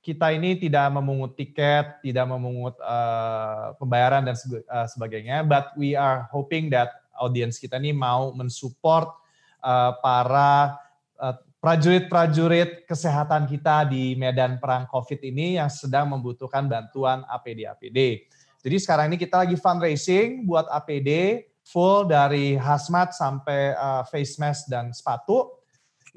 Kita 0.06 0.30
ini 0.30 0.54
tidak 0.62 0.94
memungut 0.94 1.34
tiket, 1.34 1.98
tidak 2.06 2.30
memungut 2.30 2.78
uh, 2.78 3.74
pembayaran 3.82 4.22
dan 4.22 4.38
uh, 4.38 4.86
sebagainya. 4.86 5.42
But 5.42 5.74
we 5.74 5.98
are 5.98 6.30
hoping 6.30 6.70
that 6.78 6.94
audience 7.18 7.58
kita 7.58 7.82
ini 7.82 7.90
mau 7.90 8.30
mensupport 8.38 9.10
uh, 9.66 9.98
para 10.06 10.78
prajurit-prajurit 11.66 12.86
kesehatan 12.86 13.50
kita 13.50 13.90
di 13.90 14.14
medan 14.14 14.62
perang 14.62 14.86
COVID 14.86 15.18
ini 15.26 15.58
yang 15.58 15.66
sedang 15.66 16.14
membutuhkan 16.14 16.70
bantuan 16.70 17.26
APD-APD. 17.26 18.30
Jadi 18.66 18.82
sekarang 18.82 19.14
ini 19.14 19.22
kita 19.22 19.46
lagi 19.46 19.54
fundraising 19.54 20.42
buat 20.50 20.66
APD 20.74 21.46
full 21.62 22.10
dari 22.10 22.58
hazmat 22.58 23.14
sampai 23.14 23.78
uh, 23.78 24.02
face 24.10 24.42
mask 24.42 24.66
dan 24.66 24.90
sepatu. 24.90 25.54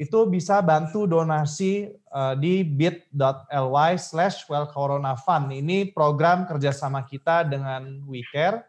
Itu 0.01 0.25
bisa 0.33 0.65
bantu 0.65 1.05
donasi 1.05 1.93
uh, 2.09 2.33
di 2.33 2.65
bit.ly 2.65 3.93
slash 4.01 4.49
well 4.49 4.65
corona 4.65 5.13
fund. 5.13 5.53
Ini 5.53 5.93
program 5.93 6.49
kerjasama 6.49 7.05
kita 7.05 7.45
dengan 7.45 8.01
WeCare. 8.09 8.65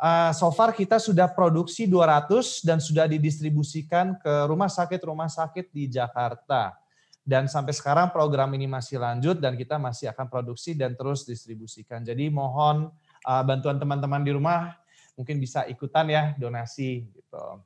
Uh, 0.00 0.32
so 0.32 0.48
far 0.48 0.72
kita 0.72 0.96
sudah 0.96 1.28
produksi 1.28 1.84
200 1.84 2.64
dan 2.64 2.80
sudah 2.80 3.04
didistribusikan 3.04 4.16
ke 4.16 4.48
rumah 4.48 4.72
sakit-rumah 4.72 5.28
sakit 5.28 5.68
di 5.68 5.92
Jakarta. 5.92 6.72
Dan 7.20 7.52
sampai 7.52 7.76
sekarang 7.76 8.08
program 8.08 8.48
ini 8.56 8.64
masih 8.64 8.96
lanjut 8.96 9.36
dan 9.36 9.60
kita 9.60 9.76
masih 9.76 10.08
akan 10.08 10.24
produksi 10.32 10.72
dan 10.72 10.96
terus 10.96 11.28
distribusikan. 11.28 12.00
Jadi 12.00 12.32
mohon 12.32 12.88
uh, 13.24 13.42
bantuan 13.44 13.76
teman-teman 13.76 14.22
di 14.24 14.32
rumah 14.32 14.76
mungkin 15.18 15.36
bisa 15.36 15.68
ikutan 15.68 16.08
ya 16.08 16.32
donasi 16.40 17.04
gitu. 17.12 17.60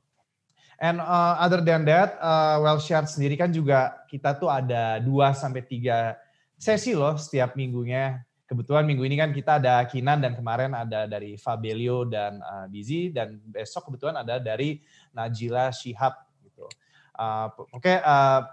And 0.75 0.99
uh, 0.99 1.39
other 1.39 1.63
than 1.63 1.87
that, 1.87 2.19
uh, 2.19 2.59
Well 2.59 2.83
Shared 2.83 3.07
sendiri 3.07 3.39
kan 3.39 3.47
juga 3.47 4.03
kita 4.11 4.35
tuh 4.35 4.51
ada 4.51 4.99
2 4.99 5.07
sampai 5.31 5.63
3 5.63 6.59
sesi 6.59 6.91
loh 6.91 7.15
setiap 7.15 7.55
minggunya. 7.55 8.19
Kebetulan 8.45 8.85
minggu 8.85 9.07
ini 9.07 9.15
kan 9.17 9.31
kita 9.33 9.57
ada 9.57 9.81
Kinan 9.87 10.21
dan 10.21 10.35
kemarin 10.37 10.75
ada 10.75 11.09
dari 11.09 11.39
Fabelio 11.39 12.05
dan 12.05 12.43
uh, 12.43 12.67
Bizi 12.69 13.09
dan 13.09 13.39
besok 13.47 13.89
kebetulan 13.89 14.21
ada 14.21 14.37
dari 14.37 14.83
Najila 15.15 15.71
Shihab 15.71 16.13
gitu. 16.43 16.67
Uh, 17.15 17.49
Oke, 17.71 17.89
okay, 17.89 17.97
uh, 18.03 18.45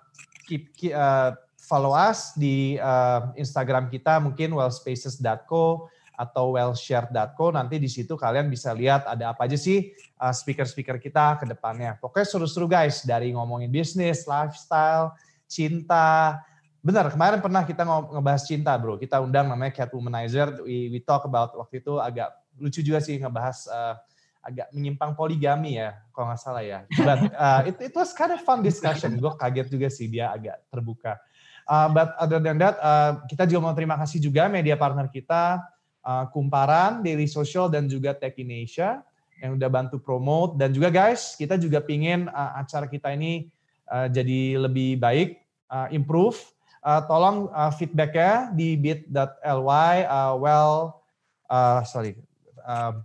keep, 0.47 0.71
keep 0.79 0.95
uh, 0.95 1.35
follow 1.59 1.93
us 1.93 2.33
di 2.39 2.79
uh, 2.79 3.35
Instagram 3.35 3.91
kita 3.91 4.23
mungkin 4.23 4.55
wellspaces.co 4.55 5.91
atau 6.23 6.55
wellshare.co 6.55 7.51
nanti 7.51 7.83
di 7.83 7.91
situ 7.91 8.15
kalian 8.15 8.47
bisa 8.47 8.71
lihat 8.71 9.11
ada 9.11 9.35
apa 9.35 9.51
aja 9.51 9.59
sih 9.59 9.91
uh, 10.23 10.31
speaker-speaker 10.31 11.03
kita 11.03 11.43
ke 11.43 11.45
depannya. 11.51 11.99
Pokoknya 11.99 12.27
seru-seru 12.31 12.71
guys 12.71 13.03
dari 13.03 13.35
ngomongin 13.35 13.67
bisnis, 13.67 14.31
lifestyle, 14.31 15.19
cinta. 15.51 16.39
Benar, 16.83 17.11
kemarin 17.11 17.43
pernah 17.43 17.63
kita 17.67 17.83
ngebahas 17.87 18.43
cinta 18.47 18.75
bro. 18.79 18.99
Kita 18.99 19.19
undang 19.19 19.51
namanya 19.51 19.75
Cat 19.75 19.91
Womanizer. 19.91 20.63
We, 20.63 20.91
we 20.95 20.99
talk 21.03 21.27
about 21.27 21.55
waktu 21.59 21.83
itu 21.83 21.99
agak 21.99 22.31
lucu 22.59 22.83
juga 22.83 23.03
sih 23.03 23.19
ngebahas 23.19 23.67
uh, 23.71 23.95
agak 24.43 24.75
menyimpang 24.75 25.15
poligami 25.15 25.79
ya, 25.79 25.95
kalau 26.11 26.35
nggak 26.35 26.43
salah 26.43 26.63
ya. 26.67 26.83
But 26.91 27.31
uh, 27.31 27.61
it, 27.71 27.79
it 27.79 27.95
was 27.95 28.11
kind 28.11 28.35
of 28.35 28.43
fun 28.43 28.63
discussion. 28.67 29.15
Gue 29.23 29.31
kaget 29.39 29.71
juga 29.71 29.87
sih 29.87 30.11
dia 30.11 30.35
agak 30.35 30.59
terbuka. 30.67 31.23
Uh, 31.63 31.87
but 31.95 32.11
other 32.19 32.43
than 32.43 32.59
that, 32.59 32.75
uh, 32.83 33.23
kita 33.31 33.47
juga 33.47 33.71
mau 33.71 33.75
terima 33.79 33.95
kasih 34.03 34.19
juga 34.19 34.51
media 34.51 34.75
partner 34.75 35.07
kita, 35.07 35.63
uh, 36.03 36.27
Kumparan, 36.31 37.01
Daily 37.01 37.31
Social, 37.31 37.71
dan 37.71 37.87
juga 37.87 38.15
Tech 38.15 38.35
in 38.39 38.51
Asia 38.51 39.03
yang 39.43 39.59
udah 39.59 39.71
bantu 39.71 39.99
promote. 39.99 40.55
Dan 40.55 40.71
juga 40.71 40.91
guys, 40.91 41.35
kita 41.35 41.59
juga 41.59 41.83
pingin 41.83 42.31
uh, 42.31 42.63
acara 42.63 42.87
kita 42.87 43.11
ini 43.15 43.51
uh, 43.91 44.07
jadi 44.07 44.59
lebih 44.59 45.03
baik, 45.03 45.43
uh, 45.71 45.91
improve. 45.91 46.39
Uh, 46.83 46.99
tolong 47.07 47.47
uh, 47.55 47.71
feedbacknya 47.71 48.51
di 48.55 48.75
bit.ly, 48.75 49.95
uh, 50.03 50.35
well, 50.35 50.99
uh, 51.47 51.87
sorry, 51.87 52.19
uh, 52.67 52.99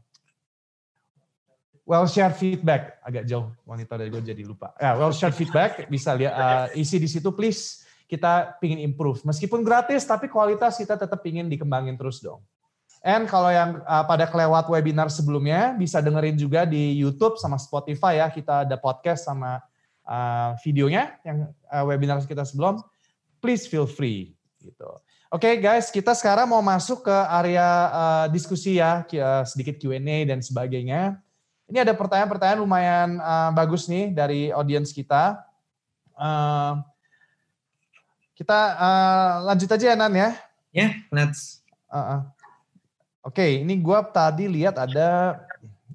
well 1.86 2.10
share 2.10 2.34
feedback. 2.34 2.98
Agak 3.06 3.30
jauh 3.30 3.54
wanita 3.70 4.02
dari 4.02 4.10
gue 4.10 4.22
jadi 4.26 4.42
lupa. 4.42 4.74
Ya 4.82 4.98
well 4.98 5.14
share 5.14 5.30
feedback 5.30 5.86
bisa 5.94 6.18
lihat 6.18 6.34
uh, 6.34 6.68
isi 6.74 6.98
di 6.98 7.06
situ 7.06 7.30
please. 7.30 7.86
Kita 8.08 8.56
pingin 8.64 8.82
improve. 8.82 9.20
Meskipun 9.28 9.62
gratis 9.68 10.08
tapi 10.08 10.26
kualitas 10.32 10.80
kita 10.80 10.96
tetap 10.98 11.20
pingin 11.22 11.52
dikembangin 11.52 12.00
terus 12.00 12.24
dong 12.24 12.40
and 13.08 13.24
kalau 13.32 13.48
yang 13.48 13.80
uh, 13.88 14.04
pada 14.04 14.28
kelewat 14.28 14.68
webinar 14.68 15.08
sebelumnya 15.08 15.72
bisa 15.80 16.04
dengerin 16.04 16.36
juga 16.36 16.68
di 16.68 17.00
YouTube 17.00 17.40
sama 17.40 17.56
Spotify 17.56 18.20
ya 18.20 18.28
kita 18.28 18.68
ada 18.68 18.76
podcast 18.76 19.24
sama 19.24 19.64
uh, 20.04 20.60
videonya 20.60 21.16
yang 21.24 21.48
uh, 21.72 21.88
webinar 21.88 22.20
kita 22.28 22.44
sebelum 22.44 22.84
please 23.40 23.64
feel 23.64 23.88
free 23.88 24.36
gitu 24.60 24.92
Oke 25.28 25.44
okay, 25.44 25.60
guys, 25.60 25.92
kita 25.92 26.16
sekarang 26.16 26.48
mau 26.48 26.64
masuk 26.64 27.04
ke 27.04 27.12
area 27.12 27.68
uh, 27.92 28.26
diskusi 28.32 28.80
ya, 28.80 29.04
sedikit 29.44 29.76
Q&A 29.76 30.24
dan 30.24 30.40
sebagainya. 30.40 31.20
Ini 31.68 31.84
ada 31.84 31.92
pertanyaan-pertanyaan 31.92 32.64
lumayan 32.64 33.10
uh, 33.20 33.52
bagus 33.52 33.92
nih 33.92 34.16
dari 34.16 34.56
audiens 34.56 34.96
kita. 34.96 35.44
Uh, 36.16 36.80
kita 38.40 38.60
uh, 38.80 39.52
lanjut 39.52 39.68
aja 39.68 39.86
ya 39.92 39.96
Nan 40.00 40.16
ya. 40.16 40.20
Ya, 40.24 40.32
yeah, 40.72 40.92
let's. 41.12 41.60
Uh, 41.92 42.00
uh. 42.00 42.37
Oke, 43.28 43.44
okay, 43.44 43.52
ini 43.60 43.76
gue 43.84 44.00
tadi 44.16 44.48
lihat 44.48 44.80
ada 44.80 45.36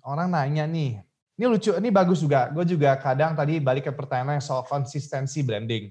orang 0.04 0.28
nanya 0.28 0.68
nih. 0.68 1.00
Ini 1.40 1.48
lucu, 1.48 1.72
ini 1.72 1.88
bagus 1.88 2.20
juga. 2.20 2.52
Gue 2.52 2.68
juga 2.68 2.92
kadang 3.00 3.32
tadi 3.32 3.56
balik 3.56 3.88
ke 3.88 3.92
pertanyaan 3.96 4.36
yang 4.36 4.44
soal 4.44 4.68
konsistensi 4.68 5.40
branding. 5.40 5.88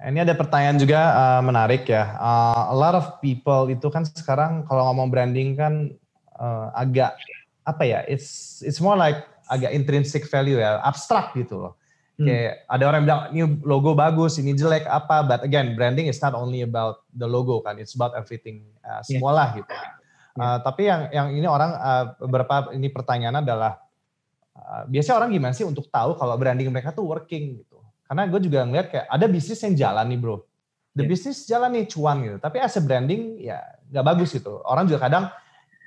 Ini 0.00 0.24
ada 0.24 0.32
pertanyaan 0.32 0.80
juga 0.80 1.12
uh, 1.12 1.42
menarik 1.44 1.84
ya. 1.84 2.16
Uh, 2.16 2.72
a 2.72 2.76
lot 2.76 2.96
of 2.96 3.20
people 3.20 3.68
itu 3.68 3.84
kan 3.92 4.08
sekarang 4.08 4.64
kalau 4.64 4.88
ngomong 4.88 5.12
branding 5.12 5.60
kan 5.60 5.92
uh, 6.40 6.72
agak 6.72 7.20
apa 7.62 7.82
ya 7.86 8.00
it's 8.10 8.58
it's 8.66 8.82
more 8.82 8.98
like 8.98 9.22
agak 9.46 9.70
intrinsic 9.70 10.26
value 10.26 10.58
ya 10.58 10.82
abstrak 10.82 11.30
gitu 11.38 11.62
loh 11.62 11.72
hmm. 12.18 12.26
kayak 12.26 12.66
ada 12.66 12.84
orang 12.90 13.02
bilang 13.06 13.20
ini 13.30 13.42
logo 13.62 13.94
bagus 13.94 14.42
ini 14.42 14.50
jelek 14.58 14.82
apa 14.90 15.22
but 15.22 15.40
again 15.46 15.78
branding 15.78 16.10
is 16.10 16.18
not 16.18 16.34
only 16.34 16.66
about 16.66 17.06
the 17.14 17.28
logo 17.28 17.62
kan 17.62 17.78
it's 17.78 17.94
about 17.94 18.10
everything 18.18 18.66
uh, 18.82 18.98
semua 19.06 19.30
lah 19.30 19.48
gitu 19.54 19.70
yeah. 19.70 20.01
Uh, 20.38 20.58
tapi 20.60 20.88
yang 20.88 21.02
yang 21.10 21.28
ini 21.32 21.46
orang 21.48 21.72
uh, 21.76 22.04
beberapa 22.22 22.70
ini 22.72 22.88
pertanyaan 22.88 23.40
adalah 23.40 23.80
uh, 24.56 24.84
biasanya 24.88 25.24
orang 25.24 25.30
gimana 25.32 25.52
sih 25.56 25.66
untuk 25.66 25.88
tahu 25.88 26.16
kalau 26.16 26.34
branding 26.36 26.68
mereka 26.68 26.92
tuh 26.92 27.04
working 27.04 27.64
gitu 27.64 27.80
karena 28.06 28.28
gue 28.28 28.40
juga 28.44 28.64
ngeliat 28.68 28.86
kayak 28.92 29.06
ada 29.08 29.26
bisnis 29.28 29.60
yang 29.64 29.74
jalan 29.74 30.04
nih 30.08 30.18
bro 30.20 30.36
the 30.92 31.04
yeah. 31.04 31.08
bisnis 31.08 31.38
jalan 31.48 31.70
nih 31.72 31.84
cuan 31.88 32.16
gitu 32.20 32.36
tapi 32.40 32.60
as 32.60 32.76
a 32.76 32.82
branding 32.84 33.40
ya 33.40 33.60
nggak 33.88 34.04
bagus 34.04 34.30
gitu 34.32 34.60
orang 34.64 34.84
juga 34.84 35.08
kadang 35.08 35.32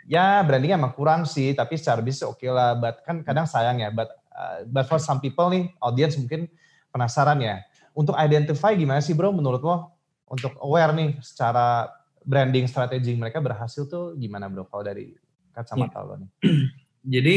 ya 0.06 0.42
brandingnya 0.46 0.78
emang 0.78 0.94
kurang 0.94 1.26
sih, 1.26 1.52
tapi 1.58 1.76
secara 1.76 2.00
bisnis 2.00 2.26
oke 2.26 2.40
okay 2.40 2.50
lah. 2.54 2.78
But 2.78 3.02
kan 3.04 3.26
kadang 3.26 3.50
sayang 3.50 3.82
ya. 3.82 3.90
But 3.92 4.14
uh, 4.32 4.64
but 4.70 4.86
for 4.86 5.02
some 5.02 5.20
people 5.20 5.50
nih, 5.50 5.74
audience 5.82 6.16
mungkin 6.16 6.48
penasaran 6.94 7.42
ya. 7.42 7.66
Untuk 7.98 8.14
identify 8.16 8.78
gimana 8.78 9.02
sih 9.02 9.18
bro 9.18 9.34
menurut 9.34 9.62
lo? 9.62 9.92
Untuk 10.30 10.54
aware 10.62 10.94
nih 10.94 11.18
secara 11.22 11.90
branding 12.26 12.66
strategi 12.66 13.14
mereka 13.14 13.40
berhasil 13.40 13.86
tuh 13.86 14.18
gimana 14.18 14.50
bro 14.50 14.66
kalau 14.66 14.82
dari 14.82 15.14
kacamata 15.54 16.02
ya. 16.02 16.08
lo 16.10 16.14
nih? 16.18 16.30
Jadi 17.14 17.36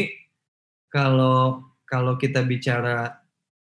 kalau 0.89 1.69
kalau 1.85 2.17
kita 2.17 2.43
bicara 2.43 3.21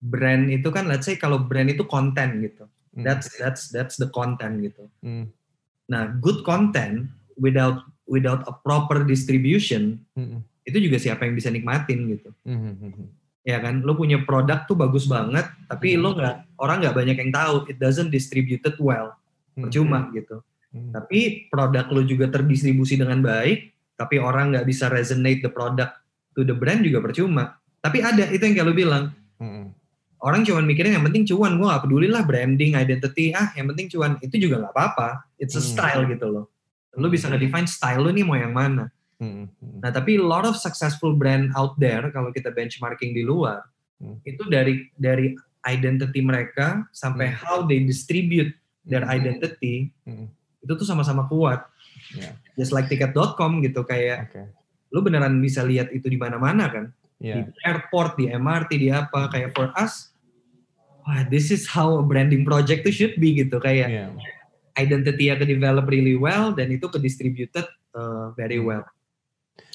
brand 0.02 0.50
itu 0.50 0.68
kan 0.74 0.90
let's 0.90 1.06
say 1.06 1.16
kalau 1.16 1.40
brand 1.40 1.70
itu 1.70 1.86
konten 1.86 2.44
gitu. 2.44 2.66
Hmm. 2.94 3.06
That's 3.06 3.30
that's 3.38 3.70
that's 3.70 3.96
the 3.96 4.10
content 4.10 4.66
gitu. 4.66 4.90
Hmm. 5.00 5.30
Nah, 5.90 6.16
good 6.20 6.42
content 6.48 7.12
without 7.36 7.84
without 8.08 8.44
a 8.48 8.54
proper 8.54 9.04
distribution, 9.04 10.00
mm-hmm. 10.16 10.40
itu 10.68 10.78
juga 10.80 10.98
siapa 11.00 11.28
yang 11.28 11.36
bisa 11.36 11.52
nikmatin 11.52 12.00
gitu. 12.16 12.30
Mm-hmm. 12.48 13.08
Ya 13.44 13.60
kan, 13.60 13.84
lo 13.84 14.00
punya 14.00 14.24
produk 14.24 14.64
tuh 14.64 14.80
bagus 14.80 15.08
banget, 15.08 15.48
tapi 15.68 15.96
mm-hmm. 15.96 16.04
lo 16.04 16.10
nggak 16.16 16.36
orang 16.60 16.78
nggak 16.84 16.96
banyak 16.96 17.18
yang 17.20 17.32
tahu. 17.36 17.56
It 17.68 17.78
doesn't 17.80 18.12
distributed 18.12 18.80
well, 18.80 19.16
percuma 19.56 20.08
gitu. 20.16 20.40
Mm-hmm. 20.74 20.92
Tapi 20.92 21.20
produk 21.54 21.86
lo 21.94 22.02
juga 22.04 22.26
terdistribusi 22.34 22.98
dengan 22.98 23.22
baik, 23.22 23.72
tapi 23.94 24.18
orang 24.18 24.58
nggak 24.58 24.66
bisa 24.66 24.90
resonate 24.90 25.46
the 25.46 25.52
product 25.54 25.94
to 26.34 26.42
the 26.42 26.58
brand 26.58 26.82
juga 26.82 27.00
percuma. 27.00 27.62
Tapi 27.80 28.02
ada 28.02 28.28
itu 28.34 28.42
yang 28.42 28.56
kayak 28.58 28.68
lo 28.68 28.76
bilang. 28.76 29.04
Mm-hmm. 29.38 29.66
Orang 30.24 30.48
cuma 30.48 30.64
mikirin 30.64 30.96
yang 30.96 31.04
penting 31.04 31.28
cuan, 31.28 31.60
gue 31.60 31.68
gak 31.68 31.84
peduli 31.84 32.08
lah 32.08 32.24
branding, 32.24 32.80
identity, 32.80 33.36
ah 33.36 33.52
yang 33.60 33.68
penting 33.76 33.92
cuan. 33.92 34.16
Itu 34.24 34.40
juga 34.40 34.56
nggak 34.64 34.72
apa-apa. 34.72 35.28
It's 35.36 35.60
a 35.60 35.60
style 35.60 36.08
gitu 36.08 36.32
loh 36.32 36.48
Lu 36.96 37.12
bisa 37.12 37.28
nge-define 37.28 37.68
style 37.68 38.06
lu 38.06 38.16
nih 38.16 38.24
mau 38.24 38.38
yang 38.38 38.54
mana. 38.54 38.88
Hmm, 39.18 39.50
hmm. 39.50 39.82
Nah, 39.82 39.90
tapi 39.90 40.16
a 40.16 40.24
lot 40.24 40.46
of 40.46 40.56
successful 40.56 41.18
brand 41.18 41.50
out 41.58 41.74
there 41.82 42.06
kalau 42.14 42.30
kita 42.30 42.54
benchmarking 42.54 43.18
di 43.18 43.26
luar, 43.26 43.66
hmm. 43.98 44.22
itu 44.24 44.44
dari 44.48 44.88
dari 44.94 45.34
identity 45.66 46.22
mereka 46.22 46.86
sampai 46.94 47.34
hmm. 47.34 47.38
how 47.42 47.66
they 47.66 47.82
distribute 47.82 48.54
their 48.86 49.02
hmm. 49.04 49.16
identity, 49.16 49.90
hmm. 50.06 50.30
Itu 50.64 50.74
tuh 50.74 50.88
sama-sama 50.88 51.28
kuat. 51.28 51.68
Yeah. 52.16 52.40
Just 52.56 52.72
like 52.72 52.88
ticket.com 52.88 53.60
gitu 53.62 53.84
kayak 53.84 54.32
okay. 54.32 54.48
lu 54.96 55.04
beneran 55.04 55.38
bisa 55.44 55.62
lihat 55.62 55.92
itu 55.92 56.08
di 56.08 56.18
mana-mana 56.18 56.72
kan. 56.72 56.86
Yeah. 57.20 57.48
Di 57.48 57.54
airport, 57.68 58.18
di 58.18 58.32
MRT, 58.32 58.72
di 58.80 58.90
apa 58.90 59.28
kayak 59.28 59.52
for 59.52 59.70
us 59.76 60.16
wah 61.04 61.20
this 61.28 61.52
is 61.52 61.68
how 61.68 62.00
a 62.00 62.04
branding 62.04 62.48
project 62.48 62.88
tuh 62.88 62.96
should 62.96 63.20
be 63.20 63.36
gitu 63.36 63.60
kayak 63.60 63.92
yeah 63.92 64.08
identity 64.78 65.30
yang 65.30 65.38
ke 65.38 65.46
develop 65.46 65.86
really 65.90 66.18
well 66.18 66.54
dan 66.54 66.74
itu 66.74 66.90
ke 66.90 66.98
distributed 66.98 67.66
uh, 67.94 68.34
very 68.34 68.58
hmm. 68.60 68.70
well. 68.74 68.86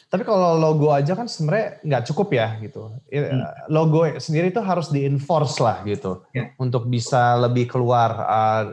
Tapi 0.09 0.24
kalau 0.24 0.57
logo 0.57 0.89
aja 0.89 1.12
kan 1.12 1.28
sebenarnya 1.28 1.84
nggak 1.84 2.05
cukup 2.09 2.28
ya 2.32 2.57
gitu. 2.64 2.97
Hmm. 3.12 3.45
Logo 3.68 4.09
sendiri 4.16 4.49
itu 4.49 4.61
harus 4.64 4.89
di 4.89 5.05
enforce 5.05 5.61
lah 5.61 5.84
gitu 5.84 6.24
yeah. 6.32 6.57
untuk 6.57 6.89
bisa 6.89 7.36
lebih 7.36 7.68
keluar 7.68 8.11
uh, 8.24 8.64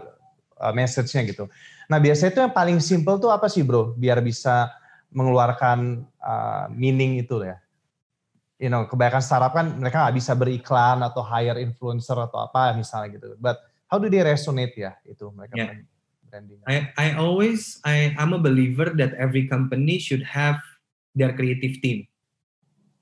uh, 0.64 0.74
message-nya 0.74 1.28
gitu. 1.28 1.52
Nah 1.92 1.98
biasanya 2.02 2.32
itu 2.34 2.42
yang 2.42 2.56
paling 2.56 2.78
simple 2.82 3.18
tuh 3.22 3.30
apa 3.30 3.50
sih 3.52 3.62
bro? 3.62 3.94
Biar 3.98 4.20
bisa 4.20 4.74
mengeluarkan 5.14 6.04
uh, 6.20 6.66
meaning 6.74 7.22
itu 7.22 7.46
ya. 7.46 7.58
You 8.56 8.72
know, 8.72 8.88
kebanyakan 8.88 9.24
startup 9.24 9.52
kan 9.52 9.76
mereka 9.76 10.00
nggak 10.06 10.16
bisa 10.16 10.32
beriklan 10.32 11.04
atau 11.04 11.22
hire 11.22 11.60
influencer 11.60 12.16
atau 12.16 12.48
apa 12.48 12.72
misalnya 12.74 13.20
gitu. 13.20 13.36
But 13.36 13.60
how 13.92 14.00
do 14.00 14.08
they 14.08 14.24
resonate 14.24 14.76
ya 14.80 14.96
itu 15.04 15.28
mereka? 15.36 15.56
Yeah 15.60 15.84
branding? 16.36 16.60
I, 16.68 16.92
I 17.00 17.08
always 17.16 17.80
I 17.88 18.12
I'm 18.20 18.36
a 18.36 18.42
believer 18.42 18.92
that 19.00 19.16
every 19.16 19.48
company 19.48 19.96
should 20.04 20.24
have 20.28 20.60
their 21.16 21.32
creative 21.32 21.80
team. 21.80 22.04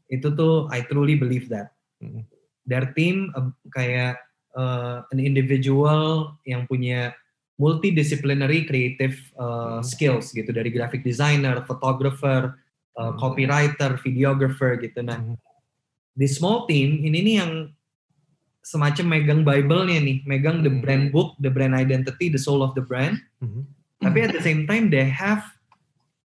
Itu 0.05 0.37
tuh 0.37 0.69
I 0.69 0.85
truly 0.85 1.17
believe 1.17 1.49
that. 1.49 1.73
Mm-hmm. 1.97 2.29
Their 2.69 2.93
team 2.93 3.33
uh, 3.33 3.49
kayak 3.73 4.21
uh, 4.53 5.01
an 5.09 5.17
individual 5.17 6.37
yang 6.45 6.69
punya 6.69 7.17
multidisciplinary 7.63 8.67
creative 8.67 9.15
uh, 9.39 9.79
mm-hmm. 9.79 9.87
skills 9.87 10.35
gitu 10.35 10.51
dari 10.51 10.67
graphic 10.67 11.07
designer, 11.07 11.63
photographer, 11.63 12.59
uh, 12.99 12.99
mm-hmm. 12.99 13.19
copywriter, 13.23 13.95
videographer 14.03 14.75
gitu. 14.83 14.99
Nah, 14.99 15.23
mm-hmm. 15.23 15.39
di 16.19 16.27
small 16.27 16.67
team 16.67 16.99
ini 17.07 17.23
nih 17.23 17.35
yang 17.39 17.53
semacam 18.63 19.05
megang 19.19 19.41
Bible-nya 19.47 19.99
nih, 19.99 20.23
megang 20.23 20.63
the 20.63 20.71
hmm. 20.71 20.79
brand 20.79 21.11
book, 21.11 21.35
the 21.43 21.51
brand 21.51 21.75
identity, 21.75 22.31
the 22.31 22.39
soul 22.39 22.63
of 22.63 22.71
the 22.79 22.83
brand. 22.83 23.19
Mm-hmm. 23.43 23.63
Tapi 23.99 24.17
at 24.23 24.31
the 24.31 24.43
same 24.43 24.63
time 24.63 24.87
they 24.87 25.03
have 25.03 25.43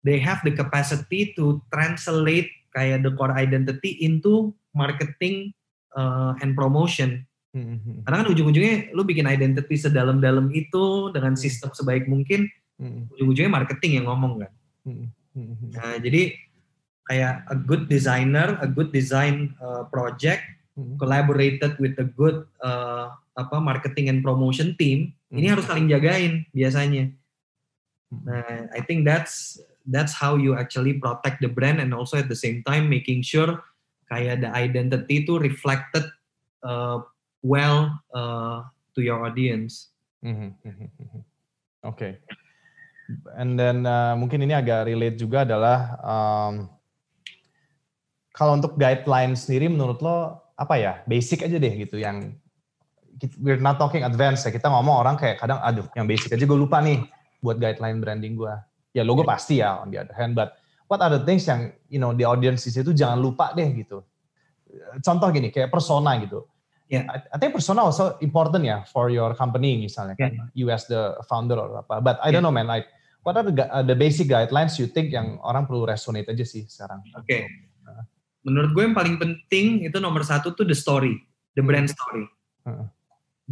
they 0.05 0.21
have 0.21 0.41
the 0.45 0.53
capacity 0.53 1.33
to 1.33 1.61
translate 1.73 2.49
kayak 2.73 3.01
the 3.01 3.13
core 3.17 3.33
identity 3.33 3.97
into 4.01 4.53
marketing 4.73 5.53
uh, 5.97 6.38
and 6.41 6.53
promotion. 6.53 7.25
Mm-hmm. 7.58 8.05
Karena 8.05 8.16
kan 8.22 8.28
ujung-ujungnya 8.30 8.76
lu 8.93 9.01
bikin 9.01 9.26
identity 9.26 9.76
sedalam-dalam 9.82 10.53
itu 10.53 11.10
dengan 11.10 11.34
hmm. 11.34 11.41
sistem 11.41 11.74
sebaik 11.74 12.05
mungkin, 12.05 12.45
mm-hmm. 12.78 13.14
ujung-ujungnya 13.18 13.51
marketing 13.51 14.01
yang 14.01 14.05
ngomong 14.05 14.45
kan. 14.45 14.51
Mm-hmm. 14.86 15.08
Mm-hmm. 15.38 15.70
Nah, 15.74 15.95
jadi 15.97 16.22
kayak 17.08 17.34
a 17.49 17.55
good 17.58 17.84
designer, 17.89 18.62
a 18.62 18.68
good 18.70 18.93
design 18.93 19.58
uh, 19.58 19.88
project 19.89 20.43
mm-hmm. 20.78 20.97
collaborated 21.01 21.74
with 21.82 21.97
a 21.97 22.08
good 22.08 22.45
uh, 22.62 23.10
apa 23.38 23.58
marketing 23.58 24.10
and 24.14 24.22
promotion 24.22 24.78
team, 24.78 25.14
mm-hmm. 25.30 25.38
ini 25.41 25.47
harus 25.49 25.66
saling 25.66 25.89
jagain 25.89 26.45
biasanya. 26.53 27.10
Nah, 28.08 28.72
I 28.72 28.80
think 28.86 29.03
that's 29.03 29.60
that's 29.88 30.16
how 30.16 30.36
you 30.36 30.55
actually 30.55 30.95
protect 30.99 31.39
the 31.39 31.51
brand 31.51 31.80
and 31.80 31.95
also 31.95 32.20
at 32.20 32.28
the 32.28 32.38
same 32.38 32.64
time 32.64 32.91
making 32.91 33.24
sure 33.24 33.60
kayak 34.08 34.43
the 34.43 34.49
identity 34.51 35.24
itu 35.24 35.39
reflected 35.39 36.08
uh, 36.64 37.03
well 37.43 37.93
uh, 38.13 38.65
to 38.95 38.99
your 39.01 39.25
audience. 39.25 39.93
Mm-hmm, 40.25 40.49
mm-hmm. 40.65 41.21
Oke. 41.85 41.95
Okay. 41.95 42.11
And 43.39 43.55
then 43.55 43.88
uh, 43.88 44.19
mungkin 44.19 44.43
ini 44.43 44.51
agak 44.51 44.89
relate 44.91 45.15
juga 45.15 45.47
adalah 45.47 45.95
um, 46.03 46.67
kalau 48.35 48.59
untuk 48.59 48.75
guideline 48.75 49.33
sendiri 49.33 49.71
menurut 49.71 50.03
lo 50.03 50.43
apa 50.59 50.75
ya 50.75 50.93
basic 51.07 51.47
aja 51.47 51.55
deh 51.55 51.73
gitu 51.88 51.97
yang 51.97 52.35
we're 53.41 53.61
not 53.61 53.81
talking 53.81 54.05
advance 54.05 54.45
ya 54.45 54.51
kita 54.53 54.69
ngomong 54.69 55.05
orang 55.05 55.15
kayak 55.17 55.41
kadang 55.41 55.57
aduh 55.63 55.88
yang 55.97 56.05
basic 56.05 56.29
aja 56.29 56.43
gue 56.45 56.59
lupa 56.59 56.83
nih 56.83 57.01
buat 57.41 57.57
guideline 57.57 57.97
branding 57.97 58.38
gue 58.38 58.53
ya 58.93 59.01
logo 59.01 59.25
pasti 59.25 59.61
ya 59.61 59.81
on 59.81 59.89
the 59.89 59.97
other 59.97 60.13
hand 60.13 60.38
but 60.38 60.57
what 60.85 61.01
are 61.01 61.13
the 61.13 61.21
things 61.25 61.45
yang 61.49 61.73
you 61.89 61.97
know 61.97 62.13
the 62.13 62.25
audience 62.25 62.65
itu 62.69 62.93
jangan 62.93 63.17
lupa 63.17 63.53
deh 63.57 63.69
gitu 63.73 64.05
contoh 65.01 65.29
gini 65.33 65.49
kayak 65.49 65.73
persona 65.73 66.17
gitu 66.21 66.45
Yeah. 66.88 67.03
I, 67.11 67.17
I 67.35 67.38
think 67.38 67.51
persona 67.51 67.83
also 67.83 68.15
important 68.23 68.63
ya 68.63 68.88
for 68.88 69.11
your 69.11 69.35
company 69.35 69.75
misalnya 69.75 70.15
kan 70.15 70.31
yeah. 70.31 70.47
you 70.55 70.71
as 70.71 70.88
the 70.88 71.19
founder 71.27 71.59
or 71.59 71.83
apa. 71.83 71.99
But 71.99 72.23
I 72.23 72.31
yeah. 72.31 72.39
don't 72.39 72.47
know 72.47 72.55
man 72.55 72.67
like 72.67 72.88
what 73.27 73.35
are 73.35 73.43
the 73.43 73.53
uh, 73.67 73.83
the 73.83 73.95
basic 73.95 74.31
guidelines 74.31 74.79
you 74.79 74.88
think 74.88 75.11
yang 75.11 75.35
orang 75.43 75.67
perlu 75.67 75.83
resonate 75.83 76.31
aja 76.31 76.47
sih 76.47 76.63
sekarang? 76.63 77.03
Oke. 77.19 77.27
Okay. 77.27 77.41
Menurut 78.47 78.71
gue 78.71 78.83
yang 78.88 78.95
paling 78.95 79.19
penting 79.19 79.83
itu 79.83 79.99
nomor 79.99 80.23
satu 80.23 80.55
tuh 80.55 80.63
the 80.63 80.77
story, 80.77 81.19
the 81.59 81.63
brand 81.63 81.91
story. 81.91 82.23
Uh. 82.63 82.88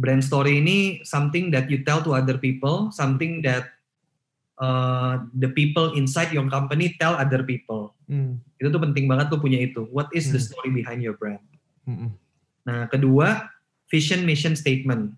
Brand 0.00 0.24
story 0.24 0.64
ini 0.64 1.04
something 1.04 1.52
that 1.52 1.68
you 1.68 1.84
tell 1.84 2.00
to 2.00 2.16
other 2.16 2.40
people, 2.40 2.88
something 2.88 3.44
that 3.44 3.68
uh, 4.56 5.20
the 5.36 5.52
people 5.52 5.92
inside 5.92 6.32
your 6.32 6.48
company 6.48 6.96
tell 6.96 7.12
other 7.12 7.44
people. 7.44 7.92
Hmm. 8.08 8.40
Itu 8.56 8.72
tuh 8.72 8.80
penting 8.80 9.04
banget 9.04 9.28
tuh 9.28 9.40
punya 9.40 9.60
itu. 9.60 9.84
What 9.92 10.08
is 10.16 10.28
hmm. 10.28 10.34
the 10.36 10.40
story 10.40 10.70
behind 10.72 11.04
your 11.04 11.20
brand? 11.20 11.44
Hmm. 11.84 12.16
Nah, 12.66 12.90
kedua, 12.90 13.46
vision 13.86 14.26
mission 14.26 14.58
statement. 14.58 15.14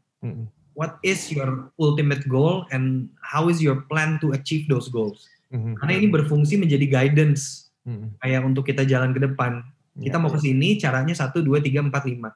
What 0.78 1.02
is 1.02 1.34
your 1.34 1.74
ultimate 1.74 2.22
goal 2.30 2.62
and 2.70 3.10
how 3.18 3.50
is 3.50 3.58
your 3.58 3.82
plan 3.90 4.22
to 4.22 4.30
achieve 4.36 4.70
those 4.70 4.86
goals? 4.86 5.26
Mm-hmm. 5.50 5.74
Karena 5.80 5.92
ini 5.98 6.06
berfungsi 6.06 6.54
menjadi 6.54 6.86
guidance 6.86 7.72
mm-hmm. 7.82 8.22
kayak 8.22 8.46
untuk 8.46 8.62
kita 8.68 8.86
jalan 8.86 9.10
ke 9.10 9.18
depan. 9.18 9.66
Kita 9.98 10.14
yeah. 10.14 10.22
mau 10.22 10.30
ke 10.30 10.38
sini, 10.38 10.78
caranya 10.78 11.18
satu, 11.18 11.42
dua, 11.42 11.58
tiga, 11.58 11.82
empat, 11.82 12.06
lima. 12.06 12.30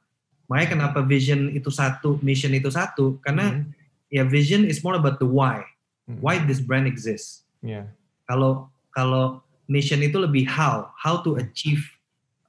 Makanya 0.50 0.68
kenapa 0.74 1.06
vision 1.06 1.54
itu 1.54 1.70
satu, 1.70 2.18
mission 2.18 2.50
itu 2.50 2.66
satu? 2.66 3.22
Karena 3.22 3.62
mm-hmm. 3.62 4.10
ya 4.10 4.26
vision 4.26 4.66
is 4.66 4.82
more 4.82 4.98
about 4.98 5.22
the 5.22 5.28
why. 5.28 5.62
Mm-hmm. 6.10 6.18
Why 6.18 6.42
this 6.42 6.58
brand 6.58 6.90
exists. 6.90 7.46
Yeah. 7.62 7.94
Kalau 8.26 8.74
kalau 8.90 9.46
mission 9.70 10.02
itu 10.02 10.18
lebih 10.18 10.50
how, 10.50 10.90
how 10.98 11.22
to 11.22 11.38
achieve 11.38 11.86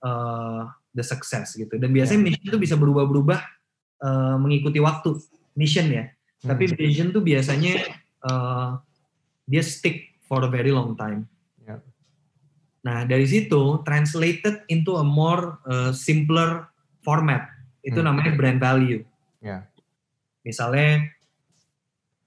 uh, 0.02 0.74
the 0.94 1.04
success 1.04 1.58
gitu. 1.58 1.76
Dan 1.76 1.92
biasanya 1.92 2.22
yeah. 2.22 2.28
mission 2.30 2.46
itu 2.54 2.60
bisa 2.62 2.76
berubah-berubah 2.78 3.40
uh, 4.02 4.36
mengikuti 4.40 4.80
waktu 4.80 5.18
mission 5.58 5.90
ya. 5.90 6.10
Hmm. 6.46 6.56
Tapi 6.56 6.74
vision 6.78 7.10
tuh 7.10 7.26
biasanya 7.26 7.98
uh, 8.26 8.78
dia 9.50 9.64
stick 9.66 10.14
for 10.24 10.46
a 10.46 10.50
very 10.50 10.72
long 10.72 10.96
time. 10.96 11.26
Yeah. 11.66 11.82
Nah 12.86 13.04
dari 13.04 13.26
situ 13.26 13.82
translated 13.84 14.64
into 14.70 14.96
a 14.98 15.06
more 15.06 15.60
uh, 15.68 15.92
simpler 15.92 16.70
format 17.04 17.50
itu 17.84 18.00
hmm. 18.00 18.08
namanya 18.08 18.32
brand 18.38 18.60
value. 18.62 19.04
Yeah. 19.44 19.68
Misalnya 20.46 21.12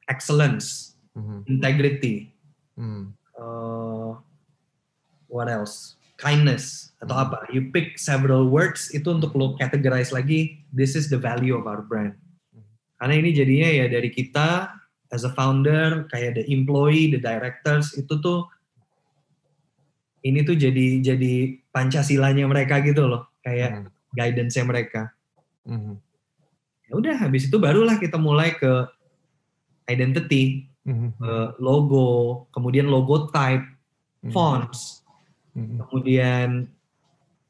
excellence, 0.08 0.98
hmm. 1.16 1.46
integrity, 1.48 2.34
hmm. 2.74 3.12
Uh, 3.36 4.16
what 5.28 5.44
else? 5.44 5.96
kindness 6.16 6.85
atau 7.02 7.16
apa. 7.16 7.44
You 7.52 7.68
pick 7.72 8.00
several 8.00 8.48
words 8.48 8.88
itu 8.92 9.06
untuk 9.12 9.36
lo 9.36 9.58
categorize 9.60 10.12
lagi. 10.12 10.64
This 10.72 10.96
is 10.96 11.12
the 11.12 11.20
value 11.20 11.56
of 11.56 11.68
our 11.68 11.84
brand. 11.84 12.16
Karena 12.96 13.14
ini 13.20 13.30
jadinya 13.36 13.68
ya 13.68 13.86
dari 13.92 14.08
kita 14.08 14.72
as 15.12 15.22
a 15.22 15.32
founder, 15.32 16.08
kayak 16.08 16.40
the 16.40 16.44
employee, 16.48 17.12
the 17.12 17.20
directors 17.20 17.92
itu 17.94 18.18
tuh 18.18 18.48
ini 20.26 20.42
tuh 20.42 20.58
jadi 20.58 21.04
jadi 21.04 21.34
pancasilanya 21.70 22.48
mereka 22.50 22.82
gitu 22.82 23.06
loh, 23.06 23.30
kayak 23.46 23.86
hmm. 23.86 23.88
guidance-nya 24.16 24.64
mereka. 24.66 25.14
Hmm. 25.62 26.02
Ya 26.90 26.92
udah, 26.98 27.14
habis 27.18 27.46
itu 27.46 27.58
barulah 27.58 27.98
kita 27.98 28.18
mulai 28.18 28.54
ke 28.58 28.86
identity, 29.86 30.66
hmm. 30.82 31.14
logo, 31.62 32.46
kemudian 32.50 32.90
logo 32.90 33.30
type, 33.30 33.62
hmm. 34.26 34.32
fonts, 34.34 35.06
hmm. 35.54 35.78
kemudian 35.86 36.66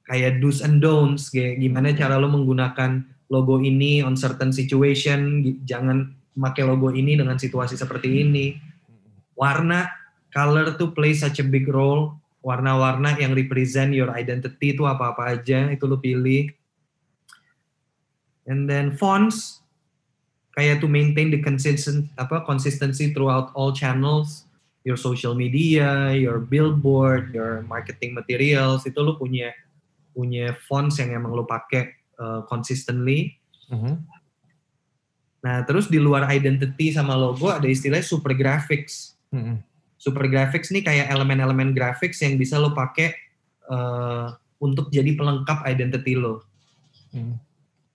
kayak 0.06 0.38
do's 0.38 0.62
and 0.62 0.78
don'ts 0.78 1.28
kayak 1.28 1.58
gimana 1.58 1.90
cara 1.92 2.16
lo 2.16 2.30
menggunakan 2.30 3.02
logo 3.26 3.58
ini 3.58 4.06
on 4.06 4.14
certain 4.14 4.54
situation 4.54 5.42
jangan 5.66 6.14
pakai 6.38 6.62
logo 6.62 6.94
ini 6.94 7.18
dengan 7.18 7.40
situasi 7.40 7.74
seperti 7.74 8.22
ini. 8.22 8.54
Warna 9.34 9.88
color 10.30 10.76
tuh 10.78 10.94
play 10.94 11.16
such 11.16 11.42
a 11.42 11.46
big 11.46 11.66
role. 11.66 12.14
Warna-warna 12.46 13.18
yang 13.18 13.34
represent 13.34 13.90
your 13.90 14.14
identity 14.14 14.78
itu 14.78 14.86
apa-apa 14.86 15.34
aja 15.34 15.66
itu 15.74 15.82
lo 15.90 15.98
pilih. 15.98 16.54
And 18.46 18.70
then 18.70 18.94
fonts 18.94 19.66
kayak 20.54 20.78
to 20.78 20.86
maintain 20.86 21.34
the 21.34 21.42
consistent 21.42 22.06
apa 22.14 22.46
consistency 22.46 23.10
throughout 23.10 23.50
all 23.58 23.74
channels. 23.74 24.46
Your 24.86 24.94
social 24.94 25.34
media, 25.34 26.14
your 26.14 26.38
billboard, 26.38 27.34
your 27.34 27.66
marketing 27.66 28.14
materials 28.14 28.86
itu 28.86 28.94
lu 29.02 29.18
punya 29.18 29.50
punya 30.16 30.56
fonts 30.64 30.96
yang 30.96 31.12
emang 31.12 31.36
lu 31.36 31.44
pakai 31.44 31.92
uh, 32.16 32.40
consistently. 32.48 33.36
Mm-hmm. 33.68 33.94
Nah, 35.44 35.56
terus 35.68 35.92
di 35.92 36.00
luar 36.00 36.24
identity 36.32 36.96
sama 36.96 37.12
logo 37.12 37.52
ada 37.52 37.68
istilah 37.68 38.00
super 38.00 38.32
graphics. 38.32 39.20
Mm-hmm. 39.36 39.60
Super 40.00 40.24
graphics 40.32 40.72
nih 40.72 40.80
kayak 40.80 41.12
elemen-elemen 41.12 41.76
graphics 41.76 42.24
yang 42.24 42.40
bisa 42.40 42.56
lo 42.56 42.72
pakai 42.72 43.12
uh, 43.68 44.32
untuk 44.56 44.88
jadi 44.88 45.12
pelengkap 45.12 45.68
identity 45.68 46.16
lo. 46.16 46.40
Mm. 47.12 47.36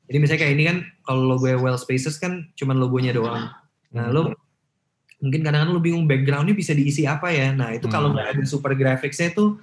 Jadi 0.06 0.18
misalnya 0.22 0.42
kayak 0.46 0.54
ini 0.54 0.64
kan 0.70 0.78
kalau 1.08 1.34
logo 1.34 1.50
Well 1.50 1.80
Spaces 1.82 2.22
kan 2.22 2.54
cuman 2.54 2.78
logonya 2.78 3.18
doang. 3.18 3.50
Nah, 3.96 4.06
mm. 4.10 4.14
lo 4.14 4.22
mungkin 5.22 5.46
kadang-kadang 5.46 5.74
lu 5.78 5.82
bingung 5.82 6.06
backgroundnya 6.10 6.58
bisa 6.58 6.74
diisi 6.74 7.06
apa 7.06 7.30
ya 7.30 7.54
nah 7.54 7.70
itu 7.72 7.86
kalau 7.86 8.10
nggak 8.12 8.36
ada 8.36 8.44
super 8.44 8.74
graphicsnya 8.74 9.38
itu 9.38 9.54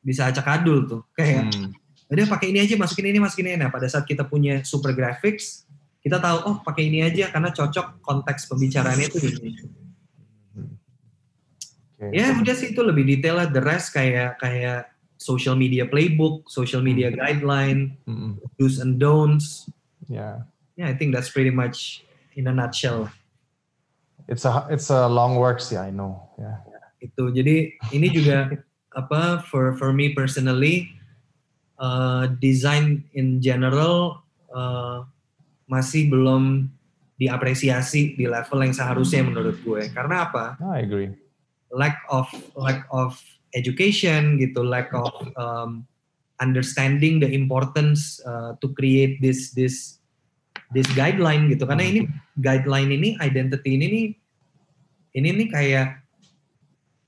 bisa 0.00 0.32
acak 0.32 0.48
adul 0.48 0.88
tuh 0.88 1.02
kayak 1.12 1.52
hmm. 1.52 1.76
udah 2.08 2.26
pakai 2.26 2.50
ini 2.50 2.64
aja 2.64 2.74
masukin 2.80 3.12
ini 3.12 3.20
masukin 3.20 3.52
ini 3.52 3.56
nah 3.60 3.68
pada 3.68 3.86
saat 3.86 4.08
kita 4.08 4.24
punya 4.24 4.64
super 4.64 4.96
graphics 4.96 5.68
kita 6.00 6.16
tahu 6.16 6.36
oh 6.48 6.56
pakai 6.64 6.88
ini 6.88 7.04
aja 7.04 7.28
karena 7.28 7.52
cocok 7.52 8.00
konteks 8.00 8.48
pembicaraannya 8.48 9.06
itu 9.12 9.18
ini 9.20 9.50
okay. 12.00 12.10
ya 12.16 12.32
udah 12.32 12.54
sih 12.56 12.72
itu 12.72 12.80
lebih 12.80 13.04
detail 13.04 13.36
lah 13.36 13.46
the 13.52 13.60
rest 13.60 13.92
kayak 13.92 14.40
kayak 14.40 14.88
social 15.20 15.52
media 15.52 15.84
playbook 15.84 16.48
social 16.48 16.80
media 16.80 17.12
hmm. 17.12 17.20
guideline 17.20 17.80
hmm. 18.08 18.40
do's 18.56 18.80
and 18.80 18.96
don'ts 18.96 19.68
yeah 20.08 20.48
yeah 20.80 20.88
I 20.88 20.96
think 20.96 21.12
that's 21.12 21.28
pretty 21.28 21.52
much 21.52 22.00
in 22.32 22.48
a 22.48 22.54
nutshell 22.56 23.12
it's 24.24 24.48
a 24.48 24.64
it's 24.72 24.88
a 24.88 25.04
long 25.04 25.36
work 25.36 25.60
sih 25.60 25.76
I 25.76 25.92
know 25.92 26.32
ya 26.40 26.48
yeah. 26.48 26.58
itu 27.04 27.28
jadi 27.28 27.76
ini 27.92 28.08
juga 28.08 28.48
apa 28.94 29.42
for 29.46 29.78
for 29.78 29.94
me 29.94 30.10
personally 30.10 30.90
uh, 31.78 32.26
design 32.42 33.06
in 33.14 33.38
general 33.38 34.22
uh, 34.50 35.06
masih 35.70 36.10
belum 36.10 36.66
diapresiasi 37.20 38.16
di 38.16 38.24
level 38.24 38.64
yang 38.64 38.72
seharusnya 38.72 39.22
menurut 39.22 39.60
gue. 39.60 39.92
Karena 39.92 40.26
apa? 40.26 40.56
Oh, 40.58 40.72
I 40.72 40.82
agree. 40.82 41.12
Lack 41.70 42.02
of 42.10 42.26
lack 42.56 42.88
of 42.90 43.14
education 43.54 44.40
gitu 44.40 44.64
lack 44.64 44.90
of 44.96 45.12
um, 45.36 45.86
understanding 46.40 47.20
the 47.20 47.28
importance 47.28 48.18
uh, 48.24 48.56
to 48.58 48.72
create 48.74 49.20
this 49.20 49.52
this 49.52 50.00
this 50.74 50.88
guideline 50.96 51.46
gitu. 51.52 51.68
Karena 51.68 51.86
ini 51.86 52.00
guideline 52.40 52.90
ini 52.90 53.14
identity 53.20 53.78
ini 53.78 53.86
nih 53.86 54.06
ini 55.14 55.28
nih 55.44 55.48
kayak 55.52 55.99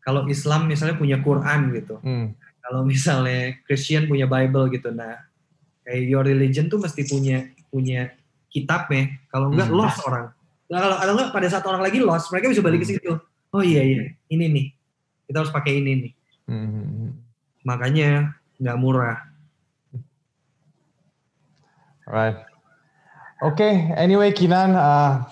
kalau 0.02 0.26
Islam 0.26 0.66
misalnya 0.66 0.98
punya 0.98 1.22
Quran 1.22 1.70
gitu. 1.72 2.02
Hmm. 2.02 2.34
Kalau 2.62 2.82
misalnya 2.82 3.58
Christian 3.66 4.10
punya 4.10 4.26
Bible 4.26 4.70
gitu. 4.74 4.90
Nah, 4.90 5.18
kayak 5.86 6.02
your 6.10 6.26
religion 6.26 6.66
tuh 6.66 6.82
mesti 6.82 7.06
punya 7.06 7.46
punya 7.70 8.10
kitab 8.50 8.90
ya. 8.90 9.06
Kalau 9.30 9.54
enggak 9.54 9.70
hmm. 9.70 9.78
lost 9.78 9.98
orang. 10.02 10.26
Nah, 10.66 10.78
kalau 10.82 10.96
kalau 10.98 11.12
enggak 11.14 11.30
pada 11.30 11.46
saat 11.48 11.64
orang 11.66 11.82
lagi 11.82 11.98
lost, 12.02 12.30
mereka 12.34 12.50
bisa 12.50 12.62
balik 12.62 12.82
ke 12.82 12.86
hmm. 12.90 12.94
situ. 12.98 13.12
Oh 13.52 13.62
iya 13.62 13.82
iya, 13.84 14.02
ini 14.32 14.44
nih. 14.50 14.66
Kita 15.30 15.46
harus 15.46 15.52
pakai 15.54 15.78
ini 15.78 15.92
nih. 16.02 16.12
Hmm. 16.50 17.14
Makanya 17.62 18.34
nggak 18.58 18.78
murah. 18.78 19.18
Right. 22.02 22.42
Oke, 23.42 23.58
okay. 23.58 23.74
anyway 23.98 24.30
Kinan, 24.30 24.74
uh, 24.74 25.26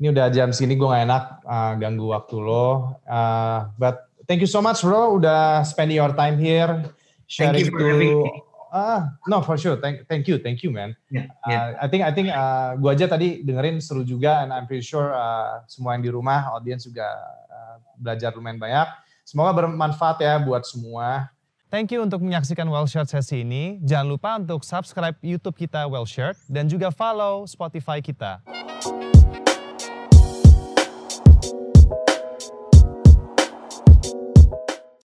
ini 0.00 0.16
udah 0.16 0.32
jam 0.32 0.48
sini 0.48 0.80
gue 0.80 0.88
gak 0.88 1.04
enak 1.04 1.24
uh, 1.44 1.72
ganggu 1.76 2.08
waktu 2.08 2.36
lo. 2.40 2.96
Uh, 3.04 3.68
but 3.76 4.09
thank 4.30 4.38
you 4.38 4.46
so 4.46 4.62
much 4.62 4.86
bro, 4.86 5.18
udah 5.18 5.66
spend 5.66 5.90
your 5.90 6.14
time 6.14 6.38
here 6.38 6.86
sharing 7.26 7.58
thank 7.58 7.66
you 7.66 7.74
for 7.74 7.82
to. 7.82 7.90
Having 7.90 8.22
me. 8.22 8.42
Ah, 8.70 9.18
no 9.26 9.42
for 9.42 9.58
sure. 9.58 9.74
Thank, 9.82 10.06
thank 10.06 10.30
you, 10.30 10.38
thank 10.38 10.62
you, 10.62 10.70
man. 10.70 10.94
Yeah, 11.10 11.26
yeah. 11.50 11.74
Uh, 11.74 11.84
I 11.84 11.86
think, 11.90 12.06
I 12.06 12.14
think 12.14 12.30
uh, 12.30 12.78
gue 12.78 12.86
aja 12.94 13.10
tadi 13.10 13.42
dengerin 13.42 13.82
seru 13.82 14.06
juga, 14.06 14.46
and 14.46 14.54
I'm 14.54 14.70
pretty 14.70 14.86
sure 14.86 15.10
uh, 15.10 15.66
semua 15.66 15.98
yang 15.98 16.06
di 16.06 16.10
rumah, 16.14 16.54
audience 16.54 16.86
juga 16.86 17.10
uh, 17.50 17.82
belajar 17.98 18.30
lumayan 18.30 18.62
banyak. 18.62 18.86
Semoga 19.26 19.66
bermanfaat 19.66 20.22
ya 20.22 20.38
buat 20.38 20.62
semua. 20.62 21.34
Thank 21.66 21.90
you 21.90 22.02
untuk 22.02 22.22
menyaksikan 22.22 22.66
Well 22.70 22.86
Shared 22.86 23.10
sesi 23.10 23.42
ini. 23.42 23.82
Jangan 23.82 24.06
lupa 24.06 24.30
untuk 24.38 24.62
subscribe 24.62 25.18
YouTube 25.18 25.58
kita 25.58 25.90
Well 25.90 26.06
Shared 26.06 26.38
dan 26.46 26.70
juga 26.70 26.94
follow 26.94 27.50
Spotify 27.50 27.98
kita. 27.98 28.42